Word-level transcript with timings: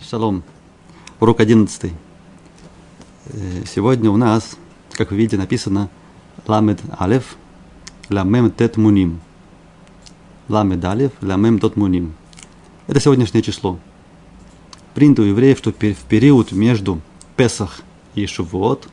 Шалом. 0.00 0.44
Урок 1.20 1.40
11. 1.40 1.92
Сегодня 3.66 4.10
у 4.10 4.16
нас, 4.16 4.56
как 4.92 5.10
вы 5.10 5.16
видите, 5.16 5.36
написано 5.36 5.90
Ламед 6.46 6.80
Алев, 6.98 7.36
Ламем 8.08 8.50
Тет 8.50 8.76
Муним. 8.76 9.20
Ламед 10.48 10.84
Алев, 10.84 11.12
Ламем 11.20 11.58
Тот 11.58 11.76
Муним. 11.76 12.14
Это 12.86 13.00
сегодняшнее 13.00 13.42
число. 13.42 13.78
Принято 14.94 15.22
у 15.22 15.24
евреев, 15.24 15.58
что 15.58 15.72
в 15.72 16.04
период 16.08 16.52
между 16.52 17.00
Песах 17.36 17.82
и 18.14 18.26
Шувот, 18.26 18.88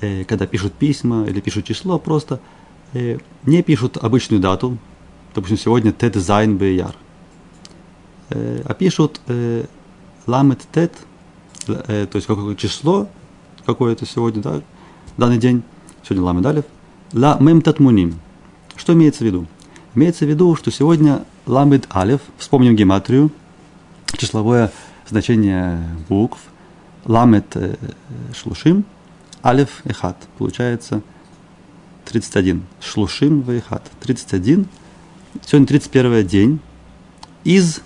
э, 0.00 0.24
когда 0.24 0.46
пишут 0.46 0.72
письма 0.72 1.26
или 1.26 1.40
пишут 1.40 1.64
число, 1.64 1.98
просто 1.98 2.40
э, 2.92 3.18
не 3.44 3.62
пишут 3.62 3.96
обычную 3.96 4.40
дату, 4.40 4.78
допустим, 5.34 5.58
сегодня 5.58 5.92
Тет 5.92 6.14
Зайн 6.14 6.56
Беяр, 6.56 6.96
э, 8.30 8.62
а 8.64 8.74
пишут 8.74 9.20
ламет 10.26 10.60
тет, 10.72 10.92
э, 11.68 12.06
то 12.10 12.16
есть 12.16 12.26
какое 12.26 12.54
число, 12.56 13.08
какое 13.64 13.92
это 13.92 14.06
сегодня, 14.06 14.42
да, 14.42 14.62
данный 15.16 15.38
день, 15.38 15.62
сегодня 16.02 16.24
ламет 16.24 16.46
алиф, 16.46 16.64
ла 17.12 17.38
мем 17.40 17.62
татмуним. 17.62 18.18
Что 18.76 18.92
имеется 18.92 19.24
в 19.24 19.26
виду? 19.26 19.46
Имеется 19.94 20.26
в 20.26 20.28
виду, 20.28 20.54
что 20.56 20.70
сегодня 20.70 21.24
ламет 21.46 21.88
алиф, 21.94 22.20
вспомним 22.38 22.76
гематрию, 22.76 23.30
числовое 24.16 24.72
значение 25.08 25.82
букв, 26.08 26.38
ламет 27.04 27.54
э, 27.54 27.76
шлушим, 28.34 28.84
алиф 29.44 29.82
и 29.84 29.92
хат, 29.92 30.16
получается 30.38 31.02
31. 32.04 32.64
Шлушим 32.80 33.40
и 33.50 33.60
хат, 33.60 33.90
31. 34.00 34.66
Сегодня 35.44 35.66
31 35.66 36.26
день 36.26 36.60
из 37.44 37.80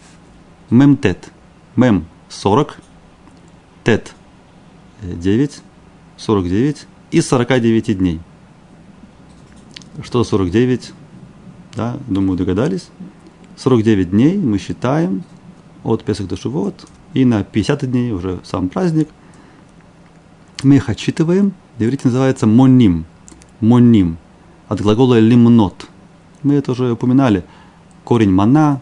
мемтет. 0.70 1.30
Мем 1.76 2.06
40, 2.30 2.78
тет 3.82 4.14
9, 5.02 5.62
49 6.16 6.86
и 7.10 7.20
49 7.20 7.98
дней. 7.98 8.20
Что 10.02 10.22
49? 10.22 10.92
Да, 11.74 11.98
думаю, 12.06 12.38
догадались. 12.38 12.88
49 13.56 14.10
дней 14.10 14.38
мы 14.38 14.58
считаем 14.58 15.24
от 15.82 16.04
Песах 16.04 16.28
до 16.28 16.36
Шивот, 16.36 16.86
и 17.14 17.24
на 17.24 17.42
50 17.42 17.90
дней 17.90 18.12
уже 18.12 18.40
сам 18.44 18.68
праздник. 18.68 19.08
Мы 20.62 20.76
их 20.76 20.88
отчитываем. 20.88 21.52
На 21.78 21.90
называется 22.04 22.46
моним. 22.46 23.06
Моним. 23.60 24.18
От 24.68 24.80
глагола 24.80 25.18
лимнот. 25.18 25.88
Мы 26.42 26.54
это 26.54 26.72
уже 26.72 26.92
упоминали. 26.92 27.44
Корень 28.04 28.30
мана, 28.30 28.80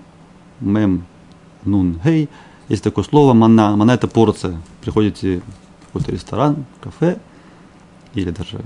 мем, 0.60 1.04
нун, 1.64 1.98
хей– 2.04 2.28
есть 2.68 2.84
такое 2.84 3.04
слово 3.04 3.32
мана. 3.32 3.76
Мана– 3.76 3.92
это 3.92 4.08
порция. 4.08 4.60
Приходите 4.82 5.40
в 5.80 5.86
какой-то 5.86 6.12
ресторан, 6.12 6.64
кафе 6.80 7.18
или 8.14 8.30
даже 8.30 8.58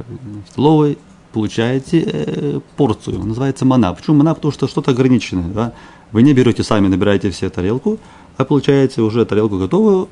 в 0.46 0.50
столовой, 0.50 0.98
получаете 1.32 2.02
э, 2.06 2.60
порцию. 2.76 3.24
Называется 3.24 3.64
мана. 3.64 3.92
Почему 3.92 4.16
мана? 4.16 4.34
Потому 4.34 4.52
что 4.52 4.66
что-то 4.66 4.90
ограниченное. 4.90 5.48
Да? 5.48 5.72
Вы 6.10 6.22
не 6.22 6.34
берете 6.34 6.62
сами, 6.62 6.88
набираете 6.88 7.30
все 7.30 7.48
тарелку, 7.48 7.98
а 8.36 8.44
получаете 8.44 9.02
уже 9.02 9.24
тарелку 9.24 9.58
готовую, 9.58 10.08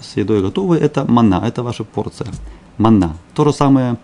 с 0.00 0.16
едой 0.16 0.42
готовой. 0.42 0.78
Это 0.78 1.04
мана, 1.04 1.42
это 1.46 1.62
ваша 1.62 1.84
порция. 1.84 2.28
Мана. 2.78 3.16
То 3.34 3.44
же 3.44 3.52
самое, 3.52 3.96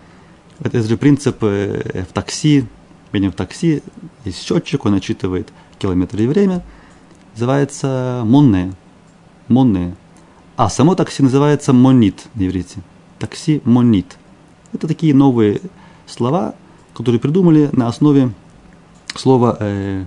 это 0.60 0.82
же 0.82 0.96
принцип 0.96 1.36
э, 1.42 2.04
в 2.08 2.12
такси. 2.12 2.66
Едем 3.12 3.32
в 3.32 3.34
такси, 3.34 3.82
есть 4.24 4.42
счетчик, 4.42 4.84
он 4.84 4.94
отчитывает 4.94 5.48
километры 5.78 6.24
и 6.24 6.26
время. 6.26 6.62
Называется 7.34 8.22
монне 8.24 8.74
монные. 9.48 9.96
А 10.56 10.68
само 10.68 10.94
такси 10.94 11.22
называется 11.22 11.72
монит 11.72 12.26
на 12.34 12.46
иврите. 12.46 12.80
Такси 13.18 13.60
монит. 13.64 14.16
Это 14.72 14.86
такие 14.86 15.14
новые 15.14 15.60
слова, 16.06 16.54
которые 16.94 17.20
придумали 17.20 17.68
на 17.72 17.88
основе 17.88 18.32
слова 19.14 19.56
э, 19.60 20.04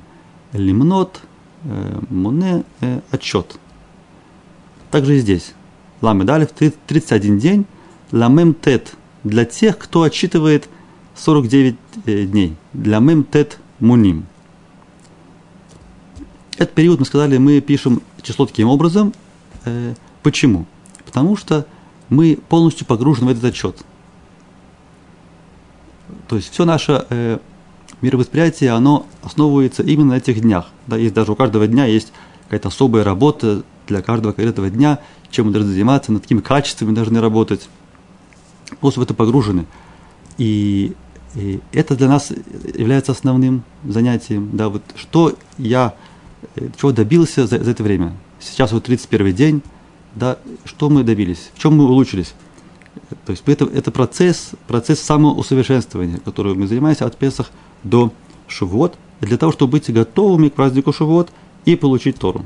лимнот, 0.54 1.22
э, 1.64 2.00
моне, 2.10 2.64
э, 2.82 3.02
отчет. 3.12 3.60
Также 4.92 5.18
и 5.18 5.20
здесь. 5.20 5.54
Ламедалев 6.02 6.50
31 6.52 7.40
день, 7.40 7.66
ламем 8.12 8.54
тет 8.54 8.96
для 9.24 9.46
тех, 9.46 9.78
кто 9.78 10.04
отчитывает 10.04 10.70
49 11.16 11.76
э, 12.06 12.26
дней. 12.26 12.56
Для 12.74 13.00
мем 13.00 13.24
тет 13.24 13.60
муним. 13.80 14.26
Этот 16.58 16.74
период, 16.74 17.00
мы 17.00 17.06
сказали, 17.06 17.38
мы 17.38 17.62
пишем 17.62 18.02
число 18.22 18.46
таким 18.46 18.68
образом, 18.68 19.14
почему? 20.24 20.66
Потому 21.06 21.36
что 21.38 21.66
мы 22.10 22.38
полностью 22.50 22.86
погружены 22.86 23.28
в 23.28 23.32
этот 23.32 23.46
отчет. 23.46 23.78
То 26.28 26.36
есть 26.36 26.52
все 26.52 26.66
наше 26.66 27.06
э, 27.10 27.40
мировосприятие, 28.02 28.72
оно 28.72 29.06
основывается 29.24 29.84
именно 29.84 30.14
на 30.14 30.18
этих 30.18 30.42
днях. 30.42 30.70
Да, 30.88 30.98
есть 30.98 31.14
даже 31.14 31.32
у 31.32 31.36
каждого 31.36 31.68
дня 31.68 31.86
есть 31.86 32.12
какая-то 32.46 32.70
особая 32.70 33.04
работа 33.04 33.64
для 33.88 34.02
каждого 34.02 34.34
конкретного 34.34 34.70
дня, 34.70 35.00
чем 35.30 35.48
мы 35.48 35.52
должны 35.52 35.72
заниматься, 35.72 36.12
над 36.12 36.24
какими 36.24 36.42
качествами 36.42 36.94
должны 36.94 37.22
работать. 37.22 37.70
Просто 38.80 39.00
в 39.00 39.04
это 39.04 39.14
погружены. 39.14 39.66
И, 40.38 40.96
и 41.36 41.60
это 41.74 41.96
для 41.96 42.08
нас 42.08 42.32
является 42.76 43.12
основным 43.12 43.64
занятием. 43.84 44.50
Да, 44.54 44.70
вот 44.70 44.84
что 44.96 45.36
я, 45.58 45.96
э, 46.56 46.70
чего 46.80 46.92
добился 46.92 47.46
за, 47.46 47.64
за 47.64 47.72
это 47.72 47.84
время 47.84 48.14
сейчас 48.40 48.72
вот 48.72 48.84
31 48.86 49.36
день, 49.36 49.62
да, 50.16 50.38
что 50.66 50.90
мы 50.90 51.04
добились, 51.04 51.52
в 51.54 51.60
чем 51.60 51.78
мы 51.78 51.86
улучшились. 51.86 52.34
То 53.26 53.32
есть 53.32 53.44
это, 53.46 53.66
это 53.66 53.92
процесс, 53.92 54.52
процесс 54.68 55.00
самоусовершенствования, 55.02 56.20
который 56.20 56.56
мы 56.56 56.68
занимаемся 56.68 57.06
от 57.06 57.18
Песах 57.18 57.52
до 57.84 58.12
Шивот, 58.48 58.98
для 59.22 59.38
того, 59.38 59.52
чтобы 59.52 59.74
быть 59.74 59.92
готовыми 59.92 60.50
к 60.50 60.54
празднику 60.54 60.94
Шивот 60.94 61.32
и 61.66 61.76
получить 61.76 62.18
Тору. 62.18 62.46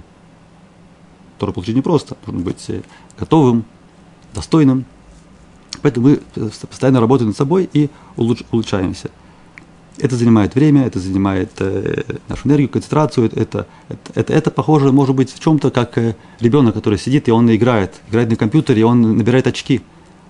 Тору 1.39 1.53
получить 1.53 1.75
непросто, 1.75 2.17
нужно 2.25 2.41
быть 2.41 2.69
э, 2.69 2.81
готовым, 3.17 3.65
достойным. 4.33 4.85
Поэтому 5.81 6.09
мы 6.09 6.19
э, 6.35 6.49
постоянно 6.69 6.99
работаем 6.99 7.29
над 7.29 7.37
собой 7.37 7.69
и 7.71 7.89
улучшаемся. 8.15 9.11
Это 9.99 10.15
занимает 10.15 10.55
время, 10.55 10.85
это 10.85 10.99
занимает 10.99 11.51
э, 11.59 12.01
нашу 12.27 12.47
энергию, 12.47 12.69
концентрацию. 12.69 13.27
Это, 13.27 13.39
это, 13.39 13.67
это, 14.15 14.33
это 14.33 14.51
похоже, 14.51 14.91
может 14.91 15.15
быть, 15.15 15.31
в 15.31 15.39
чем-то, 15.39 15.69
как 15.69 15.97
э, 15.97 16.15
ребенок, 16.39 16.73
который 16.73 16.97
сидит 16.97 17.27
и 17.27 17.31
он 17.31 17.53
играет, 17.53 18.01
играет 18.09 18.29
на 18.29 18.35
компьютере, 18.35 18.81
и 18.81 18.83
он 18.83 19.17
набирает 19.17 19.45
очки. 19.45 19.81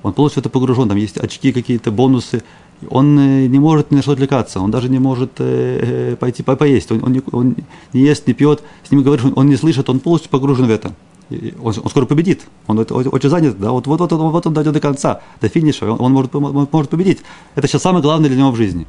Он 0.01 0.11
полностью 0.11 0.41
это 0.41 0.49
погружен, 0.49 0.89
там 0.89 0.97
есть 0.97 1.17
очки, 1.17 1.53
какие-то 1.53 1.91
бонусы. 1.91 2.43
Он 2.89 3.17
э, 3.17 3.47
не 3.47 3.57
может 3.57 3.91
ни 3.91 3.95
на 3.95 4.01
что 4.01 4.11
отвлекаться, 4.11 4.59
он 4.59 4.69
даже 4.69 4.89
не 4.89 4.99
может 4.99 5.39
э, 5.39 6.11
э 6.11 6.15
пойти 6.17 6.43
по 6.43 6.57
поесть. 6.57 6.91
Он, 6.91 7.01
он, 7.01 7.13
не, 7.13 7.21
он 7.31 7.55
не 7.93 8.01
ест, 8.01 8.27
не 8.27 8.33
пьет, 8.33 8.61
с 8.83 8.91
ним 8.91 9.01
говоришь, 9.01 9.25
он 9.33 9.47
не 9.47 9.55
слышит, 9.55 9.89
он 9.89 10.01
полностью 10.01 10.29
погружен 10.29 10.65
в 10.65 10.71
это. 10.71 10.93
Он, 11.29 11.73
он 11.81 11.89
скоро 11.89 12.05
победит. 12.05 12.41
Он 12.67 12.79
это, 12.79 12.93
очень 12.93 13.29
занят, 13.29 13.57
да, 13.57 13.71
вот, 13.71 13.87
вот, 13.87 14.01
вот, 14.01 14.11
вот 14.11 14.45
он 14.45 14.53
дойдет 14.53 14.73
до 14.73 14.81
конца, 14.81 15.21
до 15.39 15.47
финиша, 15.47 15.89
он, 15.89 16.01
он 16.01 16.11
может, 16.11 16.35
он 16.35 16.67
может 16.69 16.89
победить. 16.89 17.19
Это 17.55 17.67
сейчас 17.67 17.81
самое 17.81 18.03
главное 18.03 18.29
для 18.29 18.37
него 18.37 18.51
в 18.51 18.57
жизни. 18.57 18.85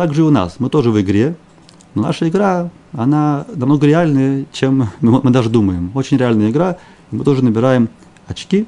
Так 0.00 0.14
же 0.14 0.22
и 0.22 0.24
у 0.24 0.30
нас. 0.30 0.54
Мы 0.58 0.70
тоже 0.70 0.90
в 0.90 0.98
игре, 0.98 1.36
но 1.94 2.00
наша 2.00 2.26
игра, 2.26 2.70
она 2.92 3.44
намного 3.54 3.86
реальнее, 3.86 4.46
чем 4.50 4.88
мы, 5.02 5.20
мы 5.20 5.30
даже 5.30 5.50
думаем. 5.50 5.90
Очень 5.92 6.16
реальная 6.16 6.48
игра. 6.48 6.78
Мы 7.10 7.22
тоже 7.22 7.44
набираем 7.44 7.90
очки 8.26 8.66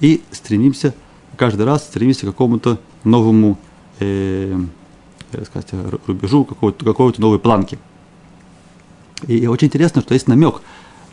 и 0.00 0.20
стремимся, 0.32 0.92
каждый 1.36 1.66
раз 1.66 1.84
стремимся 1.84 2.22
к 2.22 2.30
какому-то 2.30 2.80
новому 3.04 3.58
э, 4.00 4.60
сказать, 5.44 5.68
рубежу, 6.08 6.44
какой-то, 6.44 6.84
какой-то 6.84 7.20
новой 7.20 7.38
планки. 7.38 7.78
И, 9.28 9.36
и 9.36 9.46
очень 9.46 9.68
интересно, 9.68 10.02
что 10.02 10.14
есть 10.14 10.26
намек 10.26 10.62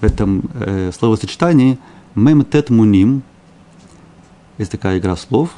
в 0.01 0.03
этом 0.03 0.49
э, 0.55 0.91
словосочетании 0.97 1.78
мем 2.16 2.43
тет 2.43 2.72
муним. 2.72 3.22
Есть 4.58 4.72
такая 4.72 4.97
игра 4.97 5.16
слов. 5.16 5.51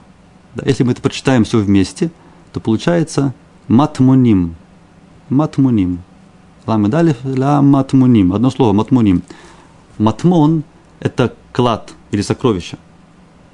Да, 0.54 0.66
если 0.66 0.84
мы 0.84 0.92
это 0.92 1.02
прочитаем 1.02 1.46
все 1.46 1.60
вместе– 1.60 2.12
то 2.58 2.62
получается 2.62 3.36
матмуним. 3.68 4.56
Матмуним. 5.30 6.00
Ламедалев 6.66 7.18
ла 7.24 7.62
матмуним. 7.62 8.34
Одно 8.34 8.50
слово 8.50 8.74
матмуним. 8.74 9.22
Матмон– 10.00 10.64
это 11.00 11.36
клад 11.52 11.94
или 12.10 12.24
сокровище. 12.24 12.78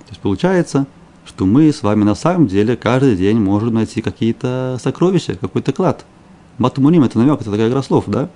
То 0.06 0.12
есть 0.12 0.22
получается, 0.22 0.88
что 1.26 1.46
мы 1.46 1.74
с 1.74 1.84
вами 1.84 2.06
на 2.06 2.16
самом 2.16 2.48
деле 2.48 2.78
каждый 2.78 3.18
день 3.18 3.42
можем 3.42 3.74
найти 3.74 4.02
какие-то 4.02 4.78
сокровища, 4.82 5.36
какой-то 5.36 5.74
клад. 5.74 6.06
Матмуним– 6.60 7.04
это 7.04 7.20
намек, 7.20 7.42
это 7.42 7.52
такая 7.52 7.68
игра 7.68 7.84
слов, 7.84 8.06
да? 8.08 8.30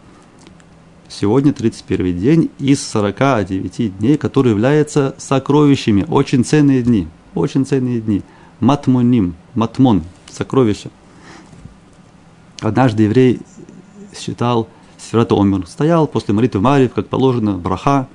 Сегодня 1.08 1.54
31 1.54 2.20
день 2.20 2.52
из 2.60 2.86
49 2.86 4.00
дней, 4.00 4.18
которые 4.18 4.52
являются 4.52 5.16
сокровищами. 5.18 6.06
Очень 6.10 6.44
ценные 6.44 6.82
дни. 6.82 7.08
Очень 7.36 7.66
ценные 7.66 8.02
дни. 8.02 8.22
Матмуним. 8.60 9.36
Матмон 9.56 10.04
сокровища. 10.32 10.90
Однажды 12.62 13.04
еврей 13.04 13.40
считал 14.18 14.68
Сферат 14.98 15.32
Омер. 15.32 15.68
Стоял 15.68 16.08
после 16.08 16.34
молитвы 16.34 16.62
Марьев, 16.62 16.94
как 16.94 17.08
положено, 17.08 17.58
браха. 17.58 18.08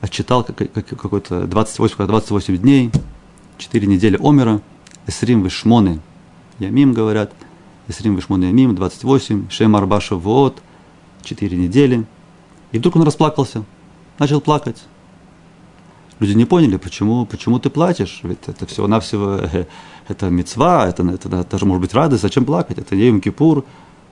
отчитал 0.00 0.44
какой-то 0.44 1.46
28, 1.46 2.06
28 2.06 2.56
дней, 2.56 2.90
4 3.58 3.86
недели 3.86 4.18
Омера, 4.20 4.60
Эсрим 5.06 5.42
Вишмоны, 5.42 6.00
Ямим 6.58 6.94
говорят, 6.94 7.32
Эсрим 7.86 8.16
Вишмоны 8.16 8.44
Ямим, 8.44 8.74
28, 8.74 9.50
Шем 9.50 9.76
Арбаша 9.76 10.16
Вот, 10.16 10.62
4 11.22 11.56
недели. 11.56 12.06
И 12.72 12.78
вдруг 12.78 12.96
он 12.96 13.02
расплакался, 13.02 13.64
начал 14.18 14.40
плакать. 14.40 14.82
Люди 16.18 16.32
не 16.32 16.44
поняли, 16.44 16.76
почему, 16.76 17.24
почему 17.24 17.58
ты 17.58 17.70
плачешь, 17.70 18.20
ведь 18.22 18.40
это 18.46 18.66
всего-навсего, 18.66 19.40
э, 19.40 19.66
это 20.10 20.28
мецва, 20.28 20.88
это, 20.88 21.02
это 21.04 21.44
даже 21.44 21.64
может 21.66 21.80
быть 21.82 21.94
радость, 21.94 22.22
зачем 22.22 22.44
плакать, 22.44 22.78
это 22.78 22.96
не 22.96 23.20
Кипур, 23.20 23.64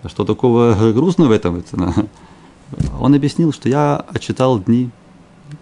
что 0.07 0.25
такого 0.25 0.93
грустного 0.93 1.29
в 1.29 1.33
этом? 1.33 1.57
Это, 1.57 2.09
он 3.01 3.15
объяснил, 3.15 3.53
что 3.53 3.69
я 3.69 3.97
отчитал 3.97 4.59
дни 4.61 4.91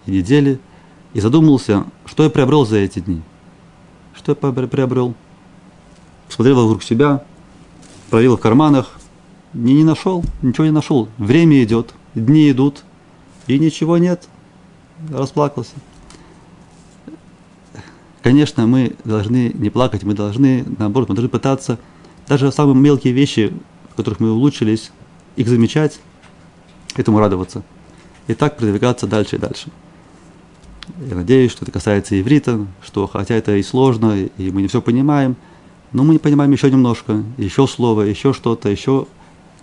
и 0.05 0.11
недели 0.11 0.59
и 1.13 1.19
задумался, 1.19 1.85
что 2.05 2.23
я 2.23 2.29
приобрел 2.29 2.65
за 2.65 2.77
эти 2.77 2.99
дни. 2.99 3.21
Что 4.13 4.31
я 4.31 4.51
приобрел? 4.67 5.15
Посмотрел 6.27 6.63
вокруг 6.63 6.83
себя, 6.83 7.23
проверил 8.09 8.37
в 8.37 8.41
карманах, 8.41 8.99
не, 9.53 9.73
не 9.73 9.83
нашел, 9.83 10.23
ничего 10.41 10.65
не 10.65 10.71
нашел. 10.71 11.07
Время 11.17 11.63
идет, 11.63 11.93
дни 12.13 12.51
идут, 12.51 12.83
и 13.47 13.57
ничего 13.57 13.97
нет. 13.97 14.27
Расплакался. 15.09 15.73
Конечно, 18.27 18.67
мы 18.67 18.93
должны 19.05 19.53
не 19.53 19.69
плакать, 19.69 20.03
мы 20.03 20.13
должны, 20.13 20.65
наоборот, 20.77 21.07
мы 21.07 21.15
должны 21.15 21.29
пытаться 21.29 21.79
даже 22.27 22.51
самые 22.51 22.75
мелкие 22.75 23.13
вещи, 23.13 23.53
в 23.93 23.95
которых 23.95 24.19
мы 24.19 24.33
улучшились, 24.33 24.91
их 25.37 25.47
замечать, 25.47 26.01
этому 26.97 27.19
радоваться. 27.19 27.63
И 28.27 28.33
так 28.33 28.57
продвигаться 28.57 29.07
дальше 29.07 29.37
и 29.37 29.39
дальше. 29.39 29.69
Я 31.07 31.15
надеюсь, 31.15 31.53
что 31.53 31.63
это 31.63 31.71
касается 31.71 32.19
иврита, 32.19 32.67
что 32.83 33.07
хотя 33.07 33.33
это 33.33 33.55
и 33.55 33.63
сложно, 33.63 34.17
и 34.17 34.51
мы 34.51 34.61
не 34.61 34.67
все 34.67 34.81
понимаем, 34.81 35.37
но 35.93 36.03
мы 36.03 36.11
не 36.11 36.19
понимаем 36.19 36.51
еще 36.51 36.69
немножко, 36.69 37.23
еще 37.37 37.65
слово, 37.65 38.01
еще 38.01 38.33
что-то, 38.33 38.67
еще 38.67 39.07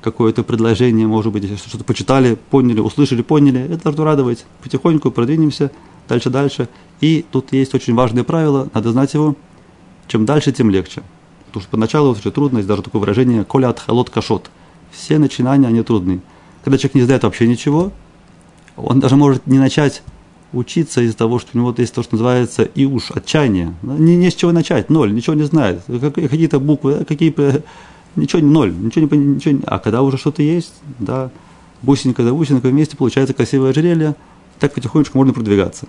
какое-то 0.01 0.43
предложение, 0.43 1.07
может 1.07 1.35
быть, 1.35 1.45
что-то 1.59 1.85
почитали, 1.85 2.39
поняли, 2.49 2.81
услышали, 2.81 3.21
поняли, 3.21 3.61
это 3.61 3.85
должно 3.85 4.05
радовать. 4.05 4.47
Потихоньку 4.63 5.11
продвинемся 5.11 5.71
дальше, 6.09 6.31
дальше. 6.31 6.69
И 7.01 7.25
тут 7.31 7.53
есть 7.53 7.75
очень 7.75 7.95
важное 7.95 8.25
правило, 8.25 8.69
надо 8.73 8.93
знать 8.93 9.15
его, 9.15 9.37
чем 10.07 10.25
дальше, 10.25 10.53
тем 10.53 10.71
легче. 10.71 11.03
Потому 11.47 11.63
что 11.63 11.71
поначалу 11.71 12.13
очень 12.13 12.31
трудно, 12.31 12.59
есть 12.59 12.69
даже 12.69 12.83
такое 12.83 13.01
выражение 13.01 13.45
«коля 13.45 13.69
от 13.69 13.81
халот 13.81 14.11
кашот». 14.11 14.51
Все 14.91 15.19
начинания, 15.19 15.67
они 15.67 15.83
трудные. 15.83 16.21
Когда 16.63 16.79
человек 16.79 16.95
не 16.95 17.03
знает 17.03 17.23
вообще 17.25 17.47
ничего, 17.49 17.93
он 18.77 19.01
даже 19.01 19.17
может 19.17 19.47
не 19.47 19.59
начать 19.59 20.03
учиться 20.53 21.01
из-за 21.03 21.17
того, 21.17 21.39
что 21.39 21.51
у 21.55 21.59
него 21.59 21.75
есть 21.77 21.95
то, 21.95 22.03
что 22.03 22.15
называется 22.15 22.63
и 22.63 22.85
уж 22.85 23.11
отчаяние. 23.11 23.75
Не, 23.83 24.17
не 24.17 24.31
с 24.31 24.35
чего 24.35 24.53
начать, 24.53 24.89
ноль, 24.89 25.13
ничего 25.13 25.35
не 25.35 25.43
знает. 25.43 25.83
Какие-то 25.87 26.61
буквы, 26.61 27.05
какие 27.05 27.35
ничего 28.17 28.41
не 28.41 28.51
ноль, 28.51 28.73
ничего 28.73 29.09
не, 29.15 29.27
ничего 29.35 29.61
а 29.67 29.79
когда 29.79 30.03
уже 30.03 30.17
что-то 30.17 30.43
есть, 30.43 30.75
да, 30.99 31.31
бусинка 31.83 32.23
за 32.23 32.33
бусинкой 32.33 32.71
вместе 32.71 32.97
получается 32.97 33.35
красивое 33.35 33.71
ожерелье, 33.71 34.15
так 34.59 34.75
потихонечку 34.75 35.19
можно 35.19 35.33
продвигаться. 35.33 35.87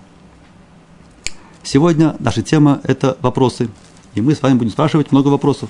Сегодня 1.62 2.16
наша 2.18 2.42
тема– 2.42 2.80
это 2.84 3.16
вопросы. 3.22 3.68
И 4.14 4.20
мы 4.20 4.34
с 4.34 4.42
вами 4.42 4.54
будем 4.54 4.70
спрашивать 4.70 5.12
много 5.12 5.28
вопросов. 5.28 5.68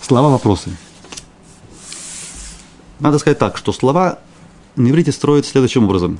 Слова 0.00 0.28
вопросы. 0.28 0.76
Надо 3.00 3.18
сказать 3.18 3.38
так, 3.38 3.56
что 3.56 3.72
слова 3.72 4.18
на 4.76 4.88
иврите 4.90 5.12
строят 5.12 5.46
следующим 5.46 5.84
образом. 5.84 6.18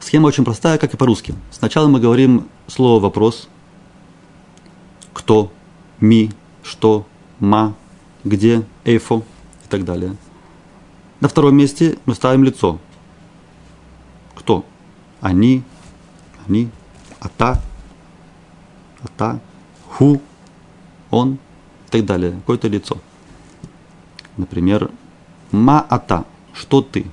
Схема 0.00 0.28
очень 0.28 0.44
простая, 0.44 0.78
как 0.78 0.94
и 0.94 0.96
по-русски. 0.96 1.34
Сначала 1.50 1.88
мы 1.88 2.00
говорим 2.00 2.48
слово 2.66 3.00
«вопрос», 3.00 3.48
кто, 5.12 5.52
ми, 6.00 6.30
что, 6.62 7.06
ма, 7.40 7.74
где, 8.24 8.64
эйфо 8.84 9.22
и 9.64 9.68
так 9.68 9.84
далее. 9.84 10.16
На 11.20 11.28
втором 11.28 11.56
месте 11.56 11.98
мы 12.06 12.14
ставим 12.14 12.44
лицо. 12.44 12.78
Кто? 14.36 14.64
Они, 15.20 15.62
они, 16.46 16.70
ата, 17.18 17.60
ата, 19.02 19.40
ху, 19.88 20.22
он 21.10 21.34
и 21.34 21.90
так 21.90 22.04
далее. 22.04 22.32
Какое-то 22.32 22.68
лицо. 22.68 22.98
Например, 24.36 24.90
ма-ата, 25.50 26.24
что 26.52 26.82
ты. 26.82 27.06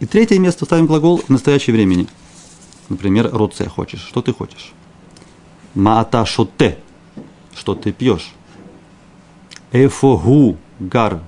И 0.00 0.06
третье 0.06 0.38
место 0.38 0.66
ставим 0.66 0.86
глагол 0.86 1.18
в 1.18 1.30
настоящее 1.30 1.74
времени. 1.74 2.06
Например, 2.90 3.30
роце 3.32 3.68
хочешь, 3.68 4.02
что 4.02 4.20
ты 4.20 4.34
хочешь. 4.34 4.72
Ма-ата 5.74 6.26
шоте, 6.26 6.78
что 7.54 7.74
ты 7.74 7.92
пьешь. 7.92 8.32
Эфогу 9.72 10.58
гар, 10.78 11.22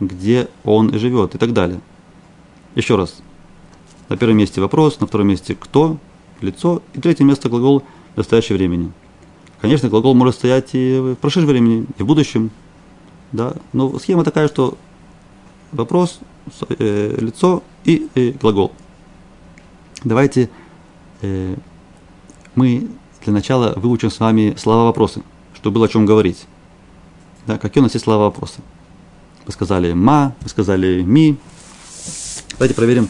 где 0.00 0.48
он 0.64 0.92
живет 0.98 1.34
и 1.34 1.38
так 1.38 1.52
далее. 1.52 1.80
Еще 2.74 2.96
раз. 2.96 3.20
На 4.08 4.16
первом 4.16 4.38
месте 4.38 4.60
вопрос, 4.60 4.98
на 5.00 5.06
втором 5.06 5.28
месте 5.28 5.54
кто, 5.54 5.98
лицо, 6.40 6.82
и 6.94 7.00
третье 7.00 7.24
место 7.24 7.48
глагол 7.48 7.82
в 8.14 8.16
настоящее 8.16 8.56
времени. 8.56 8.90
Конечно, 9.60 9.88
глагол 9.88 10.14
может 10.14 10.36
стоять 10.36 10.70
и 10.72 10.98
в 10.98 11.14
прошедшем 11.16 11.50
времени, 11.50 11.86
и 11.98 12.02
в 12.02 12.06
будущем. 12.06 12.50
Да? 13.32 13.54
Но 13.72 13.98
схема 13.98 14.24
такая, 14.24 14.48
что 14.48 14.76
вопрос, 15.70 16.18
э, 16.68 17.16
лицо 17.20 17.62
и 17.84 18.08
э, 18.14 18.32
глагол. 18.32 18.72
Давайте 20.02 20.48
э, 21.20 21.56
мы 22.54 22.88
для 23.22 23.32
начала 23.32 23.74
выучим 23.76 24.10
с 24.10 24.18
вами 24.18 24.54
слова 24.56 24.84
вопросы, 24.84 25.22
чтобы 25.54 25.74
было 25.74 25.86
о 25.86 25.88
чем 25.88 26.06
говорить. 26.06 26.46
Да, 27.46 27.58
какие 27.58 27.80
у 27.80 27.84
нас 27.84 27.94
есть 27.94 28.04
слова 28.04 28.24
вопросы? 28.24 28.60
Вы 29.50 29.54
сказали 29.54 29.92
ма, 29.92 30.32
вы 30.42 30.48
сказали 30.48 31.02
ми. 31.02 31.36
Давайте 32.52 32.72
проверим 32.76 33.08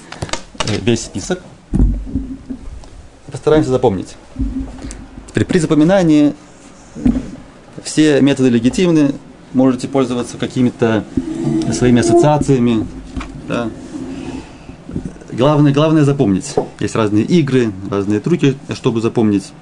э, 0.68 0.78
весь 0.80 1.02
список. 1.02 1.38
Постараемся 3.30 3.68
запомнить. 3.68 4.16
Теперь 5.28 5.44
при 5.44 5.58
запоминании 5.58 6.32
все 7.84 8.22
методы 8.22 8.48
легитимны, 8.48 9.12
можете 9.52 9.86
пользоваться 9.86 10.38
какими-то 10.38 11.04
своими 11.74 12.00
ассоциациями. 12.00 12.86
Да. 13.46 13.68
Главное, 15.32 15.74
главное 15.74 16.04
запомнить. 16.04 16.54
Есть 16.78 16.94
разные 16.94 17.24
игры, 17.24 17.70
разные 17.90 18.18
трюки, 18.18 18.56
чтобы 18.72 19.02
запомнить. 19.02 19.52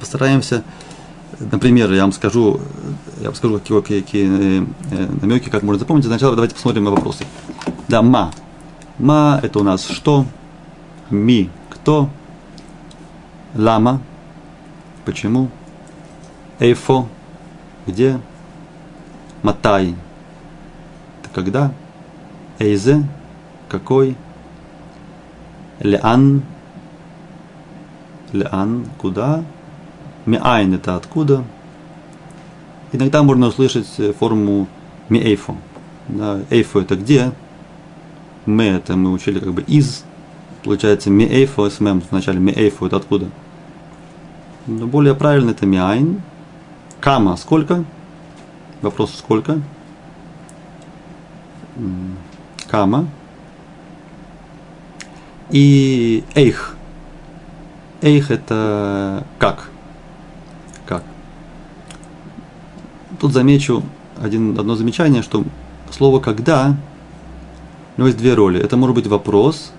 Постараемся, 0.00 0.64
например, 1.40 1.92
я 1.92 2.02
вам 2.02 2.12
скажу, 2.12 2.60
я 3.20 3.26
вам 3.26 3.34
скажу 3.34 3.58
какие, 3.58 4.00
какие 4.00 4.62
э, 4.62 5.06
намеки, 5.20 5.48
как 5.48 5.62
можно 5.62 5.78
запомнить. 5.78 6.04
Сначала 6.04 6.34
давайте 6.34 6.54
посмотрим 6.54 6.84
на 6.84 6.90
вопросы. 6.90 7.24
Да, 7.88 8.02
ма. 8.02 8.30
Ма 8.98 9.40
это 9.42 9.58
у 9.58 9.62
нас 9.62 9.86
что? 9.86 10.24
Ми 11.10 11.50
кто? 11.70 12.10
Лама. 13.54 14.00
Почему? 15.04 15.48
Эйфо 16.58 17.08
где? 17.88 18.20
Матай. 19.42 19.94
Это 21.22 21.30
когда? 21.34 21.72
Эйзе. 22.58 23.08
Какой? 23.68 24.16
Леан. 25.80 26.42
Леан. 28.32 28.86
Куда? 28.98 29.44
Миайн 30.28 30.74
это 30.74 30.94
откуда? 30.94 31.42
Иногда 32.92 33.22
можно 33.22 33.46
услышать 33.46 33.88
э, 33.96 34.12
форму 34.12 34.68
миэйфо. 35.08 35.56
Да, 36.08 36.40
эйфо 36.50 36.82
это 36.82 36.96
где? 36.96 37.32
Ме 38.44 38.68
это 38.76 38.94
мы 38.96 39.10
учили 39.10 39.38
как 39.38 39.54
бы 39.54 39.62
из. 39.62 40.04
Получается 40.64 41.08
миэйфо 41.08 41.70
с 41.70 41.80
мем 41.80 42.02
вначале 42.10 42.40
миэйфо 42.40 42.88
это 42.88 42.96
откуда? 42.96 43.30
Но 44.66 44.86
более 44.86 45.14
правильно 45.14 45.52
это 45.52 45.64
миайн. 45.64 46.20
Кама 47.00 47.36
сколько? 47.36 47.84
Вопрос 48.82 49.14
сколько? 49.16 49.62
Кама. 52.70 53.08
И 55.50 56.22
эйх. 56.34 56.76
Эйх 58.02 58.30
это? 58.30 59.24
Как? 59.38 59.70
Тут 63.18 63.32
замечу 63.32 63.82
один, 64.20 64.58
одно 64.58 64.76
замечание, 64.76 65.22
что 65.22 65.44
слово 65.90 66.20
«когда» 66.20 66.76
у 67.96 68.00
него 68.00 68.08
есть 68.08 68.18
две 68.18 68.34
роли. 68.34 68.60
Это 68.60 68.76
может 68.76 68.94
быть 68.94 69.08
вопрос, 69.08 69.72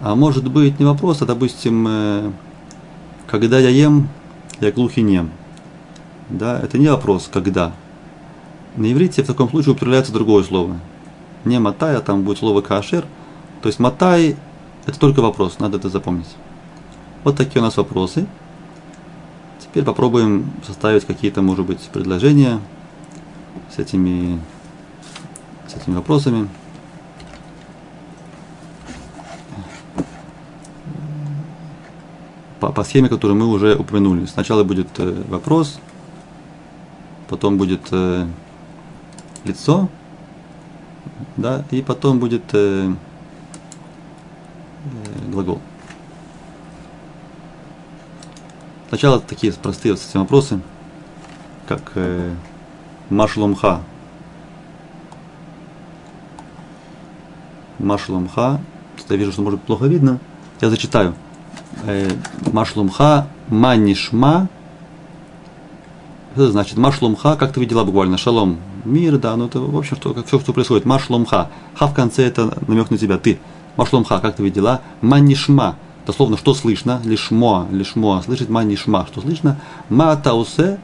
а 0.00 0.14
может 0.14 0.50
быть 0.50 0.78
не 0.78 0.84
вопрос, 0.84 1.22
а, 1.22 1.26
допустим, 1.26 1.86
э, 1.88 2.30
когда 3.26 3.58
я 3.58 3.70
ем, 3.70 4.08
я 4.60 4.70
глух 4.72 4.98
и 4.98 5.02
нем. 5.02 5.30
Да, 6.28 6.60
это 6.60 6.76
не 6.76 6.88
вопрос 6.88 7.30
«когда». 7.32 7.72
На 8.76 8.92
иврите 8.92 9.22
в 9.22 9.26
таком 9.26 9.48
случае 9.48 9.72
употребляется 9.72 10.12
другое 10.12 10.44
слово. 10.44 10.76
не 11.44 11.58
матай, 11.58 11.96
а 11.96 12.00
там 12.00 12.22
будет 12.22 12.38
слово 12.38 12.60
кашер. 12.60 13.04
То 13.62 13.68
есть 13.68 13.78
матай– 13.78 14.36
это 14.86 14.98
только 14.98 15.20
вопрос, 15.20 15.58
надо 15.60 15.78
это 15.78 15.88
запомнить. 15.88 16.28
Вот 17.24 17.36
такие 17.36 17.60
у 17.60 17.64
нас 17.64 17.76
вопросы. 17.76 18.26
Теперь 19.68 19.84
попробуем 19.84 20.50
составить 20.66 21.04
какие-то, 21.04 21.42
может 21.42 21.66
быть, 21.66 21.80
предложения 21.92 22.58
с 23.70 23.78
этими, 23.78 24.40
с 25.66 25.74
этими 25.74 25.96
вопросами. 25.96 26.48
По, 32.60 32.72
по 32.72 32.82
схеме, 32.82 33.10
которую 33.10 33.38
мы 33.38 33.46
уже 33.46 33.76
упомянули. 33.76 34.24
Сначала 34.24 34.64
будет 34.64 34.88
э, 34.98 35.22
вопрос, 35.28 35.78
потом 37.28 37.58
будет 37.58 37.82
э, 37.92 38.26
лицо, 39.44 39.88
да, 41.36 41.64
и 41.70 41.82
потом 41.82 42.18
будет 42.18 42.42
э, 42.52 42.90
глагол. 45.28 45.60
Сначала 48.88 49.20
такие 49.20 49.52
простые 49.52 49.92
вот 49.92 50.00
совсем 50.00 50.22
вопросы, 50.22 50.60
как 51.66 51.92
э, 51.94 52.34
Машлумха. 53.10 53.82
Машлумха. 57.78 58.60
Я 59.08 59.16
вижу, 59.16 59.32
что 59.32 59.42
может 59.42 59.62
плохо 59.62 59.84
видно. 59.84 60.18
Я 60.60 60.70
зачитаю. 60.70 61.14
Э, 61.84 62.10
Машлумха, 62.52 63.28
манишма. 63.48 64.48
Это 66.34 66.50
значит 66.50 66.78
Машлумха, 66.78 67.36
как 67.36 67.52
ты 67.52 67.60
видела 67.60 67.84
буквально, 67.84 68.16
шалом, 68.16 68.58
мир, 68.84 69.18
да, 69.18 69.36
ну 69.36 69.46
это, 69.46 69.60
в 69.60 69.76
общем, 69.76 69.96
что, 69.96 70.14
все, 70.24 70.40
что 70.40 70.52
происходит. 70.52 70.86
Машлумха. 70.86 71.50
Ха 71.74 71.88
в 71.88 71.94
конце 71.94 72.24
это 72.24 72.58
намек 72.66 72.90
на 72.90 72.96
тебя, 72.96 73.18
ты. 73.18 73.38
Машлумха, 73.76 74.18
как 74.20 74.36
ты 74.36 74.42
видела, 74.42 74.80
манишма 75.02 75.76
дословно, 76.08 76.38
что 76.38 76.54
слышно, 76.54 77.02
лишмо, 77.04 77.68
лишмо, 77.70 78.22
слышать 78.22 78.48
ма 78.48 78.64
нишма, 78.64 79.06
что 79.06 79.20
слышно, 79.20 79.60
ма 79.90 80.16
таусе, 80.16 80.78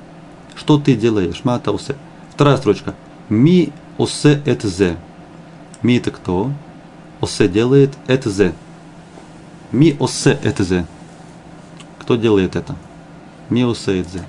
что 0.54 0.78
ты 0.78 0.94
делаешь, 0.94 1.40
ма 1.44 1.58
таусе. 1.58 1.96
Вторая 2.30 2.58
строчка, 2.58 2.94
ми 3.30 3.72
осе 3.96 4.42
эт 4.44 4.64
зе. 4.64 4.98
Ми 5.82 5.96
это 5.96 6.10
кто? 6.10 6.50
Осе 7.22 7.48
делает 7.48 7.96
эт 8.06 8.24
зе. 8.24 8.52
Ми 9.72 9.96
осе 9.98 10.38
эт 10.44 10.58
зе. 10.58 10.84
Кто 12.00 12.16
делает 12.16 12.54
это? 12.54 12.76
Ми 13.48 13.64
осе 13.64 14.02
эт 14.02 14.08
зе. 14.10 14.24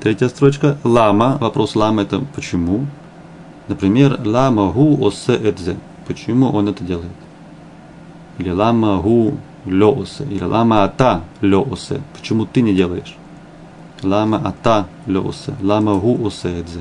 Третья 0.00 0.28
строчка, 0.28 0.78
лама, 0.82 1.38
вопрос 1.40 1.76
лама 1.76 2.02
это 2.02 2.18
почему? 2.34 2.88
Например, 3.68 4.20
лама 4.24 4.72
гу 4.72 4.98
осе 5.00 5.36
эт 5.36 5.60
зе. 5.60 5.76
Почему 6.08 6.50
он 6.50 6.68
это 6.68 6.82
делает? 6.82 7.12
Или 8.38 8.50
лама 8.50 8.96
гу 8.96 9.38
лё 9.70 10.04
Или 10.30 10.44
лама 10.44 10.84
ата 10.84 11.22
лё 11.40 11.66
Почему 12.14 12.46
ты 12.46 12.62
не 12.62 12.74
делаешь? 12.74 13.16
Лама 14.02 14.38
ата 14.38 14.86
лё 15.06 15.32
Лама 15.62 15.94
гу 15.94 16.26
осе 16.26 16.60
эдзе. 16.60 16.80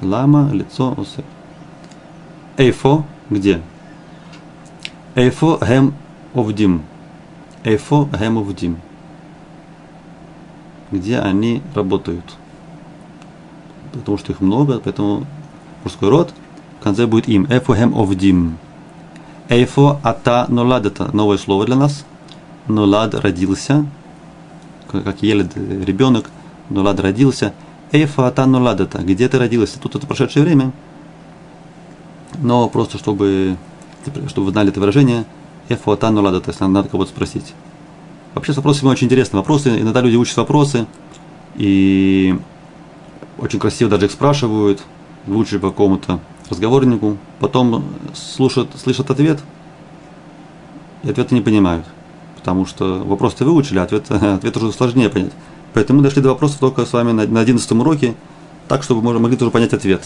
Лама 0.00 0.50
лицо 0.52 0.94
осе. 0.96 1.24
Эйфо 2.56 3.04
где? 3.30 3.60
Эйфо 5.14 5.58
гем 5.60 5.94
овдим. 6.34 6.82
Эйфо 7.64 8.08
гем 8.18 8.38
овдим. 8.38 8.76
Где 10.90 11.18
они 11.18 11.62
работают? 11.74 12.24
Потому 13.92 14.18
что 14.18 14.32
их 14.32 14.40
много, 14.40 14.80
поэтому 14.80 15.26
мужской 15.82 16.08
род 16.08 16.32
в 16.80 16.84
конце 16.84 17.06
будет 17.06 17.28
им. 17.28 17.46
Эйфо 17.50 17.74
гем 17.74 17.94
овдим. 17.94 18.58
Эйфо 19.48 20.00
ата 20.02 20.46
нолад 20.48 20.86
это 20.86 21.14
новое 21.14 21.36
слово 21.36 21.66
для 21.66 21.76
нас. 21.76 22.04
Нолад 22.66 23.14
родился, 23.14 23.86
как 24.90 25.22
еле 25.22 25.46
ребенок, 25.54 26.30
нолад 26.70 26.98
родился. 27.00 27.52
Эйфо 27.92 28.24
ата 28.24 28.46
нолад 28.46 28.80
это 28.80 28.98
где 29.02 29.28
ты 29.28 29.38
родился? 29.38 29.78
Тут 29.78 29.96
это 29.96 30.06
прошедшее 30.06 30.44
время. 30.44 30.72
Но 32.40 32.68
просто 32.68 32.96
чтобы, 32.98 33.56
чтобы 34.28 34.46
вы 34.46 34.52
знали 34.52 34.70
это 34.70 34.80
выражение, 34.80 35.26
эйфо 35.68 35.92
ата 35.92 36.10
нолад 36.10 36.34
это, 36.34 36.50
если 36.50 36.64
надо 36.64 36.88
кого-то 36.88 37.10
спросить. 37.10 37.52
Вообще 38.34 38.54
с 38.54 38.56
вопросами 38.56 38.90
очень 38.90 39.06
интересные 39.06 39.40
вопросы. 39.40 39.78
Иногда 39.78 40.00
люди 40.00 40.16
учат 40.16 40.38
вопросы 40.38 40.86
и 41.56 42.38
очень 43.38 43.58
красиво 43.58 43.90
даже 43.90 44.06
их 44.06 44.12
спрашивают, 44.12 44.82
лучше 45.26 45.58
по 45.58 45.68
какому-то 45.68 46.18
разговорнику, 46.50 47.16
потом 47.40 47.84
слушают, 48.14 48.70
слышат 48.76 49.10
ответ, 49.10 49.40
и 51.02 51.10
ответы 51.10 51.34
не 51.34 51.40
понимают. 51.40 51.86
Потому 52.36 52.66
что 52.66 53.02
вопрос-то 53.04 53.44
выучили, 53.44 53.78
а 53.78 53.84
ответ, 53.84 54.10
ответ 54.10 54.56
уже 54.56 54.72
сложнее 54.72 55.08
понять. 55.08 55.32
Поэтому 55.72 55.98
мы 55.98 56.04
дошли 56.04 56.22
до 56.22 56.28
вопроса 56.30 56.58
только 56.58 56.84
с 56.86 56.92
вами 56.92 57.12
на, 57.12 57.26
на 57.26 57.40
11 57.40 57.70
уроке, 57.72 58.14
так, 58.68 58.82
чтобы 58.82 59.02
мы 59.02 59.18
могли 59.18 59.36
тоже 59.36 59.50
понять 59.50 59.72
ответ. 59.72 60.02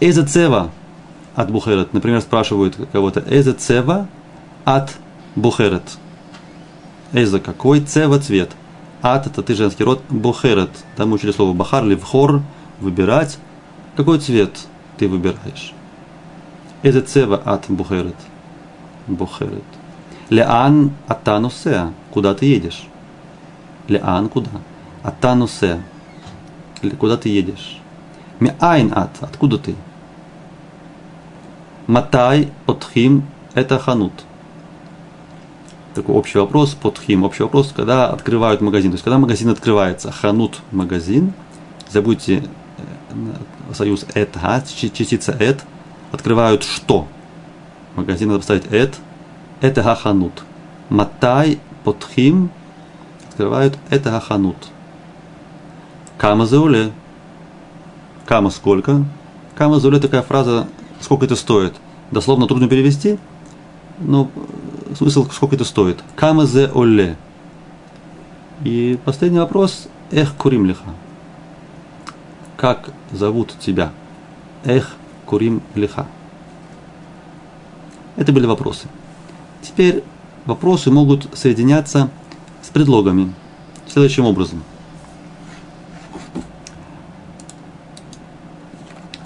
Эза 0.00 0.26
цева 0.26 0.70
от 1.34 1.50
бухерет. 1.50 1.92
Например, 1.92 2.20
спрашивают 2.20 2.76
кого-то, 2.92 3.24
эза 3.26 3.54
цева 3.54 4.08
от 4.64 4.92
бухерет. 5.34 5.82
Эза 7.12 7.40
какой? 7.40 7.80
Цева 7.80 8.18
цвет. 8.18 8.50
От 9.00 9.26
это 9.26 9.42
ты 9.42 9.54
женский 9.54 9.84
род. 9.84 10.02
Бухерет. 10.08 10.70
Там 10.96 11.12
учили 11.12 11.30
слово 11.32 11.52
бахар, 11.52 11.84
ливхор, 11.84 12.42
выбирать. 12.80 13.38
Какой 13.96 14.18
цвет 14.18 14.66
ты 14.98 15.08
выбираешь? 15.08 15.72
Это 16.82 17.00
цева 17.00 17.36
от 17.36 17.66
бухерет. 17.68 18.16
Бухерет. 19.06 19.64
Леан 20.30 20.92
атанусеа. 21.06 21.92
Куда 22.10 22.34
ты 22.34 22.46
едешь? 22.46 22.86
Леан 23.88 24.28
куда? 24.28 24.50
Атанусеа. 25.02 25.82
Куда 26.98 27.16
ты 27.16 27.28
едешь? 27.28 27.80
Миайн 28.40 28.92
ат. 28.94 29.10
Откуда 29.20 29.58
ты? 29.58 29.74
Матай 31.86 32.50
отхим 32.66 33.24
это 33.54 33.78
ханут. 33.78 34.12
Такой 35.94 36.16
общий 36.16 36.38
вопрос, 36.38 36.74
подхим, 36.74 37.22
общий 37.22 37.44
вопрос, 37.44 37.72
когда 37.74 38.08
открывают 38.08 38.60
магазин. 38.60 38.90
То 38.90 38.94
есть, 38.96 39.04
когда 39.04 39.18
магазин 39.18 39.50
открывается, 39.50 40.10
ханут 40.10 40.60
магазин, 40.72 41.32
забудьте 41.90 42.42
союз 43.74 44.06
эт, 44.14 44.30
а, 44.40 44.60
частица 44.60 45.32
эт, 45.32 45.64
открывают 46.12 46.62
что? 46.62 47.06
Магазин 47.96 48.28
надо 48.28 48.40
поставить 48.40 48.66
эт, 48.70 48.96
это 49.60 49.82
хаханут. 49.82 50.44
Матай 50.88 51.58
подхим 51.84 52.50
открывают 53.28 53.78
это 53.90 54.10
хаханут. 54.10 54.56
Кама 56.18 56.46
зауле. 56.46 56.92
Кама 58.26 58.50
сколько? 58.50 59.04
Кама 59.56 59.80
зауле 59.80 60.00
такая 60.00 60.22
фраза, 60.22 60.66
сколько 61.00 61.24
это 61.24 61.36
стоит. 61.36 61.74
Дословно 62.10 62.46
трудно 62.46 62.68
перевести, 62.68 63.18
но 63.98 64.30
смысл, 64.96 65.28
сколько 65.30 65.56
это 65.56 65.64
стоит. 65.64 66.02
Кама 66.16 66.46
зе. 66.46 66.70
И 68.62 68.98
последний 69.04 69.40
вопрос, 69.40 69.88
эх 70.10 70.34
курим 70.34 70.64
лиха 70.64 70.94
как 72.64 72.88
зовут 73.12 73.54
тебя? 73.60 73.92
Эх, 74.64 74.96
Курим 75.26 75.60
Лиха. 75.74 76.06
Это 78.16 78.32
были 78.32 78.46
вопросы. 78.46 78.88
Теперь 79.60 80.02
вопросы 80.46 80.90
могут 80.90 81.28
соединяться 81.36 82.08
с 82.62 82.68
предлогами 82.68 83.34
следующим 83.86 84.24
образом. 84.24 84.62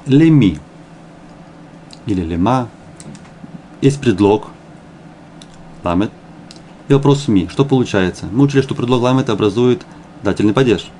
Леми 0.04 0.58
или 2.06 2.22
лема 2.22 2.68
есть 3.80 4.00
предлог 4.00 4.48
ламет 5.84 6.10
и 6.88 6.92
вопрос 6.92 7.28
ми. 7.28 7.46
Что 7.46 7.64
получается? 7.64 8.26
Мы 8.32 8.46
учили, 8.46 8.62
что 8.62 8.74
предлог 8.74 9.00
ламет 9.00 9.30
образует 9.30 9.86
дательный 10.24 10.54
падеж. 10.54 10.90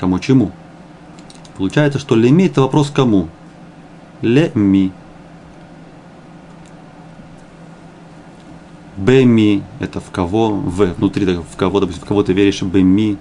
Кому 0.00 0.18
чему? 0.18 0.50
Получается, 1.58 1.98
что 1.98 2.14
леми 2.14 2.44
это 2.44 2.62
вопрос 2.62 2.88
кому? 2.88 3.28
Леми. 4.22 4.92
Беми 8.96 9.64
это 9.80 10.00
в 10.00 10.10
кого, 10.10 10.50
в, 10.50 10.94
внутри 10.94 11.26
в 11.26 11.56
кого, 11.56 11.80
допустим, 11.80 12.04
в 12.04 12.06
кого 12.06 12.22
ты 12.22 12.32
веришь, 12.32 12.62
беми, 12.62 13.12
и 13.12 13.18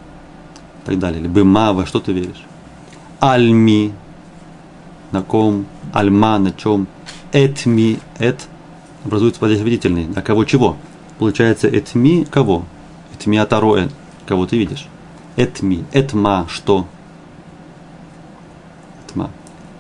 так 0.86 1.00
далее. 1.00 1.20
Или 1.20 1.28
бема, 1.28 1.74
во 1.74 1.88
что 1.88 2.00
ты 2.00 2.14
веришь. 2.14 2.44
Альми, 3.20 3.92
на 5.12 5.24
ком, 5.24 5.66
альма, 5.92 6.38
на 6.38 6.52
чем, 6.52 6.88
этми, 7.32 8.00
эт, 8.20 8.48
образуется 9.04 9.40
подводительный, 9.40 10.06
на 10.06 10.22
кого 10.22 10.46
чего. 10.46 10.78
Получается, 11.18 11.68
этми, 11.68 12.24
кого? 12.24 12.66
Этми 13.18 13.40
атароэ, 13.40 13.90
кого 14.28 14.46
ты 14.46 14.58
видишь. 14.58 14.88
Этми, 15.38 15.86
этма, 15.92 16.46
что. 16.50 16.86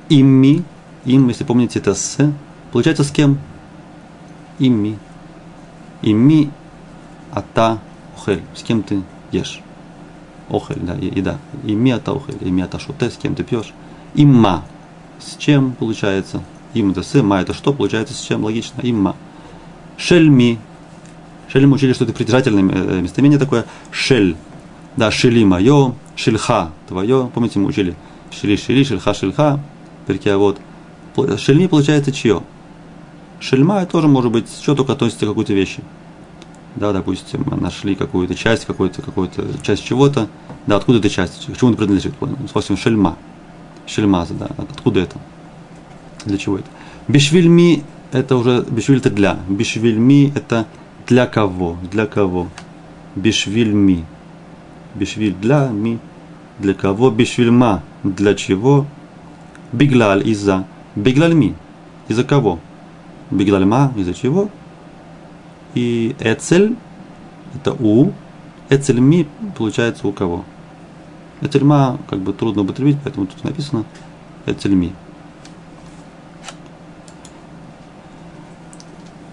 Имми, 0.09 0.63
Им, 1.05 1.29
если 1.29 1.43
помните, 1.43 1.79
это 1.79 1.93
с. 1.93 2.17
Получается 2.71 3.03
с 3.03 3.11
кем? 3.11 3.39
Имми. 4.59 4.97
Имми 6.01 6.49
ата 7.31 7.79
ухель. 8.17 8.41
С 8.55 8.63
кем 8.63 8.83
ты 8.83 9.01
ешь? 9.31 9.61
Охель, 10.49 10.79
да, 10.81 10.93
еда. 10.95 11.37
Имми 11.63 11.91
ата 11.91 12.13
ухель. 12.13 12.37
Имми 12.41 12.61
ата 12.61 12.79
шуте, 12.79 13.09
с 13.09 13.17
кем 13.17 13.35
ты 13.35 13.43
пьешь? 13.43 13.73
Имма. 14.15 14.65
С 15.19 15.37
чем 15.37 15.73
получается? 15.73 16.43
Им 16.73 16.91
это 16.91 17.03
с, 17.03 17.21
ма 17.21 17.41
это 17.41 17.53
что? 17.53 17.73
Получается 17.73 18.13
с 18.13 18.19
чем? 18.19 18.43
Логично. 18.43 18.81
Имма. 18.83 19.15
Шельми. 19.97 20.59
Шель 21.47 21.65
мы 21.65 21.75
учили, 21.75 21.93
что 21.93 22.03
это 22.03 22.13
притяжательное 22.13 22.63
э, 22.63 23.01
местоимение 23.01 23.39
такое. 23.39 23.65
Шель. 23.91 24.35
Да, 24.95 25.11
шели 25.11 25.43
мое, 25.43 25.93
шельха 26.15 26.71
твое. 26.87 27.29
Помните, 27.33 27.59
мы 27.59 27.67
учили. 27.67 27.95
Шели, 28.31 28.55
шели, 28.55 28.83
шельха, 28.83 29.13
шельха. 29.13 29.59
Перкия 30.07 30.37
вот. 30.37 30.59
Шельми 31.37 31.67
получается 31.67 32.11
чье? 32.11 32.41
Шельма 33.39 33.85
тоже 33.85 34.07
может 34.07 34.31
быть, 34.31 34.49
что 34.49 34.73
только 34.73 34.93
относится 34.93 35.25
к 35.25 35.29
какой-то 35.29 35.53
вещи. 35.53 35.83
Да, 36.75 36.93
допустим, 36.93 37.43
нашли 37.59 37.95
какую-то 37.95 38.35
часть, 38.35 38.65
какую-то 38.65 39.01
какую 39.01 39.29
часть 39.63 39.83
чего-то. 39.83 40.27
Да, 40.65 40.77
откуда 40.77 40.99
эта 40.99 41.09
часть? 41.09 41.45
К 41.45 41.57
чему 41.57 41.69
она 41.69 41.77
принадлежит? 41.77 42.13
Допустим, 42.19 42.77
шельма. 42.77 43.17
Шельмаза, 43.85 44.33
да. 44.33 44.47
Откуда 44.57 45.01
это? 45.01 45.17
Для 46.25 46.37
чего 46.37 46.57
это? 46.57 46.67
Бишвильми 47.07 47.83
это 48.11 48.35
уже, 48.35 48.65
бишвиль 48.69 48.99
это 48.99 49.09
для. 49.09 49.39
Бишвильми 49.49 50.31
это 50.35 50.67
для 51.07 51.25
кого? 51.25 51.77
Для 51.91 52.05
кого? 52.05 52.47
Бишвильми. 53.15 54.05
Бишвиль 54.95 55.35
для, 55.35 55.67
ми. 55.67 55.99
Для 56.59 56.73
кого? 56.73 57.09
Бишвильма. 57.11 57.83
Для 58.03 58.35
чего? 58.35 58.85
Биглаль 59.71 60.27
из-за. 60.27 60.65
Биглаль 60.95 61.33
ми. 61.33 61.55
Из-за 62.07 62.23
кого? 62.23 62.59
Биглаль 63.31 63.65
ма. 63.65 63.91
Из-за 63.95 64.13
чего? 64.13 64.49
И 65.73 66.15
эцель 66.19 66.75
это 67.55 67.73
у. 67.73 68.13
Эцель 68.69 68.99
ми 68.99 69.27
получается 69.57 70.07
у 70.07 70.11
кого? 70.11 70.45
Эцель 71.41 71.63
ма 71.63 71.97
как 72.09 72.19
бы 72.19 72.33
трудно 72.33 72.63
употребить, 72.63 72.97
поэтому 73.03 73.27
тут 73.27 73.43
написано 73.43 73.85
эцель 74.45 74.73
ми. 74.73 74.93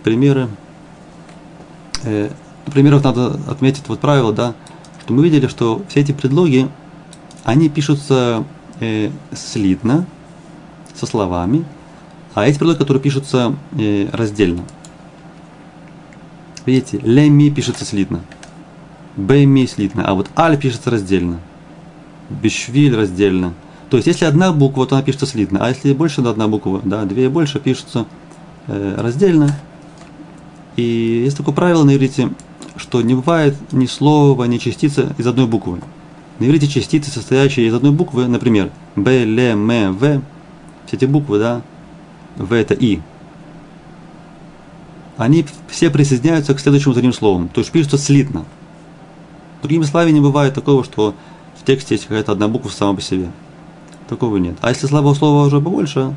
Примеры. 0.03 0.49
Э, 2.03 2.31
примеров 2.73 3.05
надо 3.05 3.39
отметить 3.49 3.89
вот 3.89 4.01
правило, 4.01 4.33
да, 4.33 4.55
что 5.01 5.15
мы 5.15 5.25
видели, 5.25 5.47
что 5.47 5.83
все 5.89 6.01
эти 6.01 6.13
предлоги, 6.13 6.69
они 7.45 7.69
пишутся 7.69 8.45
э, 8.81 9.11
слитно, 9.33 10.07
со 10.95 11.07
словами, 11.07 11.65
а 12.35 12.47
эти 12.47 12.59
предлоги, 12.59 12.79
которые 12.79 13.03
пишутся 13.03 13.55
э, 13.79 14.09
раздельно. 14.13 14.63
Видите, 16.67 16.99
леми 17.03 17.51
пишется 17.51 17.85
слитно, 17.85 18.21
бэми 19.17 19.67
слитно, 19.67 20.05
а 20.07 20.15
вот 20.15 20.29
аль 20.37 20.59
пишется 20.59 20.91
раздельно, 20.91 21.41
бешвиль 22.31 22.97
раздельно. 22.97 23.55
То 23.91 23.99
есть, 23.99 24.07
если 24.07 24.25
одна 24.25 24.53
буква, 24.53 24.87
то 24.87 24.97
она 24.97 25.05
пишется 25.05 25.27
слитно, 25.27 25.65
а 25.65 25.69
если 25.69 25.93
больше 25.93 26.23
да, 26.23 26.31
одна 26.31 26.49
буква, 26.49 26.81
да, 26.85 27.05
две 27.05 27.27
и 27.27 27.29
больше 27.29 27.61
пишутся 27.61 28.07
э, 28.67 28.95
раздельно. 28.99 29.57
И 30.77 31.23
есть 31.25 31.37
такое 31.37 31.55
правило 31.55 31.85
на 31.85 31.95
иврите, 31.95 32.31
что 32.77 33.03
не 33.03 33.15
бывает 33.15 33.55
ни 33.73 33.87
слова, 33.87 34.45
ни 34.45 34.59
частицы 34.59 35.15
из 35.19 35.27
одной 35.27 35.47
буквы. 35.47 35.81
На 36.39 36.47
иврите 36.47 36.67
частицы, 36.67 37.11
состоящие 37.11 37.69
из 37.69 37.75
одной 37.75 37.93
буквы, 37.93 38.27
например, 38.27 38.71
Б, 38.97 39.23
Л, 39.23 39.39
М, 39.39 39.97
В, 39.97 40.23
эти 40.95 41.05
буквы, 41.05 41.39
да, 41.39 41.63
В 42.37 42.53
это 42.53 42.75
И, 42.75 43.01
они 45.17 45.47
все 45.69 45.91
присоединяются 45.91 46.55
к 46.55 46.61
следующему 46.61 46.95
за 46.95 47.03
ним 47.03 47.13
слову, 47.13 47.49
то 47.53 47.61
есть 47.61 47.71
пишутся 47.71 47.99
слитно. 47.99 48.45
Другими 49.63 49.85
словами, 49.85 50.11
не 50.11 50.21
бывает 50.21 50.55
такого, 50.55 50.85
что 50.85 51.15
в 51.57 51.65
тексте 51.65 51.95
есть 51.95 52.07
какая-то 52.07 52.33
одна 52.33 52.49
буква 52.49 52.69
сама 52.69 52.95
по 52.95 53.01
себе. 53.01 53.31
Такого 54.09 54.37
нет. 54.37 54.57
А 54.61 54.71
если 54.71 54.87
слова 54.87 55.15
слова 55.15 55.47
уже 55.47 55.61
побольше, 55.61 56.15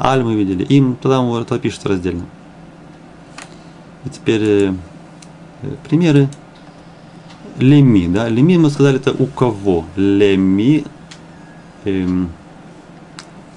аль 0.00 0.22
мы 0.22 0.34
видели, 0.34 0.64
им, 0.64 0.96
тогда 0.96 1.22
это 1.40 1.58
пишется 1.58 1.88
раздельно. 1.88 2.24
И 4.04 4.08
теперь 4.08 4.42
э, 4.42 4.74
примеры. 5.88 6.28
Леми, 7.58 8.08
да, 8.08 8.28
леми 8.28 8.56
мы 8.56 8.70
сказали 8.70 8.96
это 8.96 9.12
у 9.12 9.26
кого. 9.26 9.84
Леми. 9.96 10.84
Эм, 11.84 12.30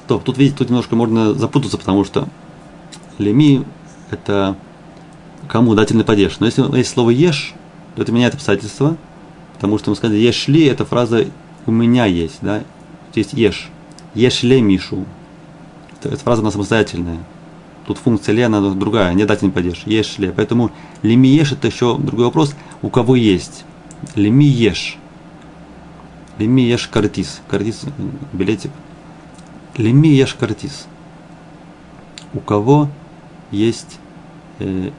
то, 0.07 0.19
тут, 0.19 0.37
видите, 0.37 0.57
тут 0.57 0.69
немножко 0.69 0.95
можно 0.95 1.33
запутаться, 1.33 1.77
потому 1.77 2.03
что 2.03 2.27
леми 3.17 3.65
это 4.11 4.55
кому 5.47 5.75
дательный 5.75 6.03
падеж. 6.03 6.39
Но 6.39 6.45
если 6.45 6.77
есть 6.77 6.91
слово 6.91 7.11
ешь, 7.11 7.53
то 7.95 8.01
это 8.01 8.11
меняет 8.11 8.35
обстоятельства, 8.35 8.97
потому 9.53 9.77
что 9.77 9.89
мы 9.89 9.95
сказали 9.95 10.17
ешь 10.17 10.47
ли, 10.47 10.65
эта 10.65 10.85
фраза 10.85 11.25
у 11.65 11.71
меня 11.71 12.05
есть, 12.05 12.37
да, 12.41 12.63
есть 13.13 13.33
ешь. 13.33 13.69
Ешь 14.13 14.43
ли 14.43 14.61
Мишу. 14.61 15.05
Это, 15.93 16.09
эта 16.09 16.23
фраза 16.23 16.41
она 16.41 16.51
самостоятельная. 16.51 17.19
Тут 17.85 17.97
функция 17.97 18.33
ли, 18.33 18.41
она 18.41 18.61
другая, 18.71 19.13
не 19.13 19.25
дательный 19.25 19.51
падеж. 19.51 19.83
Ешь 19.85 20.17
ли. 20.17 20.31
Поэтому 20.35 20.71
леми 21.01 21.27
ешь 21.27 21.51
это 21.51 21.67
еще 21.67 21.97
другой 21.97 22.25
вопрос, 22.25 22.55
у 22.81 22.89
кого 22.89 23.15
есть. 23.15 23.65
Леми 24.15 24.45
ешь. 24.45 24.97
Леми 26.37 26.61
ешь 26.61 26.87
картис. 26.87 27.41
Картис 27.47 27.81
билетик. 28.33 28.71
Леми 29.77 30.07
ешь 30.07 30.35
картис. 30.35 30.87
У 32.33 32.39
кого 32.39 32.89
есть 33.51 33.99
э, 34.59 34.91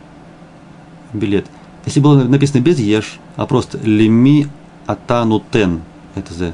билет. 1.12 1.46
Если 1.84 2.00
было 2.00 2.24
написано 2.24 2.60
без 2.60 2.78
ешь, 2.78 3.18
а 3.36 3.46
просто 3.46 3.78
леми 3.78 4.48
атану 4.86 5.42
тен, 5.52 5.82
это 6.14 6.34
за, 6.34 6.52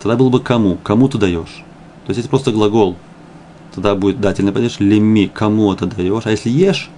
тогда 0.00 0.16
было 0.16 0.28
бы 0.28 0.40
кому, 0.40 0.76
кому 0.76 1.08
ты 1.08 1.18
даешь. 1.18 1.64
То 2.06 2.10
есть 2.10 2.20
это 2.20 2.28
просто 2.28 2.52
глагол, 2.52 2.96
тогда 3.74 3.94
будет 3.94 4.20
дательный 4.20 4.52
падеж, 4.52 4.78
леми, 4.78 5.30
кому 5.32 5.72
это 5.72 5.86
даешь. 5.86 6.26
А 6.26 6.30
если 6.30 6.50
ешь, 6.50 6.90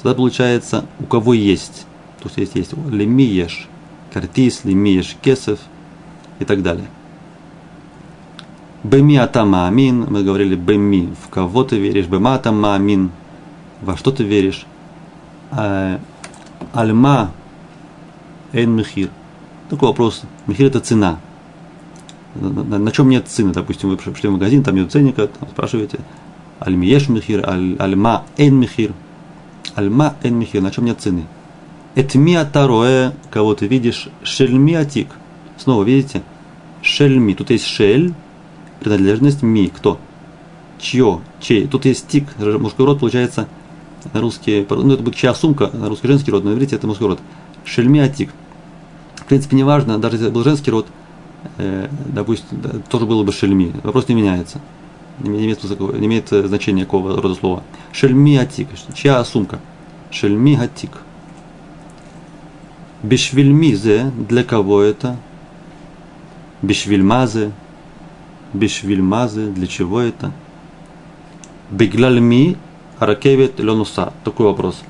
тогда 0.00 0.14
получается 0.14 0.86
у 0.98 1.04
кого 1.04 1.34
есть. 1.34 1.86
То 2.22 2.28
есть 2.28 2.38
есть, 2.38 2.54
есть 2.54 2.72
леми 2.90 3.22
ешь, 3.22 3.68
картис, 4.12 4.64
леми 4.64 4.90
ешь 4.90 5.16
кесов 5.20 5.58
и 6.38 6.44
так 6.44 6.62
далее. 6.62 6.86
Беми 8.84 9.16
атама 9.16 9.66
амин, 9.66 10.06
мы 10.10 10.22
говорили 10.22 10.54
беми, 10.56 11.08
в 11.24 11.30
кого 11.30 11.64
ты 11.64 11.78
веришь, 11.78 12.06
бема 12.06 12.34
атама 12.34 12.74
амин, 12.74 13.10
во 13.80 13.96
что 13.96 14.10
ты 14.10 14.24
веришь. 14.24 14.66
А, 15.50 15.98
альма 16.74 17.30
эн 18.52 18.70
мехир. 18.70 19.08
Такой 19.70 19.88
вопрос. 19.88 20.22
Мехир 20.46 20.66
это 20.66 20.80
цена. 20.80 21.18
На, 22.34 22.78
на, 22.78 22.92
чем 22.92 23.08
нет 23.08 23.26
цены? 23.26 23.54
Допустим, 23.54 23.88
вы 23.88 23.96
пришли 23.96 24.28
в 24.28 24.32
магазин, 24.32 24.62
там 24.62 24.74
нет 24.74 24.92
ценника, 24.92 25.28
там 25.28 25.48
спрашиваете, 25.48 26.00
альмиеш 26.58 27.08
мехир, 27.08 27.48
аль, 27.48 27.76
альма 27.78 28.24
эн 28.36 28.54
мехир. 28.54 28.92
Альма 29.76 30.14
эн 30.22 30.34
мехир, 30.34 30.60
на 30.60 30.70
чем 30.70 30.84
нет 30.84 31.00
цены? 31.00 31.24
Этмия 31.94 32.44
тароэ, 32.44 33.12
кого 33.30 33.54
ты 33.54 33.66
видишь, 33.66 34.08
шельми 34.22 34.74
атик. 34.74 35.08
Снова 35.56 35.84
видите? 35.84 36.22
Шельми. 36.82 37.34
Тут 37.34 37.50
есть 37.50 37.64
шель, 37.64 38.12
принадлежность 38.84 39.42
ми. 39.42 39.68
Кто? 39.68 39.98
Чье? 40.78 41.20
Чей? 41.40 41.66
Тут 41.66 41.86
есть 41.86 42.06
тик, 42.06 42.28
мужской 42.38 42.86
род 42.86 43.00
получается 43.00 43.48
на 44.12 44.20
русский, 44.20 44.66
ну 44.68 44.92
это 44.92 45.02
будет 45.02 45.16
чья 45.16 45.34
сумка, 45.34 45.70
на 45.72 45.88
русский 45.88 46.08
женский 46.08 46.30
род, 46.30 46.44
но 46.44 46.50
на 46.50 46.54
иврите 46.54 46.76
это 46.76 46.86
мужской 46.86 47.08
род. 47.08 47.20
Шельми 47.64 48.00
атик. 48.00 48.30
В 49.16 49.24
принципе, 49.24 49.56
неважно, 49.56 49.98
даже 49.98 50.16
если 50.16 50.28
был 50.28 50.44
женский 50.44 50.70
род, 50.70 50.86
э, 51.56 51.88
допустим, 52.06 52.60
да, 52.60 52.70
тоже 52.90 53.06
было 53.06 53.24
бы 53.24 53.32
шельми. 53.32 53.72
Вопрос 53.82 54.08
не 54.08 54.14
меняется. 54.14 54.60
Не 55.20 55.44
имеет, 55.44 55.62
не 55.64 56.06
имеет 56.06 56.28
значения 56.28 56.84
какого 56.84 57.20
рода 57.22 57.34
слова. 57.34 57.62
Шельми 57.92 58.36
атик. 58.36 58.68
Чья 58.94 59.24
сумка? 59.24 59.60
Шельми 60.10 60.56
атик. 60.56 60.90
Бешвильмизе, 63.02 64.12
для 64.28 64.44
кого 64.44 64.82
это? 64.82 65.16
Бешвильмазе, 66.62 67.52
бешвильмазе, 68.54 69.46
для 69.48 69.66
чего 69.66 70.00
это? 70.00 70.32
Беглальми, 71.70 72.56
ракевет 72.98 73.58
ленуса. 73.58 74.12
Такой 74.24 74.46
вопрос. 74.46 74.82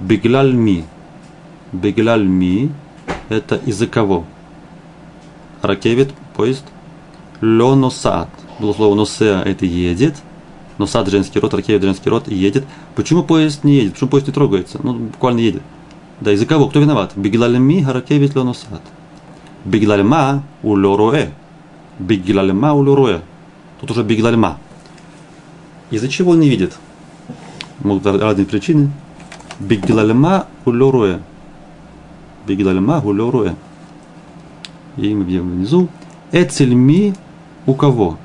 Беглальми. 0.00 0.84
Беглальми– 1.72 2.72
это 3.28 3.56
из-за 3.56 3.86
кого? 3.86 4.24
Ракевет, 5.60 6.14
поезд. 6.36 6.64
Ленусат. 7.40 8.30
Было 8.58 8.72
слово 8.72 8.94
носеа– 8.94 9.42
это 9.44 9.66
едет. 9.66 10.16
Носат– 10.78 11.08
женский 11.10 11.40
род, 11.40 11.52
ракевет– 11.54 11.82
женский 11.82 12.08
род, 12.08 12.28
едет. 12.28 12.64
Почему 12.94 13.22
поезд 13.22 13.64
не 13.64 13.74
едет? 13.74 13.94
Почему 13.94 14.10
поезд 14.10 14.28
не 14.28 14.32
трогается? 14.32 14.80
Ну, 14.82 14.94
буквально 14.94 15.40
едет. 15.40 15.62
Да, 16.20 16.32
из-за 16.32 16.46
кого? 16.46 16.68
Кто 16.68 16.80
виноват? 16.80 17.12
Беглальми, 17.16 17.84
ракевет 17.84 18.34
ленусат. 18.34 18.82
Беглальма 19.64 20.42
у 20.62 20.72
лороэ. 20.74 21.30
Беглальма 21.98 22.72
у 22.74 22.82
лороэ. 22.82 23.20
Тут 23.80 23.90
уже 23.90 24.02
беглальма. 24.02 24.58
Из-за 25.90 26.08
чего 26.08 26.32
он 26.32 26.40
не 26.40 26.48
видит? 26.48 26.76
Могут 27.80 28.06
разные 28.06 28.46
причины. 28.46 28.90
Бигдалма 29.58 30.46
улеруя. 30.64 31.20
Бигдалма 32.46 33.00
улеруя. 33.00 33.56
И 34.96 35.14
мы 35.14 35.24
видим 35.24 35.50
внизу. 35.50 35.88
Эцельми 36.32 37.14
у 37.66 37.74
кого? 37.74 38.18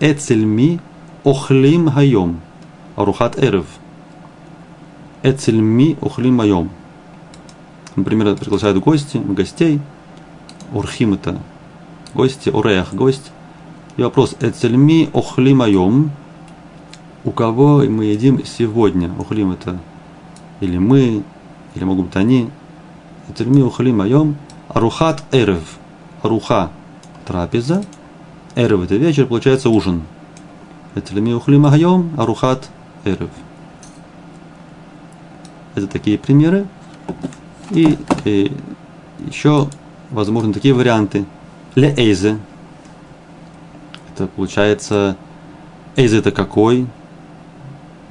Эцельми 0.00 0.80
охлим 1.24 1.90
хайом. 1.90 2.40
Арухат 2.96 3.38
эрев. 3.38 3.66
Эцельми 5.22 5.96
охлим 6.00 6.38
хайом. 6.38 6.70
Например, 7.96 8.36
приглашают 8.36 8.78
гости, 8.78 9.16
гостей. 9.16 9.80
Урхим 10.72 11.14
это 11.14 11.38
гости, 12.18 12.50
ореях 12.50 12.92
гость. 12.92 13.30
И 13.96 14.02
вопрос, 14.02 14.34
эцельми 14.40 15.08
охлим 15.12 15.62
айом, 15.62 16.10
у 17.24 17.30
кого 17.30 17.84
мы 17.84 18.06
едим 18.06 18.44
сегодня? 18.44 19.08
Охлим 19.20 19.52
это 19.52 19.78
или 20.60 20.78
мы, 20.78 21.22
или 21.76 21.84
могут 21.84 22.06
быть 22.06 22.16
они. 22.16 22.50
Эцельми 23.28 23.62
охлим 23.64 24.00
айом, 24.00 24.36
арухат 24.68 25.22
эрев, 25.30 25.78
аруха 26.22 26.70
трапеза, 27.24 27.84
эрев 28.56 28.82
это 28.82 28.96
вечер, 28.96 29.26
получается 29.26 29.70
ужин. 29.70 30.02
Эцельми 30.96 31.32
охлим 31.36 31.66
айом, 31.66 32.10
арухат 32.18 32.68
эрев. 33.04 33.30
Это 35.76 35.86
такие 35.86 36.18
примеры. 36.18 36.66
И, 37.70 37.96
и 38.24 38.50
еще 39.24 39.68
возможны 40.10 40.52
такие 40.52 40.74
варианты. 40.74 41.24
Ле 41.78 41.94
эйзе. 41.96 42.40
Это 44.12 44.26
получается, 44.26 45.16
эйзе 45.94 46.18
это 46.18 46.32
какой? 46.32 46.88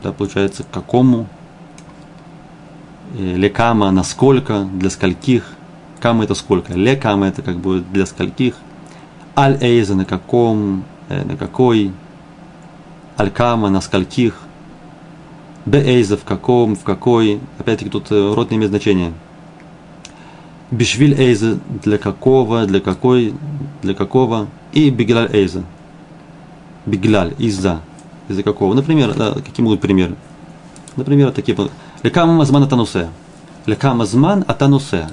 Да, 0.01 0.13
получается, 0.13 0.63
к 0.63 0.69
какому? 0.69 1.27
Ле 3.13 3.49
кама 3.49 3.91
насколько, 3.91 4.61
для 4.61 4.89
скольких. 4.89 5.51
Кама 5.99 6.23
это 6.23 6.33
сколько? 6.33 6.75
Ле 6.75 6.95
кама 6.95 7.27
это 7.27 7.41
как 7.41 7.57
бы 7.57 7.81
для 7.91 8.05
скольких. 8.05 8.55
Аль 9.35 9.57
эйзе 9.59 9.95
на 9.95 10.05
каком, 10.05 10.85
э, 11.09 11.25
на 11.25 11.35
какой. 11.35 11.91
Аль 13.19 13.31
кама 13.31 13.69
на 13.69 13.81
скольких. 13.81 14.35
Б 15.65 15.79
эйзе 15.79 16.15
в 16.15 16.23
каком, 16.23 16.77
в 16.77 16.83
какой. 16.85 17.41
Опять-таки 17.59 17.89
тут 17.89 18.13
э, 18.13 18.33
род 18.33 18.49
не 18.49 18.55
имеет 18.55 18.69
значения. 18.69 19.11
Бишвиль 20.71 21.13
Эйза 21.19 21.59
для 21.83 21.97
какого, 21.97 22.65
для 22.65 22.81
какой, 22.81 23.33
для 23.81 23.93
какого, 23.93 24.47
и 24.73 24.89
Бигилаль 24.89 25.29
Эйза. 25.31 25.63
Бигилаль 26.85 27.33
из-за, 27.37 27.81
из-за 28.27 28.43
какого. 28.43 28.73
Например, 28.73 29.13
да, 29.13 29.33
какие 29.33 29.63
будут 29.63 29.81
примеры? 29.81 30.15
Например, 30.95 31.31
такие. 31.31 31.57
Лекама 32.03 32.43
зман 32.43 32.63
атанусе. 32.63 33.09
Лекама 33.65 34.05
зман 34.05 34.43
атанусе. 34.47 35.09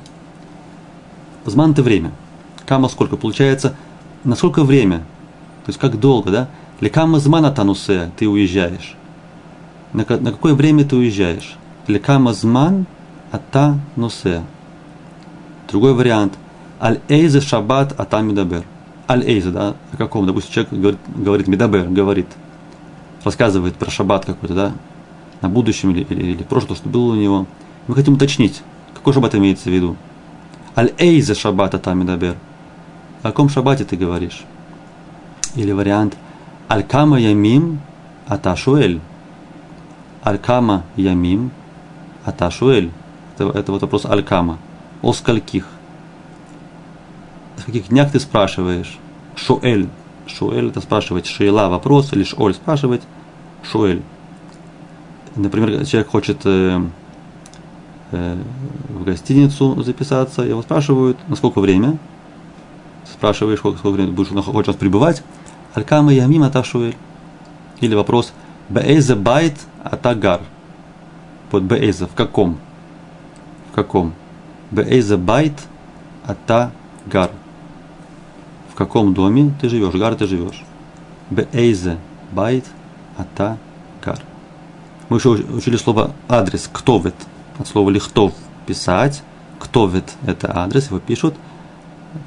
Зман 1.44 1.72
это 1.72 1.82
время. 1.82 2.12
Кама 2.66 2.88
сколько? 2.88 3.16
Получается, 3.16 3.76
на 4.24 4.34
сколько 4.34 4.64
время? 4.64 4.98
То 5.64 5.70
есть 5.70 5.78
как 5.78 6.00
долго, 6.00 6.30
да? 6.30 6.48
לכמה 6.80 7.20
זמן 7.20 7.44
אתה 7.46 7.70
נוסע, 7.70 8.10
ты 8.16 8.28
уезжаешь. 8.28 8.96
На, 9.92 10.04
на 10.08 10.32
какое 10.32 10.54
время 10.54 10.84
ты 10.84 10.96
уезжаешь? 10.96 11.56
לכמה 11.86 12.32
זמן 12.32 12.86
אתה 13.30 13.72
נוסע. 13.72 14.42
Другой 15.68 15.94
вариант. 15.94 16.34
על 16.80 17.00
איזה 17.00 17.40
שבת 17.40 17.98
אתה 17.98 18.28
מדבר. 18.28 18.64
על 19.08 19.20
איזה, 19.20 19.50
да, 19.50 19.74
о 19.92 19.96
каком, 19.96 20.26
допустим, 20.26 20.52
человек 20.52 20.72
говорит, 20.72 21.00
говорит 21.16 21.48
מדבר, 21.48 21.88
говорит, 21.88 22.26
рассказывает 23.22 23.74
про 23.76 23.90
Шаббат 23.90 24.24
какой-то, 24.24 24.54
да, 24.54 24.72
на 25.40 25.48
будущем 25.48 25.90
или, 25.90 26.02
или, 26.04 26.32
или 26.32 26.42
прошлое, 26.42 26.76
что 26.76 26.88
было 26.88 27.12
у 27.12 27.16
него. 27.16 27.46
Мы 27.86 27.94
хотим 27.94 28.14
уточнить, 28.14 28.62
какой 28.94 29.12
Шаббат 29.12 29.34
имеется 29.34 29.64
в 29.64 29.72
виду. 29.72 29.96
Аль-Эйзе 30.76 31.34
Шаббат 31.34 31.74
Атам 31.74 32.00
Медабер. 32.00 32.36
О 33.22 33.28
каком 33.28 33.48
Шаббате 33.48 33.84
ты 33.84 33.96
говоришь? 33.96 34.44
Или 35.54 35.72
вариант 35.72 36.16
Аль-Кама 36.70 37.18
Ямим 37.18 37.80
Аташуэль. 38.26 39.00
Аль-Кама 40.24 40.84
Ямим 40.96 41.50
Аташуэль. 42.24 42.90
Это, 43.34 43.50
это 43.50 43.72
вот 43.72 43.82
вопрос 43.82 44.04
Аль-Кама 44.04 44.58
о 45.04 45.12
скольких? 45.12 45.66
О 47.58 47.62
каких 47.62 47.88
днях 47.88 48.10
ты 48.10 48.18
спрашиваешь? 48.18 48.98
Шуэль. 49.36 49.88
Шуэль 50.26 50.68
это 50.68 50.80
спрашивать 50.80 51.26
шейла 51.26 51.68
вопрос 51.68 52.12
или 52.14 52.24
шоль 52.24 52.54
спрашивать 52.54 53.02
шуэль. 53.62 54.02
Например, 55.36 55.84
человек 55.84 56.08
хочет 56.08 56.40
э, 56.44 56.80
э, 58.12 58.36
в 58.88 59.04
гостиницу 59.04 59.82
записаться, 59.82 60.42
его 60.42 60.62
спрашивают, 60.62 61.18
на 61.28 61.36
сколько 61.36 61.60
время? 61.60 61.98
Спрашиваешь, 63.12 63.58
сколько, 63.58 63.78
сколько 63.78 63.96
времени 63.96 64.12
будешь 64.12 64.44
хочешь 64.44 64.76
пребывать? 64.76 65.22
על 65.74 65.87
כמה 65.87 66.12
ימים 66.14 66.44
אתה 66.44 66.62
שואל. 66.62 66.96
Или 67.80 67.94
вопрос 67.94 68.32
באיזה 68.70 69.16
בית 69.16 69.58
אתה 69.82 70.11
גר. 70.11 70.40
Под 71.50 71.64
באיזה, 71.64 72.06
в 72.06 72.14
каком? 72.14 72.58
В 73.70 73.74
каком? 73.74 74.14
באיזה 74.70 75.18
בית 75.18 75.66
אתה 76.26 76.72
גר. 77.06 77.30
В 78.72 78.74
каком 78.74 79.14
доме 79.14 79.52
ты 79.60 79.68
живешь? 79.68 79.94
גר 79.94 80.14
ты 80.14 80.26
живешь. 80.26 80.64
באיזה 81.30 81.98
בית 82.32 82.64
ата 83.16 83.58
гар. 84.04 84.20
Мы 85.08 85.18
еще 85.18 85.30
учили 85.30 85.76
слово 85.76 86.12
адрес, 86.28 86.68
ктовет, 86.72 87.14
от 87.58 87.68
слова 87.68 87.90
лихтов, 87.90 88.32
писать. 88.66 89.22
Ктовет– 89.60 90.14
это 90.26 90.56
адрес, 90.56 90.88
его 90.88 90.98
пишут. 90.98 91.34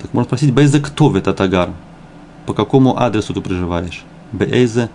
Так 0.01 0.13
можно 0.13 0.27
спросить, 0.27 0.53
бейзе 0.53 0.79
ктовет 0.79 1.27
атагар. 1.27 1.71
По 2.45 2.53
какому 2.53 2.97
адресу 2.97 3.33
ты 3.33 3.41
проживаешь? 3.41 4.03
Бейзе 4.31 4.89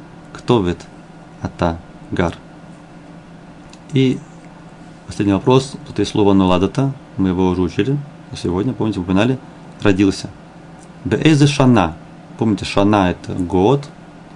ата 1.42 1.78
гар. 2.10 2.34
И 3.92 4.18
последний 5.06 5.34
вопрос. 5.34 5.74
Тут 5.86 5.98
есть 5.98 6.12
слово 6.12 6.32
ноладата 6.32 6.92
мы 7.16 7.30
его 7.30 7.48
уже 7.48 7.62
учили 7.62 7.98
сегодня, 8.36 8.72
помните, 8.72 9.00
упоминали, 9.00 9.38
родился. 9.82 10.30
Беэзе 11.04 11.46
шана. 11.46 11.94
Помните, 12.38 12.64
шана 12.64 13.10
это 13.10 13.34
год, 13.34 13.88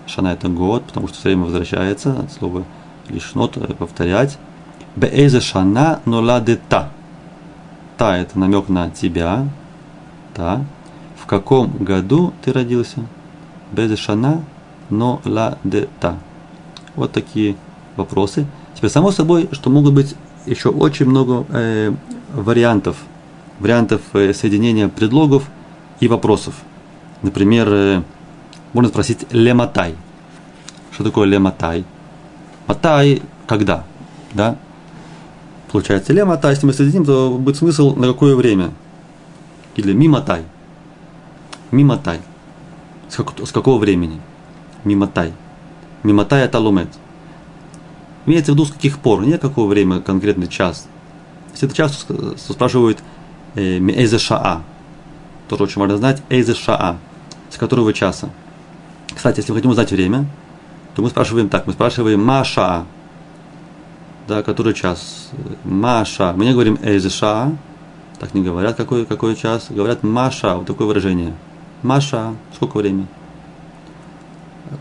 шана 0.07 0.29
это 0.29 0.49
год, 0.49 0.85
потому 0.85 1.09
что 1.09 1.17
все 1.19 1.29
время 1.29 1.45
возвращается 1.45 2.21
от 2.21 2.33
слова 2.33 2.65
лишь 3.09 3.35
нот 3.35 3.57
э, 3.57 3.75
повторять. 3.75 4.39
Беэзе 4.97 5.41
шана 5.41 6.01
ноладета. 6.05 6.91
Та 7.97 8.17
это 8.19 8.39
намек 8.39 8.69
на 8.69 8.91
тебя. 8.91 9.47
Та. 10.35 10.65
В 11.17 11.27
каком 11.27 11.71
году 11.79 12.33
ты 12.45 12.53
родился? 12.53 13.01
Беэзе 13.73 13.97
шана 13.97 14.43
ноладета. 14.91 16.17
Вот 16.95 17.13
такие 17.13 17.57
вопросы. 17.97 18.47
Теперь, 18.75 18.91
само 18.91 19.11
собой, 19.11 19.49
что 19.53 19.71
могут 19.71 19.95
быть 19.95 20.15
еще 20.47 20.69
очень 20.69 21.07
много 21.07 21.45
э, 21.51 21.93
вариантов, 22.33 22.97
вариантов 23.61 24.03
э, 24.13 24.33
соединения 24.33 24.89
предлогов 24.89 25.49
и 26.01 26.09
вопросов. 26.09 26.55
Например, 27.23 27.69
э, 27.71 28.03
можно 28.73 28.91
спросить 28.91 29.27
лематай. 29.31 29.95
Что 30.93 31.05
такое 31.05 31.27
лематай? 31.27 31.85
Матай 32.67 33.23
когда? 33.47 33.85
Да? 34.33 34.57
Получается, 35.71 36.13
лематай, 36.13 36.53
если 36.53 36.67
мы 36.67 36.73
соединим, 36.73 37.05
то 37.05 37.37
будет 37.39 37.57
смысл 37.57 37.95
на 37.97 38.07
какое 38.07 38.35
время? 38.35 38.71
Или 39.77 39.93
миматай. 39.93 40.43
Миматай. 41.71 42.21
С, 43.09 43.17
как, 43.17 43.33
с 43.47 43.53
какого 43.53 43.79
времени? 43.79 44.21
Миматай. 44.85 45.33
Миматай 46.03 46.45
это 46.45 46.59
лумет. 46.59 46.89
Имеется 48.27 48.53
в 48.53 48.55
виду 48.55 48.65
с 48.65 48.73
каких 48.73 48.99
пор, 48.99 49.25
не 49.27 49.39
какого 49.39 49.69
времени, 49.69 50.01
конкретный 50.01 50.49
час. 50.49 50.89
Если 51.57 51.69
это 51.69 51.75
часто 51.75 52.37
спрашивают 52.37 52.99
э, 53.55 53.79
Эйзе 53.79 54.19
Шаа, 54.19 54.63
тоже 55.49 55.63
очень 55.63 55.81
важно 55.81 55.97
знать, 55.97 56.23
Эйзе 56.29 56.53
Шаа, 56.53 56.99
с 57.49 57.57
которого 57.57 57.95
часа. 57.95 58.29
Кстати, 59.15 59.39
если 59.39 59.53
мы 59.53 59.59
хотим 59.59 59.71
узнать 59.71 59.91
время, 59.91 60.27
то 60.95 61.01
мы 61.01 61.09
спрашиваем 61.09 61.49
так, 61.49 61.67
мы 61.67 61.73
спрашиваем 61.73 62.23
Маша, 62.23 62.85
да, 64.29 64.43
который 64.43 64.75
час, 64.75 65.31
Маша. 65.65 66.35
Мы 66.37 66.45
не 66.45 66.53
говорим 66.53 66.79
Эйзе 66.83 67.09
Шаа, 67.09 67.57
так 68.19 68.35
не 68.35 68.43
говорят, 68.43 68.77
какой, 68.77 69.07
какой 69.07 69.35
час, 69.35 69.69
говорят 69.71 70.03
Маша, 70.03 70.57
вот 70.57 70.67
такое 70.67 70.87
выражение. 70.87 71.33
Маша, 71.83 72.35
сколько 72.55 72.77
времени? 72.77 73.07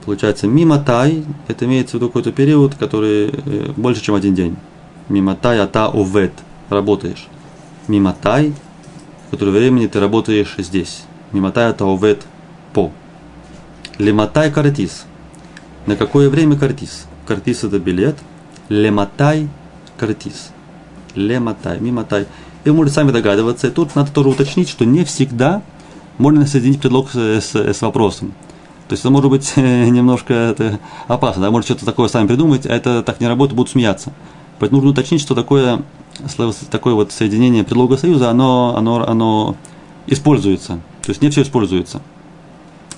Получается, 0.03 0.45
мимо 0.47 0.77
тай, 0.79 1.23
это 1.47 1.63
имеется 1.63 1.91
в 1.91 1.93
виду 1.95 2.07
какой-то 2.07 2.33
период, 2.33 2.75
который 2.75 3.29
э, 3.29 3.71
больше, 3.77 4.01
чем 4.01 4.15
один 4.15 4.35
день. 4.35 4.57
Мимо 5.07 5.35
тай, 5.35 5.61
а 5.61 5.67
та 5.67 5.87
увет, 5.87 6.33
работаешь. 6.69 7.27
Мимо 7.87 8.13
тай, 8.13 8.53
которое 9.31 9.51
времени 9.51 9.87
ты 9.87 9.99
работаешь 9.99 10.55
здесь. 10.57 11.03
Мимо 11.31 11.51
тай, 11.51 11.69
а 11.69 11.73
та 11.73 11.85
увет 11.85 12.25
по. 12.73 12.91
Лиматай 13.97 14.51
картис. 14.51 15.05
На 15.85 15.95
какое 15.95 16.29
время 16.29 16.57
картис? 16.57 17.05
Картис 17.25 17.63
это 17.63 17.79
билет. 17.79 18.17
Лематай 18.69 19.47
картис. 19.97 20.49
Лематай, 21.15 21.79
миматай. 21.79 22.27
И 22.63 22.69
вы 22.69 22.75
можете 22.75 22.95
сами 22.95 23.11
догадываться. 23.11 23.67
И 23.67 23.71
тут 23.71 23.95
надо 23.95 24.11
тоже 24.11 24.29
уточнить, 24.29 24.69
что 24.69 24.85
не 24.85 25.05
всегда 25.05 25.61
можно 26.17 26.45
соединить 26.45 26.81
предлог 26.81 27.11
с, 27.11 27.15
с, 27.15 27.55
с 27.55 27.81
вопросом. 27.81 28.33
То 28.87 28.93
есть 28.93 29.01
это 29.01 29.09
может 29.09 29.29
быть 29.29 29.53
немножко 29.55 30.33
это 30.33 30.79
опасно, 31.07 31.43
да, 31.43 31.51
может 31.51 31.65
что-то 31.65 31.85
такое 31.85 32.07
сами 32.07 32.27
придумать, 32.27 32.65
а 32.65 32.73
это 32.73 33.01
так 33.01 33.19
не 33.19 33.27
работает, 33.27 33.55
будут 33.55 33.71
смеяться. 33.71 34.13
Поэтому 34.59 34.81
нужно 34.81 34.91
уточнить, 34.91 35.21
что 35.21 35.35
такое, 35.35 35.81
такое 36.69 36.93
вот 36.93 37.11
соединение 37.11 37.63
предлога 37.63 37.97
союза, 37.97 38.29
оно, 38.29 38.75
оно, 38.77 39.07
оно 39.07 39.55
используется. 40.07 40.79
То 41.01 41.11
есть 41.11 41.21
не 41.21 41.29
все 41.29 41.41
используется. 41.41 42.01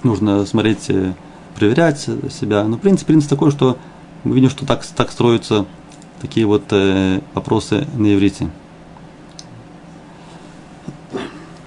Нужно 0.03 0.45
смотреть, 0.45 0.89
э, 0.89 1.13
проверять 1.55 1.99
себя. 1.99 2.63
Но 2.63 2.77
принцип, 2.77 3.07
принцип 3.07 3.29
такой, 3.29 3.51
что 3.51 3.77
мы 4.23 4.35
видим, 4.35 4.49
что 4.49 4.65
так, 4.65 4.85
так 4.85 5.11
строятся 5.11 5.65
такие 6.21 6.45
вот 6.45 6.63
э, 6.71 7.21
вопросы 7.33 7.87
на 7.95 8.13
иврите. 8.13 8.49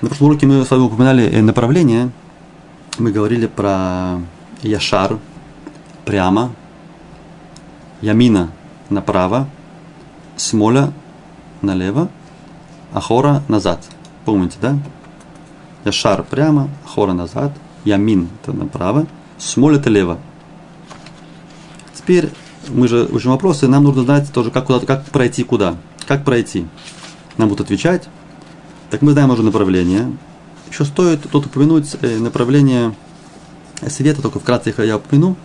На 0.00 0.08
прошлом 0.08 0.28
уроке 0.28 0.46
мы 0.46 0.64
с 0.64 0.70
вами 0.70 0.82
упоминали 0.82 1.24
э, 1.24 1.42
направление. 1.42 2.10
Мы 2.98 3.12
говорили 3.12 3.46
про 3.46 4.20
Яшар 4.62 5.18
прямо, 6.04 6.52
Ямина 8.00 8.50
направо, 8.88 9.48
Смоля 10.36 10.92
налево, 11.62 12.08
Ахора 12.92 13.42
назад. 13.48 13.86
Помните, 14.24 14.56
да? 14.60 14.78
Яшар 15.84 16.22
прямо, 16.24 16.68
Ахора 16.84 17.12
назад, 17.12 17.52
Ямин 17.84 18.28
это 18.42 18.52
направо, 18.52 19.06
Смоль 19.38 19.76
это 19.76 19.88
лево. 19.88 20.18
Теперь 21.94 22.30
мы 22.68 22.88
же 22.88 23.08
учим 23.10 23.30
вопросы, 23.30 23.68
нам 23.68 23.84
нужно 23.84 24.02
знать 24.02 24.32
тоже, 24.32 24.50
как, 24.50 24.66
куда, 24.66 24.80
как 24.80 25.04
пройти 25.06 25.44
куда. 25.44 25.76
Как 26.06 26.24
пройти. 26.24 26.66
Нам 27.36 27.48
будут 27.48 27.66
отвечать. 27.66 28.08
Так 28.90 29.02
мы 29.02 29.12
знаем 29.12 29.30
уже 29.30 29.42
направление. 29.42 30.12
Еще 30.70 30.84
стоит 30.84 31.28
тут 31.30 31.46
упомянуть 31.46 31.96
э, 32.02 32.18
направление 32.18 32.94
света, 33.88 34.22
только 34.22 34.40
вкратце 34.40 34.70
их 34.70 34.78
я 34.80 34.96
упомяну, 34.96 35.36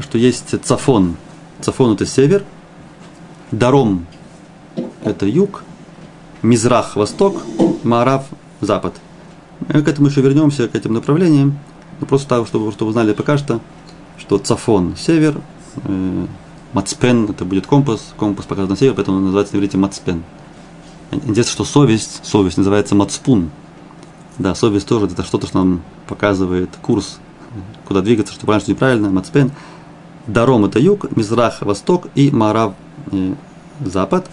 что 0.00 0.18
есть 0.18 0.54
Цафон. 0.64 1.16
Цафон 1.60 1.94
это 1.94 2.06
север, 2.06 2.44
Даром 3.50 4.06
это 5.04 5.26
юг, 5.26 5.64
Мизрах– 6.42 6.94
восток, 6.96 7.42
Марав– 7.84 8.26
запад. 8.60 8.94
Мы 9.68 9.82
к 9.82 9.88
этому 9.88 10.08
еще 10.08 10.20
вернемся, 10.20 10.68
к 10.68 10.74
этим 10.74 10.92
направлениям. 10.92 11.58
Но 12.00 12.06
просто 12.06 12.28
так, 12.28 12.46
чтобы, 12.46 12.72
чтобы 12.72 12.88
вы 12.88 12.92
знали 12.92 13.12
пока 13.12 13.38
что, 13.38 13.60
что 14.18 14.38
Цафон– 14.38 14.96
север, 14.98 15.40
э, 15.84 16.26
Мацпен– 16.72 17.26
это 17.30 17.44
будет 17.44 17.66
компас, 17.66 18.12
компас 18.16 18.46
показан 18.46 18.70
на 18.70 18.76
север, 18.76 18.94
поэтому 18.94 19.20
называется 19.20 19.54
на 19.54 19.58
иврите 19.58 19.78
Мацпен. 19.78 20.22
Интересно, 21.12 21.52
что 21.52 21.64
совесть, 21.64 22.20
совесть 22.24 22.56
называется 22.56 22.94
Мацпун. 22.94 23.50
Да, 24.38 24.54
совесть 24.54 24.88
тоже 24.88 25.06
это 25.06 25.22
что-то, 25.22 25.46
что 25.46 25.58
нам 25.58 25.82
показывает 26.08 26.70
курс, 26.80 27.18
куда 27.86 28.00
двигаться, 28.00 28.32
что 28.32 28.46
правильно, 28.46 28.62
что 28.62 28.72
неправильно, 28.72 29.10
Мацпен. 29.10 29.52
Даром– 30.26 30.64
это 30.66 30.78
юг, 30.78 31.14
Мизрах– 31.16 31.58
восток 31.62 32.08
и 32.14 32.30
Марав 32.30 32.74
э,– 33.12 33.34
запад. 33.84 34.28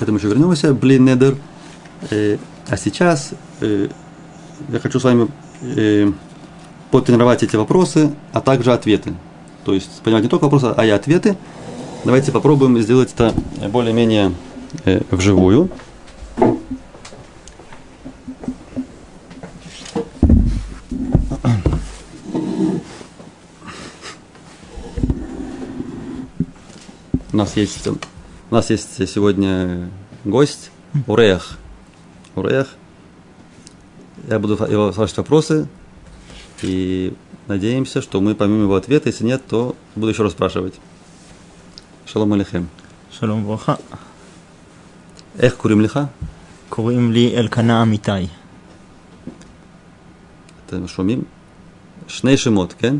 К 0.00 0.02
этому 0.02 0.16
еще 0.16 0.28
вернемся. 0.28 0.72
Блин, 0.72 1.04
недер. 1.04 1.36
Э, 2.08 2.38
а 2.70 2.78
сейчас 2.78 3.32
э, 3.60 3.88
я 4.70 4.80
хочу 4.80 4.98
с 4.98 5.04
вами 5.04 5.28
э, 5.60 6.10
потренировать 6.90 7.42
эти 7.42 7.54
вопросы, 7.56 8.10
а 8.32 8.40
также 8.40 8.72
ответы. 8.72 9.12
То 9.66 9.74
есть 9.74 10.00
понимать 10.00 10.22
не 10.22 10.30
только 10.30 10.44
вопросы, 10.44 10.72
а 10.74 10.86
и 10.86 10.88
ответы. 10.88 11.36
Давайте 12.06 12.32
попробуем 12.32 12.80
сделать 12.80 13.12
это 13.12 13.34
более-менее 13.68 14.32
вживую. 15.10 15.68
У 27.34 27.36
нас 27.36 27.54
есть, 27.54 27.86
у 28.51 28.55
нас 28.55 28.69
есть 28.69 29.07
сегодня 29.07 29.89
гость 30.23 30.71
Урех. 31.07 31.57
Урех. 32.35 32.67
Я 34.29 34.39
буду 34.39 34.53
его 34.65 34.91
спрашивать 34.91 35.17
вопросы, 35.17 35.67
и 36.61 37.13
надеемся, 37.47 38.01
что 38.01 38.21
мы 38.21 38.33
поймем 38.33 38.63
его 38.63 38.75
ответа. 38.75 39.09
Если 39.09 39.25
нет, 39.25 39.41
то 39.47 39.75
буду 39.95 40.11
еще 40.11 40.23
раз 40.23 40.31
спрашивать. 40.31 40.75
Шалом 42.05 42.33
алейхем. 42.33 42.67
שלום 43.11 43.45
וברכה. 43.45 43.75
איך 45.39 45.55
קוראים 45.55 45.81
לך? 45.81 45.99
קוראים 46.69 47.11
לי 47.11 47.37
אלקנה 47.37 47.81
אמיתי. 47.81 48.27
אתם 50.65 50.87
שומעים? 50.87 51.23
שני 52.07 52.37
שמות, 52.37 52.73
כן? 52.73 52.95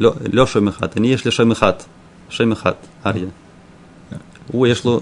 לא, 0.00 0.14
לא 0.32 0.46
שם 0.46 0.68
אחד, 0.68 0.88
אני 0.96 1.08
יש 1.08 1.24
לי 1.24 1.30
שם 1.30 1.50
אחד, 1.50 1.72
שם 2.28 2.52
אחד, 2.52 2.72
אריה. 3.06 3.28
הוא 4.52 4.66
יש 4.66 4.84
לו 4.84 5.00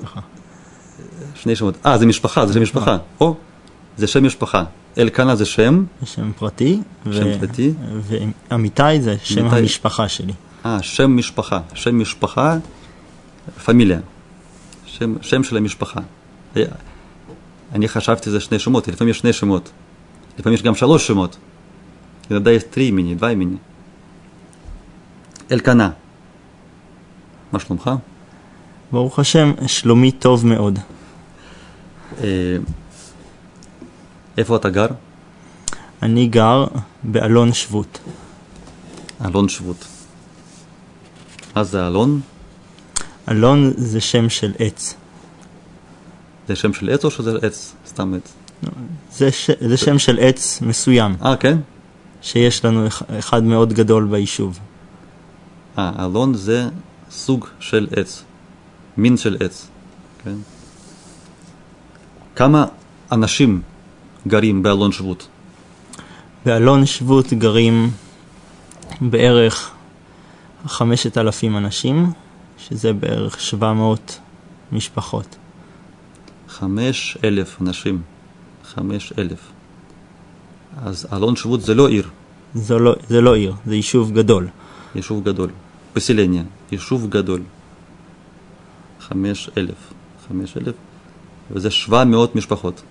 שני 1.34 1.56
שמות. 1.56 1.74
אה, 1.86 1.98
זה 1.98 2.06
משפחה, 2.06 2.46
זה 2.46 2.52
שם 2.54 2.62
משפחה. 2.62 2.96
או, 3.20 3.36
זה 3.96 4.06
שם 4.06 4.24
משפחה. 4.24 4.64
אלקנה 4.98 5.36
זה 5.36 5.44
שם, 5.44 5.84
שם 6.04 6.32
פרטי. 6.38 6.80
שם 7.12 7.38
פרטי. 7.40 7.72
ואמיתי 8.50 9.00
זה 9.00 9.16
שם 9.22 9.40
אמיתי. 9.40 9.56
המשפחה 9.56 10.08
שלי. 10.08 10.32
אה, 10.66 10.82
שם 10.82 11.16
משפחה. 11.16 11.60
שם 11.74 11.98
משפחה, 12.00 12.58
פמיליה. 13.64 14.00
שם, 14.86 15.14
שם 15.22 15.44
של 15.44 15.56
המשפחה. 15.56 16.00
היה- 16.54 16.66
אני 17.72 17.88
חשבתי 17.88 18.30
זה 18.30 18.40
שני 18.40 18.58
שמות, 18.58 18.88
לפעמים 18.88 19.10
יש 19.10 19.18
שני 19.18 19.32
שמות. 19.32 19.70
לפעמים 20.38 20.54
יש 20.54 20.62
גם 20.62 20.74
שלוש 20.74 21.06
שמות. 21.06 21.36
иногда 22.30 22.50
есть 22.52 22.70
три 22.70 22.88
имени, 22.88 23.14
два 23.18 23.32
имени. 23.32 23.56
אלקנה. 25.52 25.90
מה 27.52 27.58
שלומך? 27.58 27.90
ברוך 28.95 29.19
השם, 29.19 29.51
שלומי 29.67 30.11
טוב 30.11 30.45
מאוד. 30.45 30.79
אה, 32.23 32.57
איפה 34.37 34.55
אתה 34.55 34.69
גר? 34.69 34.87
אני 36.01 36.27
גר 36.27 36.65
באלון 37.03 37.53
שבות. 37.53 37.99
אלון 39.25 39.49
שבות. 39.49 39.85
מה 41.55 41.63
זה 41.63 41.87
אלון? 41.87 42.21
אלון 43.31 43.73
זה 43.77 44.01
שם 44.01 44.29
של 44.29 44.53
עץ. 44.59 44.95
זה 46.47 46.55
שם 46.55 46.73
של 46.73 46.89
עץ 46.89 47.05
או 47.05 47.11
שזה 47.11 47.37
עץ? 47.41 47.75
סתם 47.87 48.13
עץ. 48.13 48.33
זה, 49.11 49.31
ש... 49.31 49.49
זה 49.69 49.77
שם 49.77 49.99
של 49.99 50.17
עץ 50.19 50.61
מסוים, 50.61 51.15
אה, 51.25 51.35
כן? 51.37 51.57
שיש 52.21 52.65
לנו 52.65 52.87
אח- 52.87 53.03
אחד 53.19 53.43
מאוד 53.43 53.73
גדול 53.73 54.07
ביישוב. 54.11 54.59
אה, 55.77 55.91
אלון 56.05 56.33
זה 56.33 56.69
סוג 57.11 57.45
של 57.59 57.87
עץ. 57.95 58.23
מין 58.97 59.17
של 59.17 59.37
עץ. 59.39 59.67
כן? 60.23 60.35
כמה 62.35 62.65
אנשים 63.11 63.61
גרים 64.27 64.63
באלון 64.63 64.91
שבות? 64.91 65.27
באלון 66.45 66.85
שבות 66.85 67.33
גרים 67.33 67.91
בערך 69.01 69.71
5,000 70.67 71.57
אנשים, 71.57 72.11
שזה 72.57 72.93
בערך 72.93 73.39
700 73.39 74.19
משפחות. 74.71 75.35
חמש 76.47 77.17
אלף 77.23 77.61
אנשים. 77.61 78.01
חמש 78.63 79.13
אלף. 79.17 79.39
אז 80.83 81.07
אלון 81.13 81.35
שבות 81.35 81.61
זה 81.61 81.73
לא 81.73 81.87
עיר, 81.87 82.09
זה 82.53 82.75
לא, 82.75 82.95
זה 83.07 83.21
לא 83.21 83.35
עיר, 83.35 83.53
זה 83.65 83.75
יישוב 83.75 84.11
גדול. 84.11 84.47
יישוב 84.95 85.23
גדול. 85.23 85.49
פסילניה, 85.93 86.43
יישוב 86.71 87.09
גדול. 87.09 87.41
חמש 89.04 89.50
אלף. 89.56 89.92
חמש 90.28 90.56
אלף. 90.56 90.74
וזה 91.50 91.70
שבע 91.70 92.04
מאות 92.04 92.36
משפחות. 92.36 92.82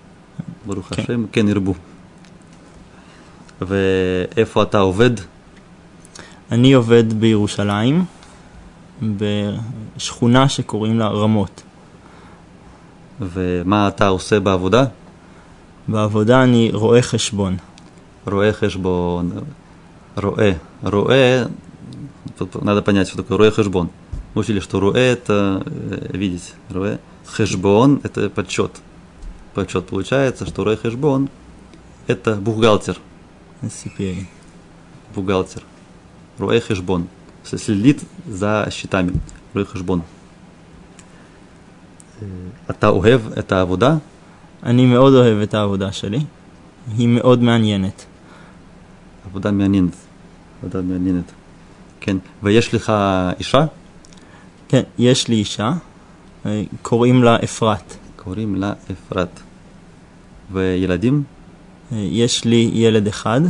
ברוך 0.66 0.86
כן. 0.86 1.02
השם, 1.02 1.26
כן 1.32 1.48
ירבו. 1.48 1.74
ואיפה 3.60 4.62
אתה 4.62 4.78
עובד? 4.78 5.10
אני 6.52 6.72
עובד 6.72 7.12
בירושלים, 7.20 8.04
בשכונה 9.02 10.48
שקוראים 10.48 10.98
לה 10.98 11.08
רמות. 11.08 11.62
ומה 13.20 13.88
אתה 13.88 14.08
עושה 14.08 14.40
בעבודה? 14.40 14.84
בעבודה 15.88 16.42
אני 16.42 16.70
רואה 16.72 17.02
חשבון. 17.02 17.56
רואה 18.26 18.52
חשבון. 18.52 19.30
רואה. 20.16 20.52
רואה, 20.82 21.44
тут 22.40 22.62
надо 22.64 22.82
понять, 22.82 23.08
что 23.08 23.22
такое 23.22 23.38
роэ 23.38 23.50
хешбон. 23.50 23.88
Мы 24.34 24.40
учили, 24.40 24.60
что 24.60 24.80
роэ 24.80 25.12
это 25.12 25.62
э, 25.66 26.16
видеть. 26.16 26.54
Роэ. 26.68 26.98
Хешбон 27.26 28.00
это 28.02 28.30
подсчет. 28.30 28.72
Подсчет 29.54 29.86
получается, 29.86 30.46
что 30.46 30.64
роэ 30.64 30.76
хешбон 30.76 31.28
это 32.06 32.34
бухгалтер. 32.36 32.98
זה 33.62 33.70
סיפר 33.70 34.04
לי. 34.04 34.24
Бухгалтер. 35.14 35.62
Роэ 36.38 36.60
хешбон. 36.60 37.08
следит 37.44 38.04
за 38.28 38.66
счетами, 38.70 39.12
רואה 39.54 39.64
חשבון. 39.64 40.00
אה, 42.22 42.26
אתה 42.70 42.88
אוהב 42.88 43.20
את 43.38 43.52
העבודה? 43.52 43.96
אני 44.62 44.86
מאוד 44.86 45.14
אוהב 45.14 45.38
את 45.38 45.54
העבודה 45.54 45.92
שלי. 45.92 46.18
היא 46.96 47.08
מאוד 47.08 47.42
מעניינת. 47.42 48.04
עבודה 49.26 49.50
מעניינת. 49.50 49.94
עבודה 50.62 50.82
מעניינת. 50.82 51.32
כן. 52.00 52.16
ויש 52.42 52.74
לך 52.74 52.92
אישה? 53.38 53.66
כן, 54.67 54.81
יש 54.97 55.27
לי 55.27 55.35
אישה, 55.35 55.73
אה, 56.45 56.63
קוראים 56.81 57.23
לה 57.23 57.35
אפרת. 57.43 57.97
קוראים 58.15 58.55
לה 58.55 58.73
אפרת. 58.91 59.39
וילדים? 60.51 61.23
אה, 61.91 61.97
יש 61.97 62.45
לי 62.45 62.71
ילד 62.73 63.07
אחד, 63.07 63.41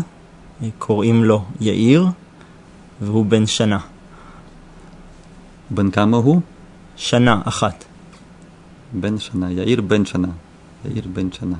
אה, 0.63 0.67
קוראים 0.77 1.23
לו 1.23 1.45
יאיר, 1.61 2.05
והוא 3.01 3.25
בן 3.25 3.45
שנה. 3.45 3.79
בן 5.69 5.91
כמה 5.91 6.17
הוא? 6.17 6.41
שנה 6.95 7.41
אחת. 7.45 7.85
בן 8.93 9.19
שנה. 9.19 9.51
יאיר 9.51 9.81
בן 9.81 10.05
שנה. 10.05 10.27
יאיר 10.85 11.07
בן 11.13 11.31
שנה. 11.31 11.57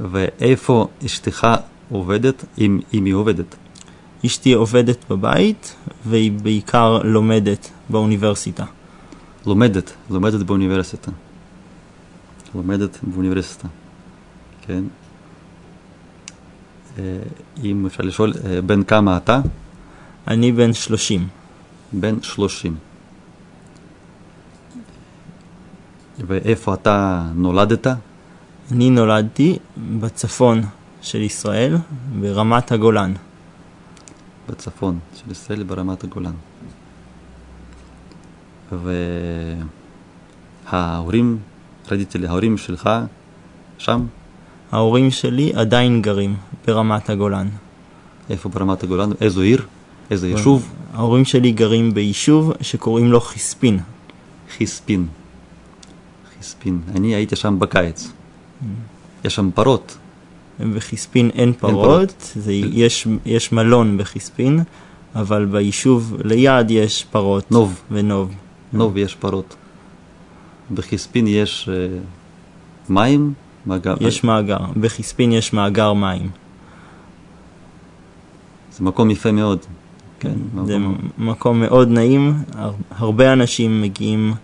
ואיפה 0.00 0.88
אשתך 1.06 1.46
עובדת, 1.90 2.44
אם, 2.58 2.80
אם 2.94 3.04
היא 3.04 3.14
עובדת? 3.14 3.56
אשתי 4.26 4.52
עובדת 4.52 5.04
בבית, 5.10 5.74
והיא 6.06 6.32
בעיקר 6.32 6.98
לומדת 7.04 7.70
באוניברסיטה. 7.90 8.64
לומדת, 9.46 9.92
לומדת 10.10 10.40
באוניברסיטה. 10.42 11.10
לומדת 12.54 12.98
באוניברסיטה, 13.02 13.68
כן. 14.66 14.84
אה, 16.98 17.02
אם 17.64 17.86
אפשר 17.86 18.02
לשאול, 18.02 18.32
אה, 18.44 18.62
בן 18.62 18.84
כמה 18.84 19.16
אתה? 19.16 19.40
אני 20.28 20.52
בן 20.52 20.72
30. 20.72 21.28
בן 21.92 22.22
30. 22.22 22.76
ואיפה 26.26 26.74
אתה 26.74 27.24
נולדת? 27.34 27.86
אני 28.72 28.90
נולדתי 28.90 29.58
בצפון 30.00 30.62
של 31.02 31.22
ישראל, 31.22 31.76
ברמת 32.20 32.72
הגולן. 32.72 33.12
בצפון 34.48 34.98
של 35.14 35.30
ישראל 35.30 35.62
ברמת 35.62 36.04
הגולן. 36.04 36.32
וההורים, 40.72 41.38
רדיתי 41.90 42.26
ההורים 42.26 42.58
שלך 42.58 42.90
שם? 43.78 44.06
ההורים 44.72 45.10
שלי 45.10 45.52
עדיין 45.54 46.02
גרים 46.02 46.36
ברמת 46.66 47.10
הגולן. 47.10 47.48
איפה 48.30 48.48
ברמת 48.48 48.82
הגולן? 48.82 49.10
איזו 49.20 49.40
עיר? 49.40 49.66
איזה 50.10 50.28
יישוב? 50.28 50.72
ההורים 50.94 51.24
שלי 51.24 51.52
גרים 51.52 51.94
ביישוב 51.94 52.52
שקוראים 52.60 53.12
לו 53.12 53.20
חיספין. 53.20 53.78
חיספין. 54.56 55.06
חיספין. 56.38 56.80
אני 56.96 57.14
הייתי 57.14 57.36
שם 57.36 57.58
בקיץ. 57.58 58.12
יש 59.24 59.34
שם 59.34 59.50
פרות. 59.54 59.96
בחיספין 60.74 61.30
אין 61.34 61.52
פרות. 61.52 62.32
זה, 62.36 62.52
יש, 62.52 63.06
יש 63.26 63.52
מלון 63.52 63.98
בחיספין, 63.98 64.60
אבל 65.14 65.44
ביישוב 65.44 66.16
ליד 66.24 66.70
יש 66.70 67.04
פרות. 67.10 67.50
נוב. 67.50 67.80
ונוב. 67.90 68.30
נוב 68.72 68.96
יש 68.96 69.14
פרות. 69.14 69.56
בחיספין 70.74 71.26
יש 71.26 71.68
אה, 71.72 71.98
מים? 72.88 73.32
מאגר- 73.66 73.94
יש 74.00 74.24
מאגר. 74.24 74.56
בחיספין 74.80 75.32
יש 75.32 75.52
מאגר 75.52 75.92
מים. 75.92 76.30
זה 78.72 78.84
מקום 78.84 79.10
יפה 79.10 79.32
מאוד. 79.32 79.58
כן, 80.20 80.34
זה 80.64 80.78
מקום- 80.78 80.98
מקום 81.18 81.60
מאוד 81.60 81.88
נעים, 81.88 82.34
הר- 82.54 82.72
הרבה 82.90 83.32
אנשים 83.32 83.82
מגיעים 83.82 84.34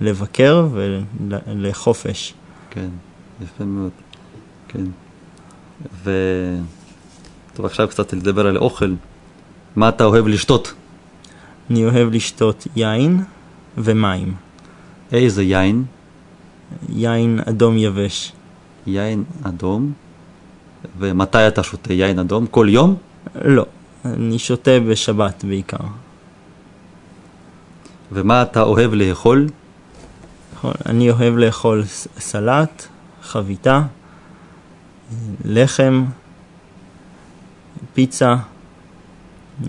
לבקר 0.00 0.68
ולחופש. 0.72 2.34
כן, 2.70 2.88
יפה 3.42 3.64
מאוד. 3.64 3.90
כן. 4.68 4.84
ו... 6.04 6.10
טוב, 7.54 7.66
עכשיו 7.66 7.88
קצת 7.88 8.12
לדבר 8.12 8.46
על 8.46 8.56
אוכל. 8.56 8.94
מה 9.76 9.88
אתה 9.88 10.04
אוהב 10.04 10.26
לשתות? 10.26 10.74
אני 11.70 11.84
אוהב 11.84 12.08
לשתות 12.12 12.66
יין 12.76 13.24
ומים. 13.78 14.34
איזה 15.12 15.42
יין? 15.42 15.84
יין 16.88 17.40
אדום 17.48 17.78
יבש. 17.78 18.32
יין 18.86 19.24
אדום. 19.42 19.92
ומתי 20.98 21.48
אתה 21.48 21.62
שותה 21.62 21.92
יין 21.92 22.18
אדום? 22.18 22.46
כל 22.46 22.66
יום? 22.70 22.96
לא, 23.44 23.66
אני 24.04 24.38
שותה 24.38 24.80
בשבת 24.88 25.44
בעיקר. 25.44 25.84
ומה 28.12 28.42
אתה 28.42 28.62
אוהב 28.62 28.94
לאכול? 28.94 29.46
אני 30.86 31.10
אוהב 31.10 31.36
לאכול 31.36 31.84
סלט, 32.18 32.86
חביתה, 33.22 33.82
לחם, 35.44 36.04
פיצה, 37.94 38.36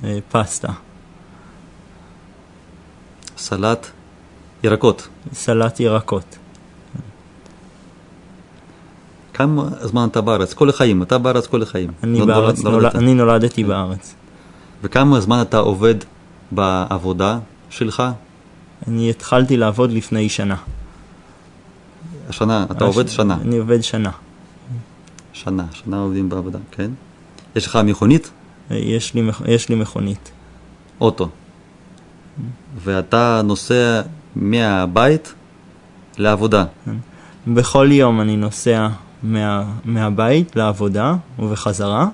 אה, 0.04 0.18
פסטה. 0.32 0.68
סלט, 3.38 3.88
ירקות. 4.64 5.08
סלט 5.34 5.80
ירקות. 5.80 6.38
כמה 9.34 9.64
זמן 9.82 10.08
אתה 10.12 10.22
בארץ? 10.22 10.54
כל 10.54 10.70
החיים. 10.70 11.04
אתה 11.04 11.18
בארץ 11.18 11.48
כל 11.48 11.62
החיים. 11.62 11.92
אני, 12.04 12.20
לא- 12.20 12.28
לא- 12.28 12.34
בארץ, 12.34 12.64
לא 12.64 12.72
נולד, 12.72 12.84
נולדת. 12.84 12.96
אני 12.96 13.14
נולדתי 13.14 13.64
בארץ. 13.64 14.16
וכמה 14.84 15.20
זמן 15.20 15.42
אתה 15.42 15.58
עובד 15.58 15.96
בעבודה 16.52 17.40
שלך? 17.70 18.04
אני 18.88 19.10
התחלתי 19.10 19.58
לעבוד 19.58 19.92
לפני 19.92 20.30
שנה. 20.30 20.56
השנה, 22.30 22.66
אתה 22.72 22.86
עובד 22.86 23.08
שנה. 23.08 23.38
אני 23.42 23.58
עובד 23.58 23.82
שנה. 23.82 24.12
שנה, 25.44 25.66
שנה 25.72 26.00
עובדים 26.00 26.30
בעבודה, 26.30 26.60
כן? 26.72 26.92
יש 27.56 27.66
לך 27.66 27.80
מכונית? 27.84 28.32
יש 28.72 29.14
לי, 29.14 29.30
יש 29.46 29.70
לי 29.70 29.76
מכונית. 29.76 30.32
אוטו. 31.02 31.30
ואתה 32.84 33.42
נוסע 33.44 34.02
מהבית 34.36 35.34
לעבודה. 36.18 36.66
בכל 37.48 37.88
יום 37.92 38.22
אני 38.22 38.38
נוסע 38.38 38.88
מה, 39.24 39.64
מהבית 39.86 40.56
לעבודה 40.56 41.16
ובחזרה, 41.40 42.08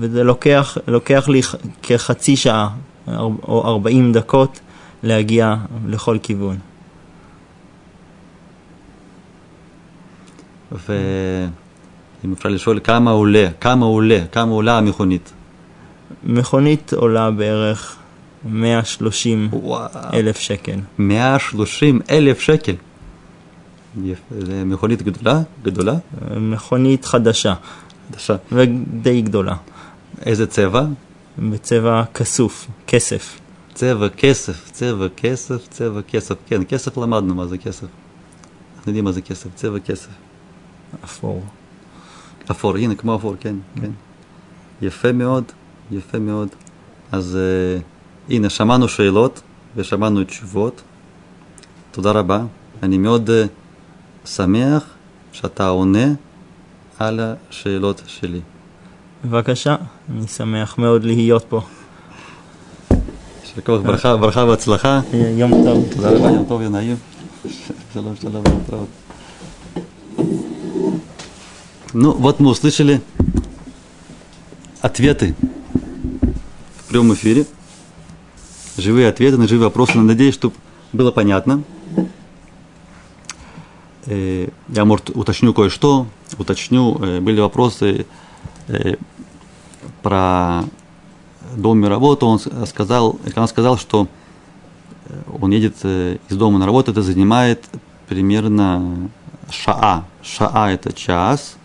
וזה 0.00 0.24
לוקח, 0.24 0.78
לוקח 0.86 1.28
לי 1.28 1.40
כחצי 1.82 2.36
שעה 2.36 2.68
או 3.08 3.62
40 3.66 4.12
דקות 4.12 4.60
להגיע 5.02 5.56
לכל 5.86 6.18
כיוון. 6.22 6.56
ואם 12.24 12.32
אפשר 12.32 12.48
לשאול 12.48 12.80
כמה 12.84 13.10
עולה, 13.10 13.48
כמה 13.60 13.86
עולה, 13.86 14.24
כמה 14.32 14.52
עולה 14.52 14.78
המכונית? 14.78 15.32
מכונית 16.24 16.92
עולה 16.92 17.30
בערך 17.30 17.96
130 18.44 19.48
וואו, 19.52 19.88
אלף 20.12 20.38
שקל. 20.38 20.78
130 20.98 22.00
אלף 22.10 22.40
שקל. 22.40 22.74
זה 24.38 24.64
מכונית 24.64 25.02
גדולה? 25.02 25.40
גדולה? 25.62 25.94
מכונית 26.36 27.04
חדשה 27.04 27.54
חדשה. 28.12 28.36
ודי 28.52 29.22
גדולה, 29.22 29.56
איזה 30.26 30.46
צבע? 30.46 30.84
בצבע 31.38 32.04
כסוף, 32.14 32.66
כסף. 32.86 33.38
צבע 33.74 34.08
כסף, 34.08 34.70
צבע 34.70 35.06
כסף, 35.16 35.68
צבע 35.70 36.02
כסף. 36.02 36.34
כן, 36.46 36.64
כסף 36.68 36.96
למדנו 36.96 37.34
מה 37.34 37.46
זה 37.46 37.58
כסף. 37.58 37.86
אנחנו 38.76 38.90
יודעים 38.90 39.04
מה 39.04 39.12
זה 39.12 39.20
כסף, 39.20 39.48
צבע 39.54 39.78
כסף. 39.78 40.08
אפור. 41.04 41.42
אפור, 42.50 42.76
הנה 42.76 42.94
כמו 42.94 43.16
אפור, 43.16 43.34
כן, 43.40 43.54
כן. 43.80 43.90
יפה 44.82 45.12
מאוד, 45.12 45.44
יפה 45.90 46.18
מאוד. 46.18 46.48
אז 47.12 47.38
uh, 47.78 48.32
הנה, 48.32 48.50
שמענו 48.50 48.88
שאלות 48.88 49.42
ושמענו 49.76 50.24
תשובות. 50.24 50.82
תודה 51.90 52.10
רבה. 52.10 52.44
אני 52.82 52.98
מאוד 52.98 53.30
uh, 53.30 54.28
שמח 54.28 54.84
שאתה 55.32 55.68
עונה 55.68 56.06
על 56.98 57.20
השאלות 57.50 58.02
שלי. 58.06 58.40
בבקשה, 59.24 59.76
אני 60.10 60.26
שמח 60.26 60.78
מאוד 60.78 61.04
להיות 61.04 61.44
פה. 61.48 61.60
יישר 63.54 63.60
כוח, 63.60 63.80
ברכה, 63.80 64.16
ברכה 64.16 64.44
והצלחה. 64.44 65.00
יום 65.36 65.50
טוב. 65.50 65.84
תודה 65.90 66.10
רבה, 66.10 66.30
יום 66.30 66.44
טוב, 66.48 66.62
יום 66.62 66.72
נעים. 66.72 66.96
שלום, 67.92 68.16
שלום, 68.16 68.42
יום 68.46 68.62
טוב. 68.70 68.86
Ну, 71.94 72.12
вот 72.12 72.40
мы 72.40 72.48
услышали 72.48 73.02
ответы 74.80 75.34
в 76.78 76.88
прямом 76.88 77.12
эфире. 77.12 77.44
Живые 78.78 79.08
ответы 79.08 79.36
на 79.36 79.46
живые 79.46 79.66
вопросы. 79.66 79.98
Надеюсь, 79.98 80.32
что 80.32 80.54
было 80.94 81.10
понятно. 81.10 81.62
Э, 84.06 84.48
Я, 84.68 84.84
может, 84.86 85.10
уточню 85.10 85.52
кое-что. 85.52 86.06
Уточню. 86.38 86.96
Э, 86.98 87.20
Были 87.20 87.40
вопросы 87.40 88.06
э, 88.68 88.94
про 90.00 90.64
дом 91.54 91.82
на 91.82 91.90
работу, 91.90 92.26
он 92.26 92.38
сказал, 92.66 93.20
он 93.36 93.48
сказал, 93.48 93.76
что 93.76 94.08
он 95.38 95.50
едет 95.50 95.84
из 95.84 96.36
дома 96.36 96.58
на 96.58 96.64
работу, 96.64 96.92
это 96.92 97.02
занимает 97.02 97.62
примерно 98.08 99.10
шаа. 99.50 100.06
Шаа 100.22 100.70
это 100.70 100.94
час 100.94 101.56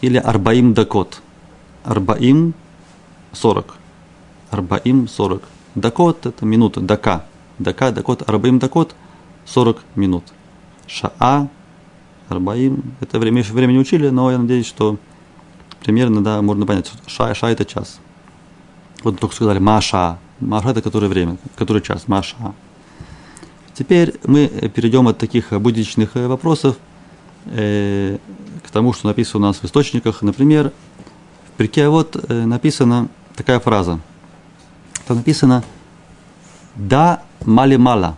или 0.00 0.16
арбаим 0.18 0.74
дакот. 0.74 1.22
Арбаим 1.84 2.54
40. 3.32 3.74
Арбаим 4.50 5.08
40. 5.08 5.42
Дакот 5.74 6.26
это 6.26 6.44
минута, 6.44 6.80
дака. 6.80 7.24
Дака, 7.58 7.90
дакот, 7.90 8.28
арбаим 8.28 8.58
дакот 8.58 8.94
40 9.46 9.82
минут. 9.94 10.24
Шаа, 10.86 11.48
арбаим, 12.28 12.82
это 13.00 13.18
время, 13.18 13.42
время 13.42 13.72
не 13.72 13.78
учили, 13.78 14.08
но 14.08 14.30
я 14.30 14.38
надеюсь, 14.38 14.66
что 14.66 14.98
примерно, 15.82 16.22
да, 16.22 16.42
можно 16.42 16.66
понять, 16.66 16.90
ша, 17.06 17.34
ша 17.34 17.50
это 17.50 17.64
час. 17.64 18.00
Вот 19.02 19.18
только 19.18 19.34
сказали 19.34 19.58
маша. 19.58 20.18
Маша 20.40 20.70
это 20.70 20.82
которое 20.82 21.08
время, 21.08 21.36
который 21.56 21.82
час, 21.82 22.08
маша. 22.08 22.36
Теперь 23.74 24.14
мы 24.24 24.48
перейдем 24.74 25.08
от 25.08 25.18
таких 25.18 25.52
будничных 25.52 26.16
э, 26.16 26.26
вопросов 26.26 26.76
э, 27.46 28.18
к 28.64 28.70
тому, 28.70 28.92
что 28.92 29.08
написано 29.08 29.46
у 29.46 29.48
нас 29.48 29.58
в 29.58 29.64
источниках. 29.64 30.22
Например, 30.22 30.72
в 31.48 31.56
прике 31.56 31.88
вот 31.88 32.16
э, 32.28 32.44
написана 32.44 33.08
такая 33.36 33.60
фраза. 33.60 34.00
Там 35.06 35.18
написано 35.18 35.64
«Да 36.76 37.22
мали 37.44 37.76
мала 37.76 38.16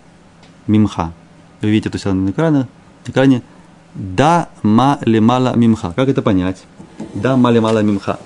мимха». 0.66 1.12
Вы 1.60 1.70
видите 1.70 1.88
это 1.88 1.98
все 1.98 2.12
на 2.12 2.30
экране. 2.30 2.68
На 3.06 3.10
экране 3.10 3.42
«Да 3.94 4.48
мали 4.62 5.18
мала 5.18 5.54
мимха». 5.56 5.92
Как 5.94 6.08
это 6.08 6.22
понять? 6.22 6.62
«Да 7.14 7.36
мали 7.36 7.58
мала 7.58 7.82
мимха». 7.82 8.18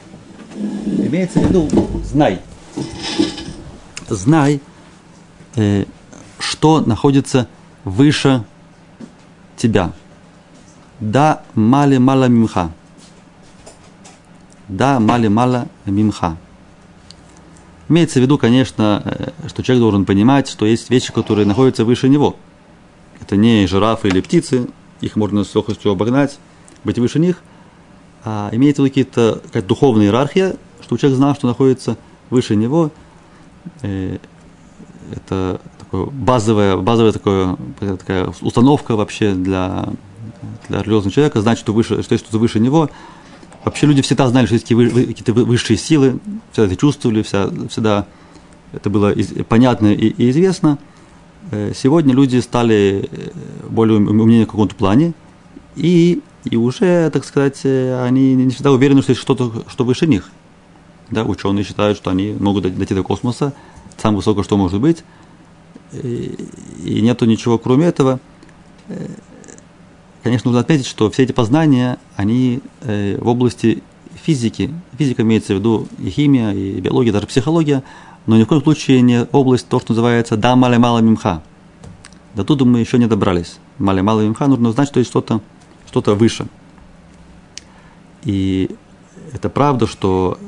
Имеется 0.57 1.41
в 1.41 1.49
виду 1.49 1.69
«знай». 2.05 2.41
Знай, 4.09 4.61
э, 5.57 5.85
что 6.39 6.81
находится 6.81 7.49
выше 7.85 8.45
тебя. 9.57 9.93
Да 11.01 11.43
мали 11.55 11.99
мала 11.99 12.29
мимха. 12.29 12.71
Да 14.69 14.99
мали 14.99 15.29
мала 15.29 15.69
мимха. 15.85 16.37
Имеется 17.89 18.19
в 18.19 18.23
виду, 18.23 18.37
конечно, 18.39 19.03
э, 19.05 19.49
что 19.49 19.63
человек 19.63 19.83
должен 19.83 20.05
понимать, 20.05 20.49
что 20.49 20.67
есть 20.67 20.91
вещи, 20.91 21.13
которые 21.13 21.47
находятся 21.47 21.85
выше 21.85 22.09
него. 22.09 22.37
Это 23.21 23.37
не 23.37 23.67
жирафы 23.67 24.09
или 24.09 24.21
птицы, 24.21 24.69
их 25.01 25.15
можно 25.17 25.45
с 25.45 25.55
легкостью 25.55 25.93
обогнать, 25.93 26.39
быть 26.83 26.99
выше 26.99 27.21
них. 27.21 27.43
А 28.25 28.49
имеется 28.53 28.83
в 28.83 28.85
виду 28.85 28.91
какие-то, 28.93 29.41
какая-то 29.45 29.69
духовная 29.69 30.07
иерархия, 30.07 30.57
что 30.81 30.97
человек 30.97 31.17
знал, 31.17 31.35
что 31.37 31.47
находится 31.47 31.97
выше 32.31 32.57
него. 32.57 32.91
Э, 33.83 34.19
это 35.13 35.61
такое 35.79 36.07
базовая, 36.07 36.77
базовая 36.77 37.13
такое, 37.13 37.57
такая 37.79 38.33
установка 38.41 38.97
вообще 38.97 39.35
для, 39.35 39.89
для 40.69 40.83
религиозного 40.83 41.13
человека, 41.13 41.41
знать, 41.41 41.59
что, 41.59 41.73
выше, 41.73 42.03
что 42.03 42.13
есть 42.15 42.25
что-то 42.25 42.39
выше 42.39 42.61
него. 42.61 42.91
Вообще 43.65 43.87
люди 43.87 44.03
всегда 44.03 44.29
знали, 44.29 44.47
что 44.47 44.55
есть 44.55 44.67
какие-то 44.69 45.33
высшие 45.33 45.77
силы, 45.77 46.21
всегда 46.53 46.67
это 46.67 46.77
чувствовали, 46.77 47.23
вся, 47.23 47.51
всегда 47.69 48.07
это 48.73 48.91
было 48.91 49.15
понятно 49.49 49.93
и, 49.93 50.09
и 50.09 50.31
известно. 50.31 50.79
Э, 51.51 51.73
сегодня 51.75 52.15
люди 52.15 52.39
стали 52.39 53.09
э, 53.11 53.31
более 53.69 53.99
умнее 53.99 54.45
в 54.45 54.49
каком-то 54.49 54.75
плане, 54.75 55.15
и, 55.77 56.23
и 56.45 56.57
уже, 56.57 57.11
так 57.11 57.25
сказать, 57.25 57.61
э, 57.65 58.05
они 58.05 58.35
не 58.35 58.51
всегда 58.51 58.73
уверены, 58.73 59.03
что 59.03 59.11
есть 59.11 59.23
что-то, 59.23 59.65
что 59.69 59.85
выше 59.85 60.07
них. 60.07 60.31
Да, 61.11 61.25
ученые 61.25 61.65
считают, 61.65 61.97
что 61.97 62.11
они 62.11 62.35
могут 62.39 62.65
дойти 62.77 62.95
до 62.95 63.05
космоса, 63.05 63.53
самое 63.97 64.17
высокое, 64.17 64.43
что 64.43 64.57
может 64.57 64.81
быть, 64.81 65.05
и 65.93 67.01
нету 67.01 67.27
ничего 67.27 67.59
кроме 67.59 67.87
этого. 67.87 68.19
Э, 70.27 70.29
конечно, 70.29 70.51
нужно 70.51 70.61
отметить, 70.61 70.87
что 70.87 71.11
все 71.11 71.23
эти 71.23 71.33
познания, 71.33 71.99
они 72.17 72.61
э, 72.83 73.17
в 73.21 73.29
области 73.29 73.83
физики. 74.15 74.73
Физика 74.99 75.23
имеется 75.23 75.55
в 75.55 75.59
виду 75.59 75.87
и 75.99 76.11
химия, 76.11 76.53
и 76.53 76.81
биология, 76.81 77.13
даже 77.13 77.27
психология, 77.27 77.85
но 78.27 78.37
ни 78.37 78.43
в 78.43 78.47
коем 78.47 78.63
случае 78.63 79.03
не 79.03 79.25
область, 79.25 79.69
то, 79.69 79.79
что 79.79 79.93
называется 79.93 80.37
«да 80.37 80.57
мале 80.57 80.79
мало 80.79 80.99
мимха». 80.99 81.43
До 82.35 82.45
туда 82.45 82.65
мы 82.65 82.81
еще 82.81 82.99
не 82.99 83.07
добрались. 83.07 83.59
Мале 83.79 84.03
мало 84.03 84.23
мимха 84.23 84.47
нужно 84.49 84.73
знать, 84.73 84.89
что 84.89 84.99
есть 84.99 85.11
что-то 85.11 85.41
что 85.87 86.15
выше. 86.15 86.47
И 88.25 88.71
это 89.33 89.49
правда, 89.49 89.87
что 89.87 90.39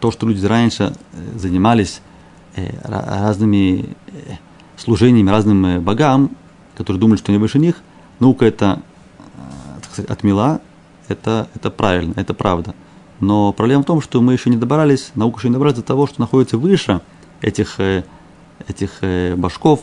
то, 0.00 0.10
что 0.10 0.26
люди 0.26 0.44
раньше 0.46 0.94
э, 1.12 1.38
занимались 1.38 2.00
разными 2.82 3.94
служениями 4.78 5.28
разным 5.28 5.66
э, 5.66 5.78
богам, 5.78 6.30
которые 6.74 6.98
думали, 6.98 7.18
что 7.18 7.30
они 7.30 7.38
выше 7.38 7.58
них, 7.58 7.82
наука 8.18 8.46
это, 8.46 8.80
э, 8.80 8.95
сказать, 9.96 10.10
отмела, 10.10 10.60
это, 11.08 11.48
это 11.54 11.70
правильно, 11.70 12.14
это 12.16 12.34
правда. 12.34 12.74
Но 13.20 13.52
проблема 13.52 13.82
в 13.82 13.86
том, 13.86 14.00
что 14.00 14.20
мы 14.20 14.34
еще 14.34 14.50
не 14.50 14.56
добрались, 14.56 15.10
наука 15.14 15.38
еще 15.38 15.48
не 15.48 15.54
добралась 15.54 15.76
до 15.76 15.82
того, 15.82 16.06
что 16.06 16.20
находится 16.20 16.58
выше 16.58 17.00
этих, 17.40 17.80
э, 17.80 18.04
этих 18.68 19.00
башков, 19.36 19.80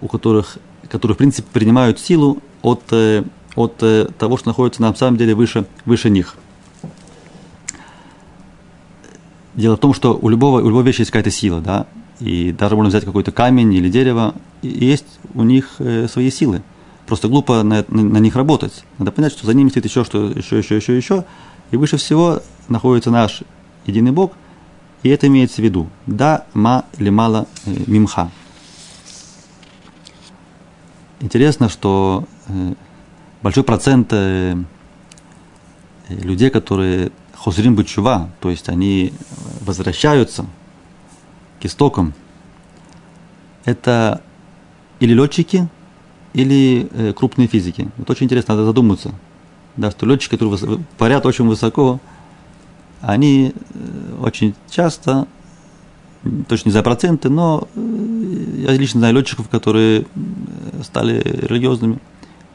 у 0.00 0.08
которых, 0.08 0.58
которые, 0.88 1.14
в 1.14 1.18
принципе, 1.18 1.48
принимают 1.52 2.00
силу 2.00 2.38
от, 2.62 2.92
от 3.54 3.76
того, 4.18 4.36
что 4.36 4.48
находится 4.48 4.82
на 4.82 4.94
самом 4.94 5.16
деле 5.16 5.34
выше, 5.34 5.66
выше 5.84 6.10
них. 6.10 6.36
Дело 9.54 9.76
в 9.76 9.80
том, 9.80 9.94
что 9.94 10.18
у 10.20 10.28
любого, 10.28 10.60
у 10.60 10.68
любой 10.68 10.82
вещи 10.82 11.00
есть 11.00 11.12
какая-то 11.12 11.30
сила, 11.30 11.60
да, 11.60 11.86
и 12.18 12.52
даже 12.52 12.74
можно 12.74 12.88
взять 12.88 13.04
какой-то 13.04 13.32
камень 13.32 13.72
или 13.74 13.88
дерево, 13.88 14.34
и 14.62 14.68
есть 14.68 15.06
у 15.34 15.42
них 15.42 15.76
э, 15.78 16.08
свои 16.08 16.30
силы. 16.30 16.62
Просто 17.14 17.28
глупо 17.28 17.62
на, 17.62 17.84
на, 17.86 18.02
на 18.02 18.18
них 18.18 18.34
работать. 18.34 18.82
Надо 18.98 19.12
понять, 19.12 19.30
что 19.30 19.46
за 19.46 19.54
ними 19.54 19.68
стоит 19.68 19.84
еще 19.84 20.02
что, 20.02 20.30
еще, 20.30 20.58
еще, 20.58 20.74
еще, 20.74 20.96
еще. 20.96 21.24
И 21.70 21.76
выше 21.76 21.96
всего 21.96 22.42
находится 22.66 23.12
наш 23.12 23.44
единый 23.86 24.10
Бог, 24.10 24.32
и 25.04 25.10
это 25.10 25.28
имеется 25.28 25.62
в 25.62 25.64
виду. 25.64 25.88
Да, 26.08 26.44
ма 26.54 26.86
или 26.98 27.10
мало 27.10 27.46
э, 27.66 27.84
мимха. 27.86 28.32
Интересно, 31.20 31.68
что 31.68 32.24
э, 32.48 32.74
большой 33.42 33.62
процент 33.62 34.12
э 34.12 34.56
людей, 36.08 36.50
которые 36.50 37.12
хозрим 37.32 37.76
бычува, 37.76 38.28
то 38.40 38.50
есть 38.50 38.68
они 38.68 39.12
возвращаются 39.60 40.46
к 41.62 41.64
истокам, 41.64 42.12
это 43.64 44.20
или 44.98 45.14
летчики, 45.14 45.68
или 46.34 46.88
э, 46.90 47.12
крупные 47.12 47.48
физики. 47.48 47.88
Это 47.96 48.12
очень 48.12 48.24
интересно, 48.26 48.54
надо 48.54 48.66
задуматься. 48.66 49.12
Да, 49.76 49.90
что 49.90 50.04
летчики, 50.06 50.36
которые 50.36 50.84
парят 50.98 51.24
очень 51.26 51.46
высоко, 51.46 52.00
они 53.00 53.54
э, 53.54 54.16
очень 54.20 54.54
часто, 54.68 55.26
точно 56.48 56.68
не 56.68 56.72
знаю 56.72 56.84
проценты, 56.84 57.28
но 57.28 57.68
э, 57.74 58.64
я 58.66 58.72
лично 58.72 59.00
знаю 59.00 59.14
летчиков, 59.14 59.48
которые 59.48 60.06
стали 60.82 61.22
религиозными. 61.22 61.98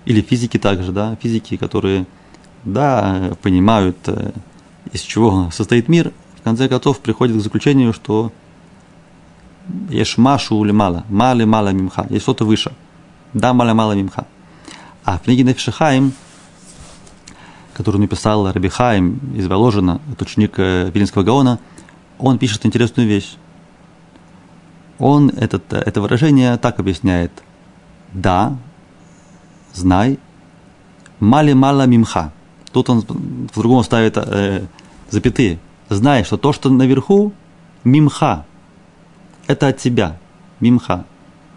Или 0.05 0.21
физики 0.21 0.57
также, 0.57 0.91
да, 0.91 1.17
физики, 1.21 1.55
которые, 1.55 2.05
да, 2.63 3.37
понимают, 3.41 3.97
из 4.91 5.01
чего 5.01 5.49
состоит 5.51 5.87
мир, 5.87 6.11
в 6.35 6.41
конце 6.41 6.67
концов 6.67 6.99
приходят 6.99 7.37
к 7.37 7.41
заключению, 7.41 7.93
что 7.93 8.31
есть 9.89 10.17
машу 10.17 10.63
или 10.63 10.71
мало, 10.71 11.05
мало 11.09 11.45
мало 11.45 11.69
мимха, 11.69 12.07
есть 12.09 12.23
что-то 12.23 12.45
выше. 12.45 12.71
Да, 13.33 13.53
мало 13.53 13.93
мимха. 13.93 14.25
А 15.05 15.17
в 15.17 15.21
книге 15.23 15.43
Нефишахаим, 15.43 16.13
которую 17.73 18.01
написал 18.01 18.51
Раби 18.51 18.69
Хаим 18.69 19.19
из 19.35 19.47
Воложина, 19.47 20.01
это 20.11 20.23
ученик 20.23 20.53
э, 20.57 20.89
Вилинского 20.93 21.23
Гаона, 21.23 21.59
он 22.17 22.37
пишет 22.37 22.65
интересную 22.65 23.07
вещь. 23.07 23.35
Он 24.97 25.29
этот, 25.29 25.71
это 25.71 26.01
выражение 26.01 26.57
так 26.57 26.79
объясняет. 26.79 27.31
Да, 28.11 28.57
знай, 29.73 30.19
мали 31.19 31.53
мало 31.53 31.85
мимха. 31.85 32.33
Тут 32.71 32.89
он 32.89 33.03
по-другому 33.03 33.83
ставит 33.83 34.17
э, 34.17 34.65
запятые. 35.09 35.59
Знай, 35.89 36.23
что 36.23 36.37
то, 36.37 36.51
что 36.51 36.69
наверху, 36.69 37.31
мимха, 37.83 38.45
это 39.47 39.67
от 39.67 39.77
тебя, 39.77 40.17
мимха. 40.59 41.05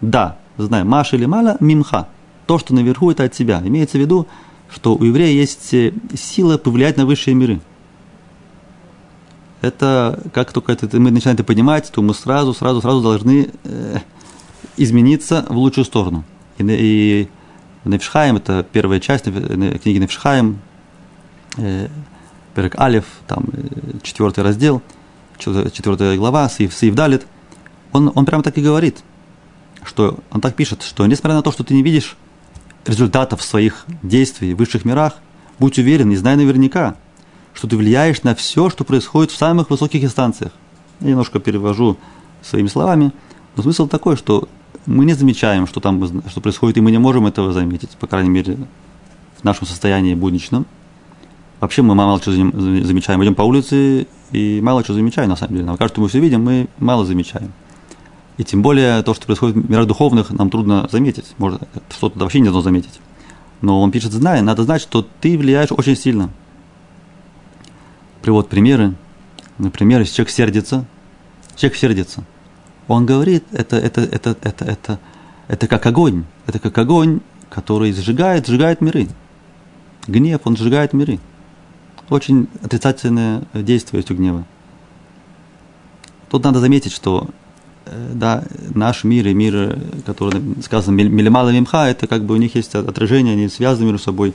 Да, 0.00 0.36
знай, 0.56 0.84
маша 0.84 1.16
или 1.16 1.26
мала, 1.26 1.56
мимха. 1.60 2.08
То, 2.46 2.58
что 2.58 2.74
наверху, 2.74 3.10
это 3.10 3.24
от 3.24 3.32
тебя. 3.32 3.62
Имеется 3.64 3.98
в 3.98 4.00
виду, 4.00 4.26
что 4.70 4.94
у 4.94 5.04
еврея 5.04 5.32
есть 5.32 5.72
э, 5.74 5.92
сила 6.14 6.58
повлиять 6.58 6.96
на 6.96 7.06
высшие 7.06 7.34
миры. 7.34 7.60
Это, 9.60 10.20
как 10.32 10.52
только 10.52 10.72
это, 10.72 10.98
мы 10.98 11.10
начинаем 11.10 11.36
это 11.36 11.44
понимать, 11.44 11.90
то 11.92 12.02
мы 12.02 12.14
сразу, 12.14 12.52
сразу, 12.52 12.80
сразу 12.80 13.00
должны 13.00 13.50
э, 13.64 13.98
измениться 14.76 15.46
в 15.48 15.56
лучшую 15.56 15.84
сторону. 15.84 16.24
И, 16.58 16.64
и 16.64 17.28
Невшхаем, 17.84 18.36
это 18.36 18.66
первая 18.70 19.00
часть 19.00 19.24
книги 19.24 19.98
Невшхаем, 19.98 20.58
э, 21.58 21.88
Перек 22.54 22.78
Алиф, 22.80 23.04
там 23.26 23.44
э, 23.52 23.98
четвертый 24.02 24.42
раздел– 24.42 24.82
4 25.42 26.16
глава, 26.16 26.48
Саиф, 26.48 26.72
Саиф 26.72 26.94
Далит, 26.94 27.26
он, 27.92 28.12
он 28.14 28.24
прямо 28.24 28.42
так 28.42 28.56
и 28.58 28.62
говорит, 28.62 29.02
что 29.84 30.18
он 30.30 30.40
так 30.40 30.54
пишет, 30.54 30.82
что 30.82 31.06
несмотря 31.06 31.36
на 31.36 31.42
то, 31.42 31.52
что 31.52 31.64
ты 31.64 31.74
не 31.74 31.82
видишь 31.82 32.16
результатов 32.86 33.42
своих 33.42 33.86
действий 34.02 34.54
в 34.54 34.58
высших 34.58 34.84
мирах, 34.84 35.14
будь 35.58 35.78
уверен 35.78 36.10
и 36.10 36.16
знай 36.16 36.36
наверняка, 36.36 36.96
что 37.54 37.68
ты 37.68 37.76
влияешь 37.76 38.22
на 38.22 38.34
все, 38.34 38.70
что 38.70 38.84
происходит 38.84 39.30
в 39.30 39.36
самых 39.36 39.70
высоких 39.70 40.02
инстанциях. 40.02 40.52
Я 41.00 41.10
немножко 41.10 41.38
перевожу 41.38 41.96
своими 42.42 42.68
словами, 42.68 43.12
но 43.56 43.62
смысл 43.62 43.86
такой, 43.86 44.16
что 44.16 44.48
мы 44.86 45.04
не 45.04 45.14
замечаем, 45.14 45.66
что 45.66 45.80
там 45.80 46.02
что 46.28 46.40
происходит, 46.40 46.78
и 46.78 46.80
мы 46.80 46.90
не 46.90 46.98
можем 46.98 47.26
этого 47.26 47.52
заметить, 47.52 47.90
по 47.90 48.06
крайней 48.06 48.30
мере, 48.30 48.58
в 49.36 49.44
нашем 49.44 49.66
состоянии 49.66 50.14
будничном. 50.14 50.66
Вообще 51.60 51.82
мы 51.82 51.94
мало 51.94 52.20
что 52.20 52.32
замечаем. 52.32 53.22
Идем 53.22 53.36
по 53.36 53.42
улице 53.42 54.08
и 54.32 54.60
мало 54.60 54.82
что 54.82 54.94
замечаем, 54.94 55.28
на 55.28 55.36
самом 55.36 55.54
деле. 55.54 55.66
Нам 55.66 55.76
кажется, 55.76 55.94
что 55.94 56.00
мы 56.00 56.08
все 56.08 56.18
видим, 56.18 56.42
мы 56.42 56.68
мало 56.78 57.04
замечаем. 57.04 57.52
И 58.42 58.44
тем 58.44 58.60
более 58.60 59.04
то, 59.04 59.14
что 59.14 59.24
происходит 59.26 59.54
в 59.54 59.70
мирах 59.70 59.86
духовных, 59.86 60.32
нам 60.32 60.50
трудно 60.50 60.88
заметить. 60.90 61.26
Может, 61.38 61.62
что-то 61.90 62.18
вообще 62.18 62.40
не 62.40 62.46
должно 62.46 62.62
заметить. 62.62 62.98
Но 63.60 63.80
он 63.80 63.92
пишет, 63.92 64.10
зная, 64.10 64.42
надо 64.42 64.64
знать, 64.64 64.82
что 64.82 65.06
ты 65.20 65.38
влияешь 65.38 65.70
очень 65.70 65.94
сильно. 65.94 66.28
Привод 68.20 68.48
примеры. 68.48 68.94
Например, 69.58 70.00
если 70.00 70.14
человек 70.16 70.32
сердится, 70.32 70.86
человек 71.54 71.78
сердится. 71.78 72.24
Он 72.88 73.06
говорит, 73.06 73.44
это, 73.52 73.76
это, 73.76 74.00
это, 74.00 74.36
это, 74.42 74.64
это, 74.64 74.98
это 75.46 75.68
как 75.68 75.86
огонь. 75.86 76.24
Это 76.48 76.58
как 76.58 76.76
огонь, 76.76 77.20
который 77.48 77.92
сжигает, 77.92 78.48
сжигает 78.48 78.80
миры. 78.80 79.06
Гнев, 80.08 80.40
он 80.42 80.56
сжигает 80.56 80.94
миры. 80.94 81.20
Очень 82.10 82.48
отрицательное 82.60 83.44
действие 83.54 84.00
есть 84.00 84.10
у 84.10 84.16
гнева. 84.16 84.44
Тут 86.28 86.42
надо 86.42 86.58
заметить, 86.58 86.90
что 86.90 87.28
да, 87.86 88.44
наш 88.74 89.04
мир 89.04 89.26
и 89.28 89.34
мир, 89.34 89.78
который 90.06 90.40
сказано 90.62 90.94
Милимала 90.94 91.50
Мимха, 91.50 91.88
это 91.88 92.06
как 92.06 92.24
бы 92.24 92.34
у 92.34 92.38
них 92.38 92.54
есть 92.54 92.74
отражение, 92.74 93.34
они 93.34 93.48
связаны 93.48 93.86
между 93.86 94.02
собой. 94.02 94.34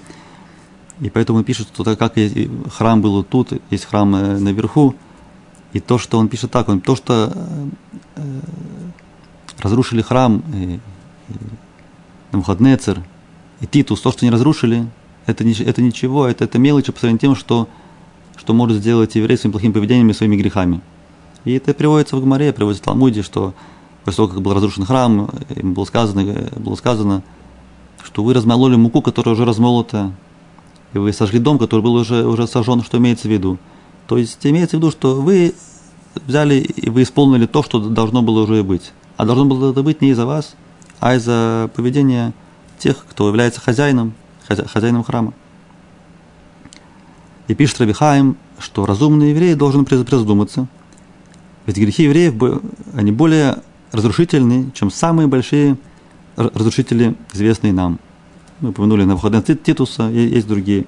И 1.00 1.10
поэтому 1.10 1.40
он 1.40 1.46
пишет, 1.46 1.68
что 1.74 1.96
как 1.96 2.16
храм 2.72 3.02
был 3.02 3.24
тут, 3.24 3.54
есть 3.70 3.86
храм 3.86 4.16
э, 4.16 4.40
наверху, 4.40 4.96
и 5.74 5.80
то, 5.80 5.98
что 6.00 6.18
он 6.18 6.28
пишет 6.28 6.52
так, 6.52 6.70
он 6.70 6.82
то, 6.82 6.96
что 6.96 7.32
э, 8.16 8.40
разрушили 9.60 10.02
храм, 10.02 10.44
Навуходнецер, 12.32 13.04
и 13.62 13.68
Титус, 13.68 14.02
то, 14.02 14.12
что 14.12 14.26
не 14.26 14.32
разрушили, 14.32 14.88
это, 15.26 15.44
не, 15.44 15.54
это 15.54 15.82
ничего, 15.82 16.28
это, 16.28 16.46
это 16.46 16.58
мелочи 16.58 16.92
по 16.92 17.00
сравнению 17.00 17.20
с 17.20 17.22
тем, 17.22 17.36
что, 17.36 17.70
что 18.36 18.54
может 18.54 18.78
сделать 18.78 19.16
еврей 19.16 19.38
своим 19.38 19.52
плохим 19.52 19.74
поведением 19.74 20.10
и 20.10 20.14
своими 20.14 20.36
грехами. 20.36 20.82
И 21.48 21.54
это 21.54 21.74
приводится 21.74 22.18
в 22.18 22.22
Гмаре, 22.22 22.52
приводится 22.52 22.84
в 22.84 22.86
Талмуде, 22.88 23.22
что 23.22 23.54
после 24.04 24.18
того, 24.18 24.28
как 24.28 24.42
был 24.42 24.54
разрушен 24.54 24.84
храм, 24.84 25.30
им 25.56 25.74
было 25.74 25.86
сказано, 25.86 26.50
было 26.58 26.76
сказано, 26.76 27.24
что 28.04 28.22
вы 28.22 28.34
размололи 28.34 28.76
муку, 28.76 29.02
которая 29.02 29.34
уже 29.34 29.46
размолота, 29.46 30.12
и 30.92 30.98
вы 30.98 31.14
сожгли 31.14 31.40
дом, 31.40 31.58
который 31.58 31.80
был 31.80 31.94
уже, 31.94 32.28
уже 32.28 32.48
сожжен, 32.48 32.84
что 32.84 32.98
имеется 32.98 33.30
в 33.30 33.32
виду. 33.32 33.60
То 34.08 34.18
есть 34.18 34.46
имеется 34.46 34.76
в 34.76 34.80
виду, 34.82 34.92
что 34.92 35.22
вы 35.22 35.56
взяли 36.16 36.56
и 36.56 36.90
вы 36.90 37.04
исполнили 37.04 37.46
то, 37.46 37.64
что 37.64 37.80
должно 37.80 38.22
было 38.22 38.44
уже 38.44 38.62
быть. 38.62 38.92
А 39.16 39.24
должно 39.24 39.46
было 39.46 39.72
это 39.72 39.84
быть 39.84 40.02
не 40.02 40.10
из-за 40.10 40.26
вас, 40.26 40.54
а 41.00 41.16
из-за 41.16 41.72
поведения 41.74 42.34
тех, 42.78 43.06
кто 43.10 43.30
является 43.30 43.62
хозяином, 43.62 44.16
хозяином 44.50 45.06
храма. 45.06 45.34
И 47.48 47.56
пишет 47.56 47.80
Рабихаим, 47.80 48.36
что 48.60 48.86
разумный 48.86 49.30
еврей 49.30 49.56
должен 49.56 49.86
призадуматься, 49.86 50.68
ведь 51.68 51.78
грехи 51.78 52.04
евреев, 52.04 52.62
они 52.94 53.12
более 53.12 53.58
разрушительны, 53.92 54.72
чем 54.74 54.90
самые 54.90 55.28
большие 55.28 55.78
разрушители, 56.38 57.16
известные 57.34 57.74
нам. 57.74 58.00
Мы 58.62 58.70
упомянули 58.70 59.04
на 59.04 59.16
выходные 59.16 59.44
Титуса, 59.44 60.04
есть 60.10 60.48
другие. 60.48 60.86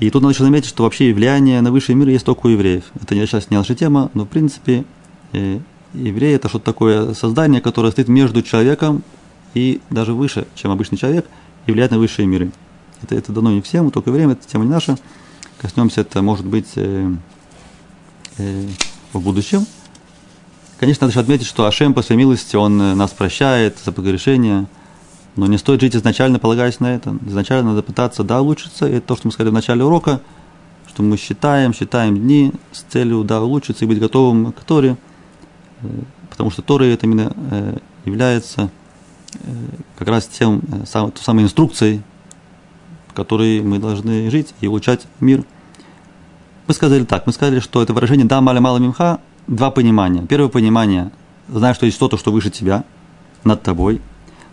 И 0.00 0.10
тут 0.10 0.22
надо 0.22 0.32
еще 0.32 0.44
заметить, 0.44 0.68
что 0.68 0.82
вообще 0.82 1.12
влияние 1.12 1.60
на 1.60 1.70
высший 1.70 1.94
мир 1.94 2.08
есть 2.08 2.24
только 2.24 2.46
у 2.46 2.48
евреев. 2.48 2.84
Это 3.00 3.14
сейчас 3.14 3.50
не 3.50 3.56
наша 3.56 3.74
тема, 3.74 4.10
но 4.14 4.24
в 4.24 4.28
принципе 4.28 4.84
э, 5.32 5.60
евреи 5.92 6.34
это 6.34 6.48
что-то 6.48 6.64
такое 6.64 7.14
создание, 7.14 7.60
которое 7.60 7.92
стоит 7.92 8.08
между 8.08 8.42
человеком 8.42 9.02
и 9.52 9.80
даже 9.90 10.14
выше, 10.14 10.46
чем 10.54 10.70
обычный 10.70 10.96
человек, 10.98 11.26
и 11.66 11.72
влияет 11.72 11.92
на 11.92 11.98
высшие 11.98 12.26
миры. 12.26 12.50
Это, 13.02 13.14
это 13.14 13.30
дано 13.30 13.52
не 13.52 13.60
всем, 13.60 13.90
только 13.90 14.10
время, 14.10 14.32
это 14.32 14.48
тема 14.48 14.64
не 14.64 14.70
наша. 14.70 14.96
Коснемся 15.58 16.00
это, 16.00 16.22
может 16.22 16.46
быть, 16.46 16.72
э, 18.38 18.44
Э, 18.44 18.66
в 19.12 19.20
будущем. 19.20 19.64
Конечно, 20.80 21.06
надо 21.06 21.12
еще 21.12 21.20
отметить, 21.20 21.46
что 21.46 21.66
Ашем 21.66 21.94
по 21.94 22.02
своей 22.02 22.18
милости, 22.18 22.56
Он 22.56 22.80
э, 22.82 22.94
нас 22.94 23.12
прощает 23.12 23.78
за 23.84 23.92
погрешение, 23.92 24.66
но 25.36 25.46
не 25.46 25.56
стоит 25.56 25.80
жить 25.80 25.94
изначально, 25.94 26.40
полагаясь 26.40 26.80
на 26.80 26.96
это. 26.96 27.16
Изначально 27.26 27.70
надо 27.70 27.84
пытаться, 27.84 28.24
да, 28.24 28.42
улучшиться. 28.42 28.88
И 28.88 28.94
это 28.94 29.06
то, 29.06 29.16
что 29.16 29.28
мы 29.28 29.32
сказали 29.32 29.50
в 29.50 29.54
начале 29.54 29.84
урока, 29.84 30.20
что 30.88 31.04
мы 31.04 31.16
считаем, 31.16 31.72
считаем 31.72 32.16
дни 32.16 32.52
с 32.72 32.80
целью, 32.82 33.22
да, 33.22 33.40
улучшиться 33.40 33.84
и 33.84 33.88
быть 33.88 34.00
готовым 34.00 34.52
к 34.52 34.64
Торе, 34.64 34.96
э, 35.82 35.86
потому 36.28 36.50
что 36.50 36.62
Торы 36.62 36.86
это 36.86 37.06
именно 37.06 37.80
является 38.04 38.70
как 39.98 40.08
раз 40.08 40.26
тем, 40.26 40.60
той 40.60 41.12
самой 41.20 41.44
инструкцией, 41.44 42.02
которой 43.14 43.62
мы 43.62 43.78
должны 43.78 44.30
жить 44.30 44.54
и 44.60 44.66
улучшать 44.66 45.06
мир– 45.20 45.44
мы 46.66 46.74
сказали 46.74 47.04
так, 47.04 47.26
мы 47.26 47.32
сказали, 47.32 47.60
что 47.60 47.82
это 47.82 47.92
выражение 47.92 48.26
«да, 48.26 48.40
маля, 48.40 48.60
мало, 48.60 48.78
мимха» 48.78 49.20
два 49.46 49.70
понимания. 49.70 50.24
Первое 50.26 50.48
понимание– 50.48 51.10
знаешь, 51.48 51.76
что 51.76 51.84
есть 51.84 51.96
что-то, 51.96 52.16
что 52.16 52.32
выше 52.32 52.50
тебя, 52.50 52.84
над 53.44 53.62
тобой. 53.62 54.00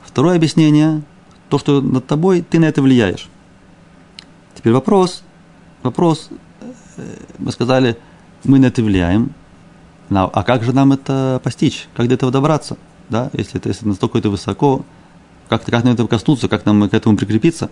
Второе 0.03 0.35
объяснение– 0.35 1.03
то, 1.49 1.57
что 1.57 1.81
над 1.81 2.05
тобой, 2.05 2.41
ты 2.41 2.59
на 2.59 2.65
это 2.65 2.81
влияешь. 2.81 3.29
Теперь 4.55 4.73
вопрос, 4.73 5.23
вопрос, 5.83 6.29
э, 6.97 7.15
мы 7.39 7.51
сказали, 7.51 7.97
мы 8.43 8.59
на 8.59 8.65
это 8.65 8.83
влияем, 8.83 9.31
а 10.09 10.43
как 10.43 10.63
же 10.63 10.73
нам 10.73 10.91
это 10.91 11.39
постичь, 11.41 11.87
как 11.95 12.09
до 12.09 12.15
этого 12.15 12.31
добраться, 12.31 12.77
да, 13.09 13.29
если 13.31 13.59
это 13.59 13.69
если 13.69 13.87
настолько 13.87 14.17
это 14.17 14.29
высоко, 14.29 14.83
как, 15.47 15.63
как 15.63 15.85
нам 15.85 15.93
этого 15.93 16.07
коснуться, 16.07 16.49
как 16.49 16.65
нам 16.65 16.89
к 16.89 16.93
этому 16.93 17.15
прикрепиться? 17.15 17.69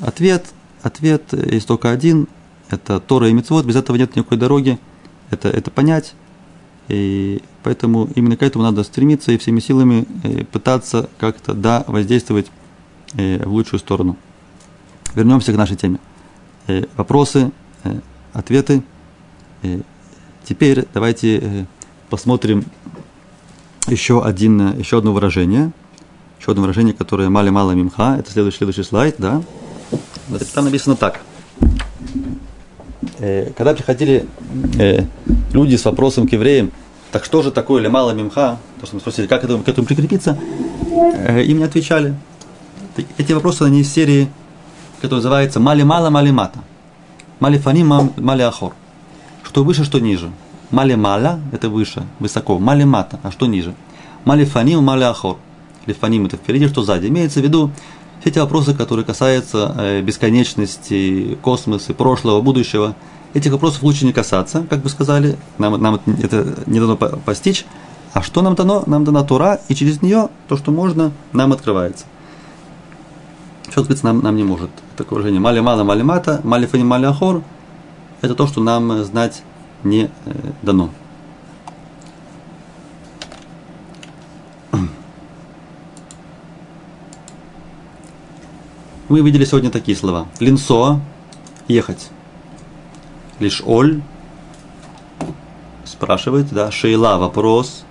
Ответ, 0.00 0.46
ответ 0.82 1.32
есть 1.32 1.66
только 1.66 1.90
один– 1.90 2.28
это 2.74 3.00
Тора 3.00 3.28
и 3.28 3.32
Мецвод, 3.32 3.64
без 3.64 3.76
этого 3.76 3.96
нет 3.96 4.14
никакой 4.16 4.36
дороги, 4.36 4.78
это, 5.30 5.48
это 5.48 5.70
понять. 5.70 6.14
И 6.88 7.40
поэтому 7.62 8.10
именно 8.14 8.36
к 8.36 8.42
этому 8.42 8.64
надо 8.64 8.82
стремиться 8.82 9.32
и 9.32 9.38
всеми 9.38 9.60
силами 9.60 10.06
э, 10.22 10.44
пытаться 10.44 11.08
как-то, 11.18 11.54
да, 11.54 11.84
воздействовать 11.86 12.50
э, 13.14 13.42
в 13.44 13.52
лучшую 13.52 13.80
сторону. 13.80 14.18
Вернемся 15.14 15.52
к 15.52 15.56
нашей 15.56 15.76
теме. 15.76 15.98
Э, 16.66 16.84
вопросы, 16.96 17.52
ответы. 18.32 18.82
Теперь 20.44 20.86
давайте 20.92 21.66
посмотрим 22.10 22.64
еще, 23.86 24.22
один, 24.22 24.78
еще 24.78 24.98
одно 24.98 25.12
выражение. 25.12 25.72
Еще 26.38 26.50
одно 26.50 26.62
выражение, 26.62 26.92
которое 26.92 27.30
мали-мало 27.30 27.72
мимха. 27.72 28.16
Это 28.18 28.30
следующий, 28.30 28.58
следующий 28.58 28.82
слайд, 28.82 29.14
да. 29.18 29.42
Там 30.54 30.64
написано 30.64 30.96
так 30.96 31.20
э, 33.18 33.50
когда 33.56 33.74
приходили 33.74 34.26
э, 34.78 35.04
люди 35.52 35.76
с 35.76 35.84
вопросом 35.84 36.26
к 36.26 36.32
евреям, 36.32 36.70
так 37.12 37.24
что 37.24 37.42
же 37.42 37.50
такое 37.50 37.82
ли 37.82 37.88
мало 37.88 38.12
мимха, 38.12 38.58
то, 38.80 38.86
что 38.86 38.96
мы 38.96 39.00
спросили, 39.00 39.26
как 39.26 39.42
к 39.42 39.68
этому 39.68 39.86
прикрепиться, 39.86 40.36
э, 41.26 41.42
им 41.44 41.58
не 41.58 41.64
отвечали. 41.64 42.14
Эти 43.18 43.32
вопросы, 43.32 43.62
они 43.62 43.80
из 43.80 43.92
серии, 43.92 44.28
которая 45.00 45.18
называется 45.18 45.60
«Мали 45.60 45.82
мало, 45.82 46.10
мали 46.10 46.30
мата». 46.30 46.60
«Мали 47.40 47.58
фани, 47.58 47.84
мали 47.84 48.42
ахор». 48.42 48.74
Что 49.42 49.64
выше, 49.64 49.84
что 49.84 49.98
ниже. 49.98 50.30
«Мали 50.70 50.94
мала»– 50.94 51.40
это 51.52 51.68
выше, 51.68 52.04
высоко. 52.18 52.58
«Мали 52.58 52.84
мата»– 52.84 53.18
а 53.22 53.30
что 53.30 53.46
ниже. 53.46 53.74
«Мали 54.24 54.44
фаним, 54.44 54.82
мали 54.82 55.04
ахор». 55.04 55.36
Лифаним– 55.86 56.26
это 56.26 56.36
впереди, 56.36 56.68
что 56.68 56.82
сзади. 56.82 57.08
Имеется 57.08 57.40
в 57.40 57.42
виду 57.42 57.70
все 58.24 58.30
эти 58.30 58.38
вопросы, 58.38 58.72
которые 58.72 59.04
касаются 59.04 59.74
э, 59.76 60.00
бесконечности, 60.00 61.36
космоса, 61.42 61.92
прошлого, 61.92 62.40
будущего, 62.40 62.96
этих 63.34 63.52
вопросов 63.52 63.82
лучше 63.82 64.06
не 64.06 64.14
касаться, 64.14 64.66
как 64.70 64.80
бы 64.80 64.88
сказали, 64.88 65.36
нам, 65.58 65.78
нам 65.78 66.00
это 66.22 66.56
не 66.64 66.80
дано 66.80 66.96
постичь. 66.96 67.66
А 68.14 68.22
что 68.22 68.40
нам 68.40 68.54
дано? 68.54 68.82
Нам 68.86 69.04
дана 69.04 69.24
Тура, 69.24 69.60
и 69.68 69.74
через 69.74 70.00
нее 70.00 70.30
то, 70.48 70.56
что 70.56 70.70
можно, 70.72 71.12
нам 71.34 71.52
открывается. 71.52 72.06
Что 73.68 73.82
открыться 73.82 74.06
нам, 74.06 74.20
нам 74.22 74.36
не 74.36 74.44
может. 74.44 74.70
Такое 74.96 75.18
выражение 75.18 75.42
мали 75.42 75.60
мала 75.60 75.84
мали 75.84 76.00
мата, 76.00 76.40
мали 76.44 76.64
фани 76.64 76.82
мали 76.82 77.04
ахор, 77.04 77.42
это 78.22 78.34
то, 78.34 78.46
что 78.46 78.62
нам 78.62 79.04
знать 79.04 79.42
не 79.82 80.04
э, 80.04 80.32
дано. 80.62 80.88
Мы 89.08 89.20
видели 89.20 89.44
сегодня 89.44 89.70
такие 89.70 89.96
слова. 89.96 90.26
Линсо– 90.40 91.00
ехать. 91.68 92.08
Лишь 93.38 93.62
оль 93.66 94.00
спрашивает, 95.84 96.48
да, 96.50 96.70
шейла, 96.70 97.18
вопрос, 97.18 97.84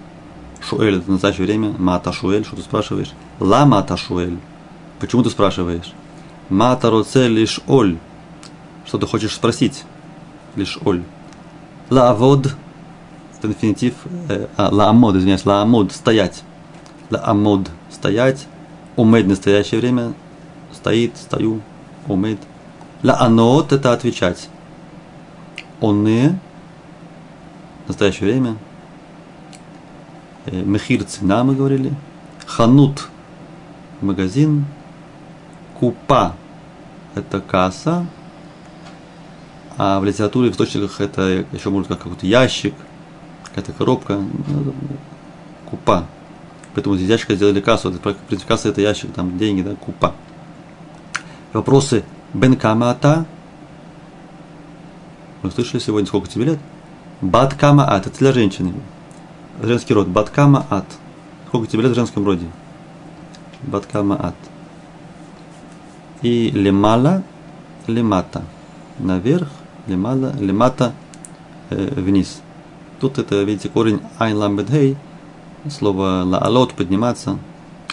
шуэль, 0.59 0.97
это 0.97 1.11
настоящее 1.11 1.45
время, 1.45 1.76
мата 1.78 2.11
шуэль, 2.11 2.43
что 2.43 2.55
ты 2.55 2.64
спрашиваешь, 2.64 3.11
ла 3.39 3.66
мата 3.66 3.95
шуэль, 3.95 4.39
почему 4.99 5.22
ты 5.22 5.30
спрашиваешь, 5.30 5.93
мата 6.49 6.89
роце 6.89 7.28
лишь 7.28 7.59
оль, 7.68 7.97
что 8.86 8.97
ты 8.97 9.05
хочешь 9.05 9.34
спросить, 9.34 9.84
лишь 10.55 10.80
оль, 10.84 11.03
ла 11.91 12.09
авод, 12.09 12.55
это 13.38 13.47
инфинитив, 13.47 13.93
э, 14.30 14.47
а, 14.57 14.70
ла 14.74 14.89
амод, 14.89 15.16
извиняюсь, 15.16 15.45
ла 15.45 15.61
амод, 15.61 15.91
стоять, 15.91 16.41
ла 17.11 17.22
амод, 17.24 17.70
стоять, 17.91 18.47
умед, 18.95 19.28
настоящее 19.28 19.80
время, 19.80 20.14
стоит, 20.84 21.15
стою, 21.15 21.61
умед, 22.09 22.39
ла 23.03 23.17
анот, 23.21 23.71
это 23.71 23.93
отвечать, 23.93 24.49
онне, 25.79 26.38
настоящее 27.88 28.29
время. 28.29 28.57
Э, 30.45 30.61
Мехир 30.61 31.05
цена 31.05 31.45
мы 31.45 31.55
говорили. 31.55 31.93
Ханут 32.45 33.07
магазин. 34.01 34.65
Купа 35.79 36.36
это 37.15 37.39
касса. 37.39 38.05
А 39.77 40.01
в 40.01 40.03
литературе, 40.03 40.49
в 40.49 40.53
источниках 40.53 40.99
это 40.99 41.45
еще 41.53 41.69
может 41.69 41.88
как 41.88 41.99
какой-то 41.99 42.27
ящик, 42.27 42.73
какая-то 43.45 43.71
коробка. 43.71 44.17
Ну, 44.17 44.73
купа. 45.69 46.07
Поэтому 46.75 46.95
из 46.95 47.07
ящика 47.07 47.36
сделали 47.36 47.61
кассу. 47.61 47.89
Это, 47.89 48.15
касса 48.45 48.67
это 48.67 48.81
ящик, 48.81 49.13
там 49.13 49.38
деньги, 49.38 49.61
да, 49.61 49.75
купа. 49.75 50.13
Вопросы 51.54 52.04
Бен 52.34 52.56
Камата. 52.56 53.28
Вы 55.43 55.51
слышали 55.51 55.80
сегодня, 55.80 56.08
сколько 56.08 56.28
тебе 56.28 56.45
лет? 56.45 56.60
Баткама 57.22 57.88
ат. 57.88 58.08
Это 58.08 58.18
для 58.18 58.34
женщины. 58.34 58.74
Женский 59.62 59.93
род. 59.93 60.08
Баткама 60.08 60.66
ат. 60.72 60.86
Сколько 61.47 61.68
тебе 61.68 61.84
лет 61.84 61.91
в 61.91 61.95
женском 61.95 62.26
роде? 62.26 62.47
Баткама 63.62 64.16
ат. 64.16 64.36
И 66.24 66.49
лемала, 66.49 67.22
лемата. 67.86 68.41
Наверх, 68.97 69.49
лемала, 69.86 70.34
лемата, 70.39 70.93
э, 71.70 71.93
вниз. 72.01 72.41
Тут 72.99 73.20
это, 73.20 73.43
видите, 73.43 73.70
корень 73.70 74.01
айн 74.18 74.38
ламбедхей, 74.38 74.97
слово 75.70 76.24
лаалот, 76.24 76.74
подниматься. 76.74 77.38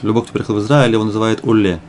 Любой, 0.01 0.23
кто 0.23 0.33
приехал 0.33 0.55
в 0.55 0.61
Израиль, 0.61 0.93
его 0.93 1.05
называет 1.05 1.45
уле. 1.45 1.81